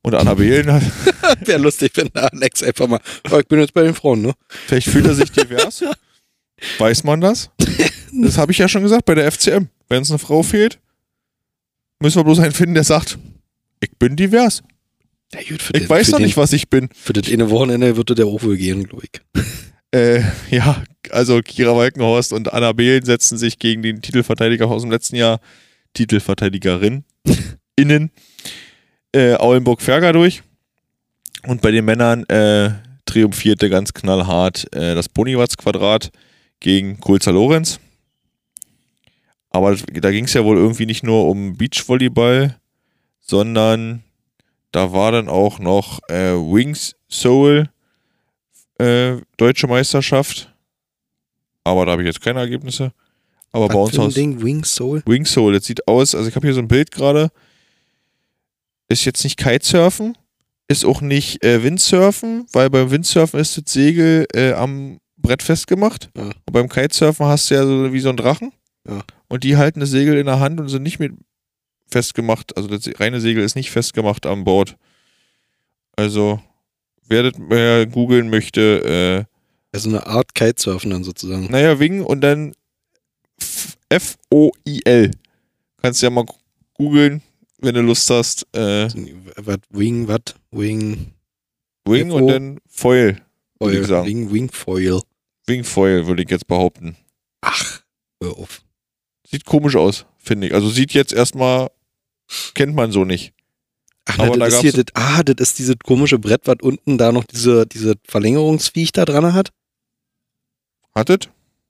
und 0.01 0.16
Anna 0.16 0.34
Behlen. 0.34 0.68
Wäre 1.45 1.60
lustig, 1.60 1.91
wenn 1.95 2.10
der 2.10 2.32
Alex 2.32 2.64
einfach 2.64 2.88
mal. 2.88 2.99
Oh, 3.32 3.39
ich 3.39 3.47
bin 3.47 3.60
jetzt 3.60 3.74
bei 3.74 3.84
den 3.84 3.93
Frauen, 3.93 4.22
ne? 4.22 4.34
Vielleicht 4.68 4.88
fühlt 4.88 5.06
er 5.06 5.16
sich 5.16 5.32
divers. 5.32 5.84
Weiß 6.78 7.03
man 7.03 7.20
das? 7.22 7.49
Das 8.14 8.38
habe 8.38 8.51
ich 8.51 8.58
ja 8.58 8.70
schon 8.70 8.84
gesagt 8.84 9.06
bei 9.06 9.16
der 9.16 9.30
FCM. 9.32 9.68
Wenn 9.89 10.01
es 10.01 10.10
eine 10.10 10.20
Frau 10.20 10.41
fehlt, 10.41 10.80
müssen 11.99 12.18
wir 12.18 12.24
bloß 12.24 12.39
einen 12.39 12.53
finden, 12.53 12.76
der 12.76 12.86
sagt, 12.86 13.18
ich 13.82 13.91
bin 13.97 14.16
divers. 14.16 14.64
Ja, 15.36 15.49
gut, 15.49 15.69
Ich 15.73 15.81
den, 15.81 15.89
weiß 15.89 16.11
noch 16.11 16.19
den, 16.19 16.25
nicht, 16.25 16.38
was 16.38 16.53
ich 16.53 16.69
bin. 16.69 16.89
Für 16.93 17.13
das 17.13 17.31
eine 17.31 17.49
Wochenende 17.49 17.97
würde 17.97 18.15
der 18.15 18.25
auch 18.25 18.41
wohl 18.43 18.57
gehen, 18.57 18.83
glaube 18.88 19.05
ich. 19.11 19.43
Äh, 19.91 20.23
ja, 20.49 20.83
also 21.11 21.39
Kira 21.39 21.73
Walkenhorst 21.73 22.33
und 22.33 22.51
Anna 22.51 22.73
Behlen 22.73 23.05
setzen 23.05 23.38
sich 23.38 23.59
gegen 23.59 23.81
den 23.81 24.01
Titelverteidiger 24.01 24.67
aus 24.67 24.81
dem 24.81 24.91
letzten 24.91 25.15
Jahr, 25.15 25.39
Titelverteidigerin, 25.93 27.05
innen, 27.77 28.11
äh, 29.13 29.36
Aulenburg-Ferger 29.36 30.11
durch. 30.11 30.43
Und 31.47 31.61
bei 31.61 31.71
den 31.71 31.86
Männern 31.86 32.25
äh, 32.25 32.71
triumphierte 33.05 33.69
ganz 33.69 33.93
knallhart 33.93 34.67
äh, 34.75 34.95
das 34.95 35.07
Bonivaz-Quadrat 35.07 36.11
gegen 36.59 36.99
Kulzer 36.99 37.31
Lorenz. 37.31 37.79
Aber 39.49 39.77
da 39.77 40.11
ging 40.11 40.25
es 40.25 40.33
ja 40.33 40.43
wohl 40.43 40.57
irgendwie 40.57 40.88
nicht 40.88 41.03
nur 41.03 41.29
um 41.29 41.55
Beachvolleyball, 41.55 42.57
sondern 43.21 44.03
da 44.76 44.91
war 44.91 45.13
dann 45.13 45.30
auch 45.30 45.59
noch 45.59 45.99
äh, 46.09 46.34
Wings 46.34 46.95
Soul 47.09 47.69
äh, 48.78 49.15
deutsche 49.38 49.67
Meisterschaft. 49.67 50.53
Aber 51.63 51.86
da 51.86 51.93
habe 51.93 52.01
ich 52.01 52.07
jetzt 52.07 52.21
keine 52.21 52.41
Ergebnisse. 52.41 52.91
Aber 53.53 53.69
bei 53.69 53.76
Was 53.76 53.86
uns 53.86 53.95
für 53.95 54.01
ein 54.01 54.07
aus 54.07 54.13
Ding, 54.15 54.43
Wings 54.43 54.76
Soul. 54.76 55.01
Wing 55.05 55.26
Soul, 55.26 55.53
das 55.53 55.63
sieht 55.63 55.88
aus, 55.88 56.13
also 56.13 56.28
ich 56.28 56.36
habe 56.36 56.45
hier 56.45 56.53
so 56.53 56.59
ein 56.59 56.67
Bild 56.67 56.91
gerade. 56.91 57.32
Ist 58.89 59.05
jetzt 59.05 59.23
nicht 59.23 59.38
Kitesurfen, 59.38 60.17
ist 60.67 60.84
auch 60.84 60.99
nicht 60.99 61.41
äh, 61.43 61.63
Windsurfen, 61.63 62.45
weil 62.51 62.69
beim 62.69 62.91
Windsurfen 62.91 63.39
ist 63.39 63.57
das 63.57 63.71
Segel 63.71 64.28
äh, 64.34 64.51
am 64.51 64.99
Brett 65.15 65.41
festgemacht. 65.41 66.09
Ja. 66.17 66.23
Und 66.23 66.51
beim 66.51 66.67
Kitesurfen 66.67 67.26
hast 67.26 67.49
du 67.49 67.55
ja 67.55 67.65
so 67.65 67.93
wie 67.93 67.99
so 68.01 68.09
ein 68.09 68.17
Drachen. 68.17 68.51
Ja. 68.88 69.01
Und 69.30 69.45
die 69.45 69.55
halten 69.55 69.80
das 69.80 69.89
Segel 69.89 70.17
in 70.17 70.26
der 70.26 70.41
Hand 70.41 70.59
und 70.59 70.67
sind 70.67 70.84
nicht 70.84 70.99
mit 70.99 71.13
festgemacht. 71.88 72.55
Also 72.57 72.67
das 72.69 72.89
reine 72.99 73.21
Segel 73.21 73.43
ist 73.43 73.55
nicht 73.55 73.71
festgemacht 73.71 74.25
an 74.25 74.43
Bord. 74.43 74.75
Also, 75.95 76.41
wer 77.07 77.31
mal 77.39 77.88
googeln 77.88 78.29
möchte, 78.29 79.25
äh, 79.31 79.75
Also 79.75 79.89
eine 79.89 80.05
Art 80.07 80.36
Kitesurfen 80.36 80.91
dann 80.91 81.03
sozusagen. 81.03 81.47
naja, 81.49 81.79
Wing 81.79 82.01
und 82.03 82.21
dann 82.21 82.53
F-O-I-L. 83.89 85.11
Kannst 85.81 86.01
ja 86.01 86.09
mal 86.09 86.25
googeln, 86.73 87.21
wenn 87.59 87.75
du 87.75 87.81
Lust 87.81 88.09
hast. 88.09 88.47
Äh, 88.55 88.88
Was, 89.38 89.59
Wing, 89.69 90.07
was? 90.07 90.19
Wing, 90.51 91.13
Wing 91.86 92.11
und 92.11 92.27
dann 92.27 92.59
Foil. 92.67 93.21
Würde 93.59 93.73
ich 93.75 93.79
Foil. 93.81 93.88
sagen. 93.88 94.07
Wing, 94.07 94.33
Wing 94.33 94.49
Foil. 94.51 95.01
Wing 95.47 95.63
Foil, 95.63 96.07
würde 96.07 96.23
ich 96.23 96.29
jetzt 96.29 96.47
behaupten. 96.47 96.97
Ach, 97.41 97.81
hör 98.21 98.36
auf. 98.38 98.63
Sieht 99.29 99.45
komisch 99.45 99.75
aus, 99.75 100.05
finde 100.17 100.47
ich. 100.47 100.53
Also 100.53 100.69
sieht 100.69 100.93
jetzt 100.93 101.13
erstmal, 101.13 101.69
kennt 102.53 102.76
man 102.76 102.91
so 102.91 103.05
nicht. 103.05 103.34
Ach, 104.07 104.19
Aber 104.19 104.28
na, 104.30 104.34
da 104.34 104.45
das 104.45 104.53
ist 104.55 104.61
hier, 104.61 104.71
das, 104.73 104.86
ah, 104.93 105.23
das 105.23 105.36
ist 105.49 105.59
dieses 105.59 105.76
komische 105.84 106.19
Brett, 106.19 106.41
was 106.45 106.57
unten 106.61 106.97
da 106.97 107.11
noch 107.11 107.23
diese, 107.23 107.65
diese 107.65 107.95
Verlängerungsviech 108.07 108.91
da 108.91 109.05
dran 109.05 109.34
hat. 109.34 109.49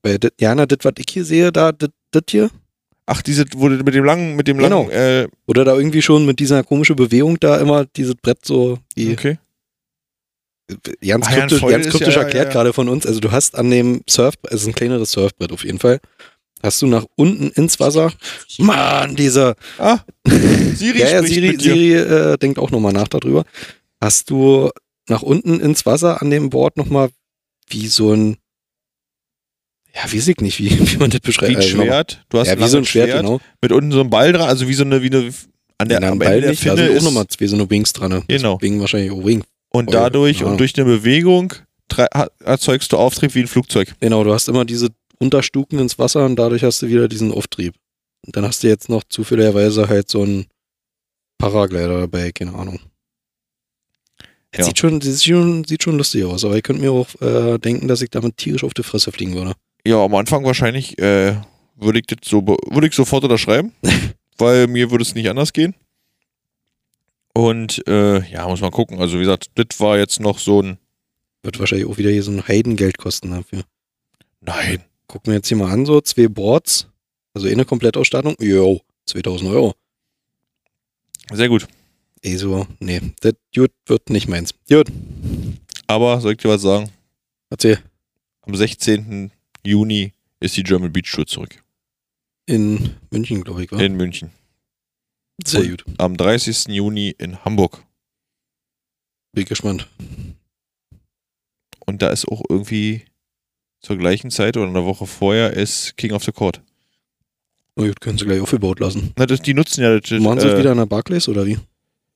Weil 0.03 0.19
das, 0.19 0.31
ja, 0.39 0.53
na, 0.53 0.65
das, 0.65 0.79
was 0.83 0.93
ich 0.97 1.05
hier 1.09 1.25
sehe, 1.25 1.51
da, 1.51 1.71
das, 1.71 1.89
das 2.11 2.23
hier. 2.29 2.49
Ach, 3.07 3.21
diese, 3.21 3.45
wurde 3.55 3.83
mit 3.83 3.93
dem 3.93 4.03
langen, 4.03 4.35
mit 4.35 4.47
dem 4.47 4.57
Genau. 4.57 4.83
langen, 4.83 4.91
äh, 4.91 5.27
Oder 5.47 5.63
da 5.65 5.75
irgendwie 5.75 6.01
schon 6.01 6.25
mit 6.25 6.39
dieser 6.39 6.63
komischen 6.63 6.95
Bewegung 6.95 7.39
da 7.39 7.57
immer 7.59 7.85
dieses 7.85 8.15
Brett 8.15 8.43
so, 8.45 8.79
die, 8.97 9.11
okay. 9.13 9.37
ganz 10.67 10.87
Ah, 10.87 10.91
ja, 11.01 11.15
ein 11.15 11.21
kryptisch, 11.49 11.61
ganz 11.61 11.87
kryptisch 11.89 12.15
ja- 12.15 12.21
erklärt 12.23 12.47
ja. 12.47 12.51
gerade 12.51 12.73
von 12.73 12.89
uns. 12.89 13.05
Also 13.05 13.19
du 13.19 13.31
hast 13.31 13.55
an 13.55 13.69
dem 13.69 14.01
Surf, 14.09 14.35
es 14.49 14.61
ist 14.61 14.67
ein 14.67 14.75
kleineres 14.75 15.11
Surfbrett 15.11 15.51
auf 15.51 15.63
jeden 15.63 15.79
Fall, 15.79 15.99
hast 16.63 16.81
du 16.81 16.87
nach 16.87 17.05
unten 17.15 17.49
ins 17.51 17.79
Wasser, 17.79 18.11
Mann, 18.57 19.15
dieser, 19.15 19.55
Ah, 19.77 19.99
Siri 20.25 20.99
ja, 21.01 21.09
ja, 21.09 21.23
Siri. 21.23 21.57
Siri 21.59 21.93
äh, 21.93 22.37
denkt 22.37 22.59
auch 22.59 22.71
nochmal 22.71 22.93
nach 22.93 23.07
darüber. 23.07 23.45
Hast 24.01 24.29
du 24.29 24.69
nach 25.07 25.21
unten 25.21 25.59
ins 25.59 25.85
Wasser 25.85 26.21
an 26.21 26.29
dem 26.31 26.49
Board 26.49 26.77
nochmal 26.77 27.09
wie 27.69 27.87
so 27.87 28.13
ein, 28.13 28.37
ja, 29.93 30.03
weiß 30.11 30.27
ich 30.27 30.37
nicht, 30.37 30.59
wie, 30.59 30.69
wie 30.91 30.97
man 30.97 31.09
das 31.09 31.21
beschreibt. 31.21 31.51
Wie 31.51 31.55
ein 31.57 31.69
nochmal- 31.69 31.85
Schwert. 31.87 32.25
Du 32.29 32.39
hast 32.39 32.47
Ja, 32.47 32.57
wie 32.57 32.61
so 32.63 32.67
ein 32.67 32.71
langes 32.73 32.89
Schwert, 32.89 33.11
genau. 33.21 33.39
Mit 33.61 33.71
unten 33.71 33.91
so 33.91 34.01
einem 34.01 34.09
Ball 34.09 34.31
dran, 34.33 34.47
also 34.49 34.67
wie 34.67 34.73
so 34.73 34.83
eine, 34.83 35.01
wie 35.01 35.07
eine, 35.07 35.31
an 35.77 35.89
der, 35.89 36.01
Ja, 36.01 36.09
am 36.11 36.19
Ball 36.19 36.27
Ende 36.29 36.41
der 36.41 36.49
nicht, 36.51 36.65
da 36.65 36.75
Finne 36.75 36.87
sind 36.87 36.97
auch 36.99 37.03
nochmal 37.03 37.27
zwei 37.27 37.47
so 37.47 37.55
eine 37.55 37.69
Wings 37.69 37.93
dran. 37.93 38.11
ne? 38.11 38.23
Genau. 38.27 38.59
Wing 38.61 38.79
wahrscheinlich 38.79 39.11
auch 39.11 39.23
Wing. 39.25 39.43
und 39.69 39.93
dadurch 39.93 40.39
ja. 40.39 40.47
und 40.47 40.59
durch 40.59 40.75
eine 40.77 40.85
Bewegung 40.85 41.53
erzeugst 42.43 42.91
du 42.91 42.97
Auftrieb 42.97 43.35
wie 43.35 43.41
ein 43.41 43.47
Flugzeug. 43.47 43.93
Genau, 43.99 44.23
du 44.23 44.33
hast 44.33 44.49
immer 44.49 44.65
diese 44.65 44.89
Unterstuken 45.19 45.79
ins 45.79 45.97
Wasser 45.99 46.25
und 46.25 46.35
dadurch 46.35 46.63
hast 46.63 46.81
du 46.81 46.87
wieder 46.87 47.07
diesen 47.07 47.31
Auftrieb. 47.31 47.75
Und 48.25 48.35
dann 48.35 48.45
hast 48.45 48.63
du 48.63 48.67
jetzt 48.67 48.89
noch 48.89 49.03
zufälligerweise 49.03 49.87
halt 49.87 50.09
so 50.09 50.23
einen 50.23 50.47
Paraglider 51.37 51.99
dabei, 52.01 52.31
keine 52.31 52.53
Ahnung. 52.55 52.79
Ja. 54.55 54.63
Sieht, 54.63 54.79
schon, 54.79 55.01
sieht, 55.01 55.23
schon, 55.23 55.63
sieht 55.65 55.83
schon 55.83 55.97
lustig 55.97 56.23
aus, 56.23 56.45
aber 56.45 56.55
ich 56.55 56.63
könnte 56.63 56.81
mir 56.81 56.91
auch 56.91 57.07
äh, 57.21 57.57
denken, 57.57 57.87
dass 57.87 58.01
ich 58.01 58.09
damit 58.09 58.37
tierisch 58.37 58.63
auf 58.63 58.73
die 58.73 58.83
Fresse 58.83 59.11
fliegen 59.11 59.35
würde. 59.35 59.53
Ja, 59.85 60.03
am 60.03 60.15
Anfang 60.15 60.45
wahrscheinlich 60.45 60.97
äh, 60.97 61.35
würde 61.75 61.99
ich 61.99 62.07
das 62.07 62.19
so, 62.23 62.45
würde 62.45 62.87
ich 62.87 62.95
sofort 62.95 63.23
unterschreiben, 63.23 63.73
weil 64.37 64.67
mir 64.67 64.91
würde 64.91 65.03
es 65.03 65.13
nicht 65.13 65.29
anders 65.29 65.51
gehen. 65.51 65.75
Und 67.33 67.85
äh, 67.87 68.25
ja, 68.31 68.47
muss 68.47 68.61
man 68.61 68.71
gucken. 68.71 68.99
Also 68.99 69.15
wie 69.15 69.23
gesagt, 69.23 69.47
das 69.55 69.79
war 69.79 69.97
jetzt 69.97 70.21
noch 70.21 70.39
so 70.39 70.61
ein 70.61 70.77
Wird 71.43 71.59
wahrscheinlich 71.59 71.87
auch 71.87 71.97
wieder 71.97 72.09
hier 72.09 72.23
so 72.23 72.31
ein 72.31 72.47
Heidengeld 72.47 72.97
kosten 72.97 73.31
dafür. 73.31 73.63
Nein. 74.39 74.81
Gucken 75.07 75.31
wir 75.31 75.35
jetzt 75.35 75.47
hier 75.47 75.57
mal 75.57 75.71
an, 75.71 75.85
so 75.85 76.01
zwei 76.01 76.27
Boards, 76.27 76.87
also 77.33 77.47
eine 77.47 77.65
Komplettausstattung, 77.65 78.35
jo, 78.39 78.81
2000 79.05 79.49
Euro. 79.51 79.75
Sehr 81.31 81.49
gut. 81.49 81.67
Ey, 82.21 82.37
so, 82.37 82.67
nee, 82.79 83.01
das 83.21 83.33
gut, 83.55 83.71
wird 83.85 84.09
nicht 84.09 84.27
meins. 84.27 84.53
Gut, 84.67 84.87
Aber 85.87 86.19
soll 86.21 86.33
ich 86.33 86.39
dir 86.39 86.49
was 86.49 86.61
sagen? 86.61 86.89
erzähl. 87.49 87.79
Am 88.41 88.55
16. 88.55 89.31
Juni 89.63 90.11
ist 90.39 90.57
die 90.57 90.63
German 90.63 90.91
Beach 90.91 91.11
Tour 91.11 91.25
zurück. 91.25 91.63
In 92.47 92.95
München, 93.11 93.43
glaube 93.43 93.63
ich, 93.63 93.71
war. 93.71 93.79
In 93.79 93.95
München. 93.95 94.31
Sehr 95.43 95.67
gut. 95.67 95.85
Am 95.97 96.15
30. 96.17 96.67
Juni 96.67 97.15
in 97.17 97.43
Hamburg. 97.43 97.83
Bin 99.33 99.45
gespannt. 99.45 99.89
Und 101.85 102.01
da 102.01 102.09
ist 102.09 102.27
auch 102.27 102.41
irgendwie 102.49 103.03
zur 103.85 103.97
gleichen 103.97 104.31
Zeit 104.31 104.57
oder 104.57 104.67
eine 104.67 104.85
Woche 104.85 105.05
vorher 105.05 105.53
ist 105.53 105.95
King 105.97 106.11
of 106.13 106.23
the 106.23 106.31
Court. 106.31 106.61
Na 107.75 107.85
gut, 107.87 108.01
können 108.01 108.17
sie 108.17 108.25
gleich 108.25 108.41
aufgebaut 108.41 108.79
lassen. 108.79 109.13
Na, 109.17 109.25
das, 109.25 109.41
die 109.41 109.53
nutzen 109.53 109.81
ja 109.83 109.99
das. 109.99 110.09
Machen 110.19 110.39
sie 110.39 110.47
äh, 110.47 110.51
das 110.51 110.59
wieder 110.59 110.71
in 110.71 110.77
der 110.77 110.85
Barclays 110.85 111.27
oder 111.27 111.45
wie? 111.45 111.57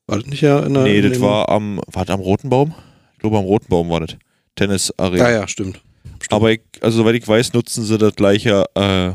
War 0.07 0.17
das 0.17 0.25
nicht 0.27 0.41
ja 0.41 0.59
in 0.65 0.73
der. 0.73 0.83
Nee, 0.83 0.99
in 0.99 1.09
das 1.09 1.21
war 1.21 1.49
am, 1.49 1.81
war 1.87 2.05
das 2.05 2.13
am 2.13 2.21
Roten 2.21 2.49
Baum? 2.49 2.73
Ich 3.13 3.19
glaube, 3.19 3.37
am 3.37 3.43
Roten 3.45 3.67
Baum 3.67 3.89
war 3.89 3.99
das. 3.99 4.15
Tennis 4.55 4.93
Arena. 4.97 5.25
Ah 5.25 5.31
ja, 5.31 5.47
stimmt. 5.47 5.81
stimmt. 6.17 6.31
Aber 6.31 6.51
ich, 6.51 6.61
also 6.81 6.97
soweit 6.99 7.15
ich 7.15 7.27
weiß, 7.27 7.53
nutzen 7.53 7.83
sie 7.83 7.97
das 7.97 8.15
gleiche 8.15 8.65
äh, 8.75 9.13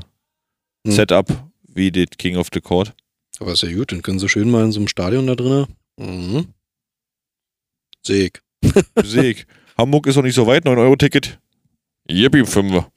Hm. 0.86 0.92
Setup 0.92 1.26
wie 1.66 1.90
das 1.90 2.06
King 2.18 2.36
of 2.36 2.48
the 2.52 2.60
Court. 2.60 2.94
Aber 3.40 3.52
ist 3.52 3.62
ja 3.62 3.72
gut, 3.72 3.90
dann 3.90 4.02
können 4.02 4.18
sie 4.18 4.28
schön 4.28 4.50
mal 4.50 4.64
in 4.64 4.72
so 4.72 4.80
einem 4.80 4.88
Stadion 4.88 5.26
da 5.26 5.34
drinnen. 5.34 5.66
Mhm. 5.96 6.48
Sehe 8.02 8.26
ich. 8.26 8.72
Sehe 9.02 9.30
ich. 9.30 9.46
Hamburg 9.76 10.06
ist 10.06 10.16
auch 10.16 10.22
nicht 10.22 10.34
so 10.34 10.46
weit, 10.46 10.66
9-Euro-Ticket. 10.66 11.38
Yippie, 12.08 12.44
Fünfer. 12.44 12.90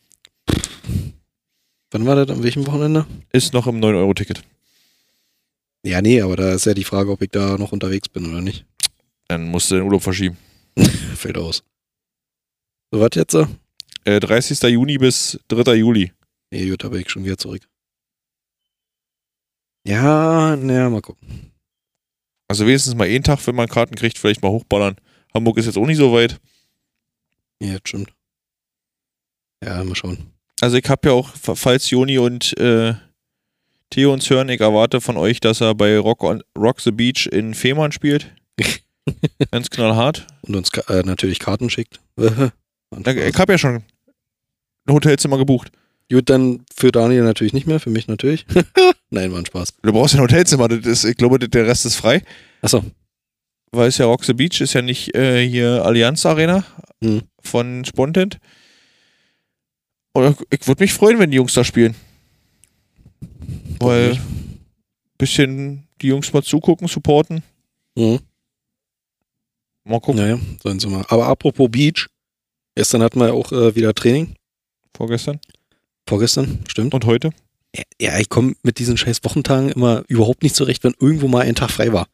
Wann 1.92 2.06
war 2.06 2.16
das? 2.16 2.36
An 2.36 2.44
welchem 2.44 2.68
Wochenende? 2.68 3.06
Ist 3.32 3.54
noch 3.54 3.68
im 3.68 3.80
9-Euro-Ticket. 3.80 4.44
Ja, 5.84 6.02
nee, 6.02 6.22
aber 6.22 6.36
da 6.36 6.54
ist 6.54 6.66
ja 6.66 6.74
die 6.74 6.84
Frage, 6.84 7.12
ob 7.12 7.22
ich 7.22 7.30
da 7.30 7.58
noch 7.58 7.72
unterwegs 7.72 8.10
bin 8.10 8.30
oder 8.30 8.42
nicht. 8.42 8.66
Dann 9.30 9.48
musst 9.48 9.72
du 9.72 9.76
den 9.76 9.86
Urlaub 9.86 10.04
verschieben. 10.04 10.38
Fällt 11.16 11.38
aus. 11.38 11.64
So, 12.92 13.00
was 13.00 13.10
jetzt? 13.16 13.36
Äh, 14.04 14.20
30. 14.20 14.62
Juni 14.64 14.98
bis 14.98 15.40
3. 15.48 15.76
Juli. 15.76 16.12
Nee, 16.52 16.70
gut, 16.70 16.84
da 16.84 16.90
bin 16.90 17.02
ich 17.02 17.10
schon 17.10 17.24
wieder 17.24 17.38
zurück. 17.38 17.62
Ja, 19.86 20.58
naja, 20.58 20.90
mal 20.90 21.02
gucken. 21.02 21.54
Also 22.50 22.66
wenigstens 22.66 22.96
mal 22.96 23.08
einen 23.08 23.24
Tag, 23.24 23.46
wenn 23.48 23.56
man 23.56 23.70
Karten 23.70 23.96
kriegt, 23.96 24.18
vielleicht 24.18 24.42
mal 24.42 24.52
hochballern. 24.52 24.98
Hamburg 25.34 25.58
ist 25.58 25.66
jetzt 25.66 25.78
auch 25.78 25.86
nicht 25.86 25.98
so 25.98 26.14
weit. 26.14 26.40
Ja, 27.62 27.74
das 27.74 27.82
stimmt. 27.86 28.14
Ja, 29.64 29.84
mal 29.84 29.96
schauen. 29.96 30.18
Also 30.62 30.78
ich 30.78 30.90
habe 30.90 31.10
ja 31.10 31.14
auch, 31.14 31.30
falls 31.36 31.90
Joni 31.90 32.18
und 32.18 32.58
äh, 32.58 32.94
Theo 33.90 34.12
uns 34.12 34.30
hören, 34.30 34.50
ich 34.50 34.60
erwarte 34.60 35.02
von 35.02 35.18
euch, 35.18 35.40
dass 35.40 35.62
er 35.62 35.76
bei 35.76 35.98
Rock, 35.98 36.24
on, 36.24 36.44
Rock 36.58 36.82
the 36.82 36.92
Beach 36.92 37.28
in 37.28 37.54
Fehmarn 37.54 37.92
spielt. 37.92 38.34
Ganz 39.52 39.70
knallhart. 39.70 40.28
Und 40.42 40.56
uns 40.56 40.70
äh, 40.90 41.04
natürlich 41.04 41.40
Karten 41.40 41.70
schickt. 41.70 42.00
Ich 42.90 43.38
habe 43.38 43.52
ja 43.52 43.58
schon 43.58 43.84
ein 44.86 44.94
Hotelzimmer 44.94 45.38
gebucht. 45.38 45.74
Gut, 46.10 46.30
dann 46.30 46.64
für 46.74 46.90
Daniel 46.94 47.24
natürlich 47.24 47.52
nicht 47.52 47.68
mehr, 47.68 47.82
für 47.82 47.90
mich 47.90 48.08
natürlich. 48.08 48.46
Nein, 49.10 49.30
war 49.34 49.40
ein 49.40 49.46
Spaß. 49.46 49.74
Du 49.82 49.92
brauchst 49.92 50.14
ja 50.14 50.22
ein 50.22 50.24
Hotelzimmer, 50.24 50.70
das 50.70 50.86
ist, 50.86 51.04
ich 51.04 51.18
glaube, 51.18 51.38
der 51.38 51.68
Rest 51.68 51.86
ist 51.86 51.98
frei. 51.98 52.24
Achso, 52.62 52.86
Weil 53.72 53.90
es 53.90 53.98
ja 53.98 54.06
Rock 54.06 54.24
the 54.24 54.34
Beach 54.34 54.62
ist 54.62 54.74
ja 54.74 54.82
nicht 54.82 55.14
äh, 55.16 55.46
hier 55.46 55.84
Allianz 55.86 56.26
Arena 56.26 56.64
Hm. 57.04 57.24
von 57.42 57.84
Spontent. 57.84 58.40
Oder 60.18 60.36
ich 60.50 60.68
würde 60.68 60.84
mich 60.84 60.94
freuen, 60.94 61.20
wenn 61.20 61.30
die 61.30 61.38
Jungs 61.38 61.54
da 61.54 61.64
spielen. 61.64 61.96
Weil 63.80 64.10
nicht. 64.10 64.22
bisschen 65.20 65.88
die 66.02 66.08
Jungs 66.08 66.34
mal 66.34 66.42
zugucken, 66.42 66.88
supporten. 66.88 67.44
mhm. 67.96 68.20
Mal 69.84 70.02
gucken. 70.02 70.20
naja, 70.20 70.40
sollen 70.62 70.80
sie 70.80 70.88
mal. 70.88 71.06
Aber 71.08 71.28
apropos 71.28 71.70
Beach, 71.70 72.08
gestern 72.76 73.04
hatten 73.04 73.20
wir 73.20 73.34
auch 73.34 73.52
äh, 73.52 73.76
wieder 73.76 73.94
Training. 73.94 74.34
Vorgestern 74.96 75.40
Vorgestern, 76.08 76.64
stimmt. 76.68 76.94
und 76.96 77.06
heute. 77.06 77.32
Ja, 78.02 78.18
ich 78.18 78.28
komme 78.28 78.56
mit 78.64 78.80
diesen 78.80 78.98
scheiß 78.98 79.24
Wochentagen 79.24 79.70
immer 79.70 80.04
überhaupt 80.08 80.42
nicht 80.42 80.56
zurecht, 80.56 80.84
wenn 80.84 80.96
irgendwo 81.00 81.28
mal 81.28 81.44
ein 81.44 81.54
Tag 81.54 81.70
frei 81.70 81.94
war. 81.94 82.08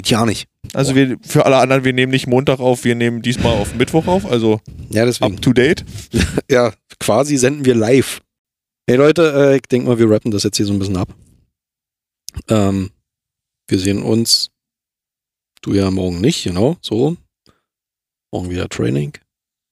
Geht 0.00 0.08
ja 0.08 0.24
nicht. 0.24 0.48
Also 0.72 0.94
wir, 0.94 1.18
für 1.20 1.44
alle 1.44 1.58
anderen, 1.58 1.84
wir 1.84 1.92
nehmen 1.92 2.10
nicht 2.10 2.26
Montag 2.26 2.58
auf, 2.58 2.84
wir 2.84 2.94
nehmen 2.94 3.20
diesmal 3.20 3.52
auf 3.52 3.74
Mittwoch 3.74 4.06
auf, 4.06 4.24
also 4.24 4.58
Ja, 4.88 5.04
deswegen. 5.04 5.34
up 5.34 5.42
to 5.42 5.52
date. 5.52 5.84
Ja, 6.50 6.72
quasi 6.98 7.36
senden 7.36 7.66
wir 7.66 7.74
live. 7.74 8.22
Hey 8.88 8.96
Leute, 8.96 9.30
äh, 9.34 9.56
ich 9.56 9.62
denke 9.70 9.88
mal, 9.88 9.98
wir 9.98 10.08
rappen 10.08 10.30
das 10.30 10.42
jetzt 10.44 10.56
hier 10.56 10.64
so 10.64 10.72
ein 10.72 10.78
bisschen 10.78 10.96
ab. 10.96 11.14
Ähm, 12.48 12.92
wir 13.68 13.78
sehen 13.78 14.02
uns. 14.02 14.48
Du 15.60 15.74
ja 15.74 15.90
morgen 15.90 16.22
nicht, 16.22 16.44
genau, 16.44 16.78
so. 16.80 17.18
Morgen 18.32 18.48
wieder 18.48 18.70
Training. 18.70 19.12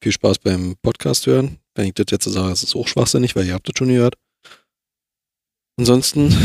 Viel 0.03 0.13
Spaß 0.13 0.41
beim 0.41 0.77
Podcast 0.83 1.27
hören. 1.27 1.57
Wenn 1.75 1.87
ich 1.87 1.95
das 1.95 2.07
jetzt 2.11 2.25
so 2.25 2.31
sage, 2.31 2.53
ist 2.53 2.65
es 2.65 2.77
auch 2.77 2.87
schwachsinnig, 2.87 3.35
weil 3.35 3.47
ihr 3.47 3.55
habt 3.55 3.67
das 3.67 3.73
schon 3.79 3.89
gehört. 3.89 4.17
Ansonsten, 5.79 6.37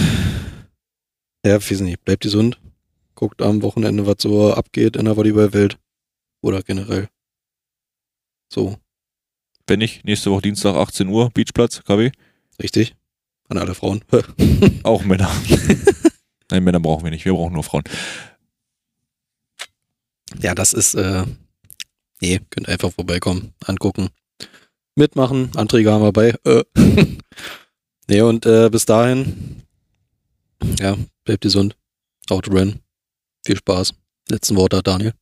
ja, 1.46 1.56
weiß 1.56 1.82
nicht, 1.82 2.02
bleibt 2.06 2.24
gesund. 2.24 2.58
Guckt 3.16 3.42
am 3.42 3.62
Wochenende, 3.62 4.06
was 4.06 4.16
so 4.20 4.54
abgeht 4.54 4.96
in 4.96 5.06
der 5.06 5.16
Volleyballwelt. 5.16 5.78
Oder 6.42 6.62
generell. 6.62 7.10
So, 8.52 8.78
Wenn 9.66 9.80
nicht, 9.80 10.04
nächste 10.06 10.30
Woche 10.30 10.42
Dienstag 10.44 10.76
18 10.76 11.08
Uhr, 11.08 11.30
Beachplatz, 11.34 11.84
KW. 11.86 12.12
richtig? 12.62 12.96
An 13.50 13.58
alle 13.58 13.74
Frauen. 13.74 14.04
Auch 14.84 15.04
Männer. 15.04 15.32
Nein, 16.52 16.64
Männer 16.64 16.80
brauchen 16.80 17.04
wir 17.04 17.12
nicht, 17.12 17.26
wir 17.26 17.34
brauchen 17.34 17.54
nur 17.54 17.64
Frauen. 17.64 17.84
Ja, 20.40 20.54
das 20.54 20.74
ist, 20.74 20.94
äh, 20.96 21.26
nee, 22.22 22.42
könnt 22.50 22.68
einfach 22.68 22.92
vorbeikommen, 22.92 23.54
angucken, 23.66 24.10
mitmachen, 24.96 25.50
Anträge 25.56 25.92
haben 25.92 26.04
wir 26.04 26.12
bei. 26.14 26.36
Äh. 26.44 26.64
nee, 28.08 28.22
und 28.22 28.46
äh, 28.46 28.70
bis 28.70 28.86
dahin, 28.86 29.64
ja, 30.80 30.96
bleibt 31.24 31.42
gesund, 31.42 31.76
Autorennen, 32.30 32.83
viel 33.46 33.58
Spaß. 33.58 33.94
Letzten 34.30 34.56
Worte, 34.56 34.82
Daniel. 34.82 35.14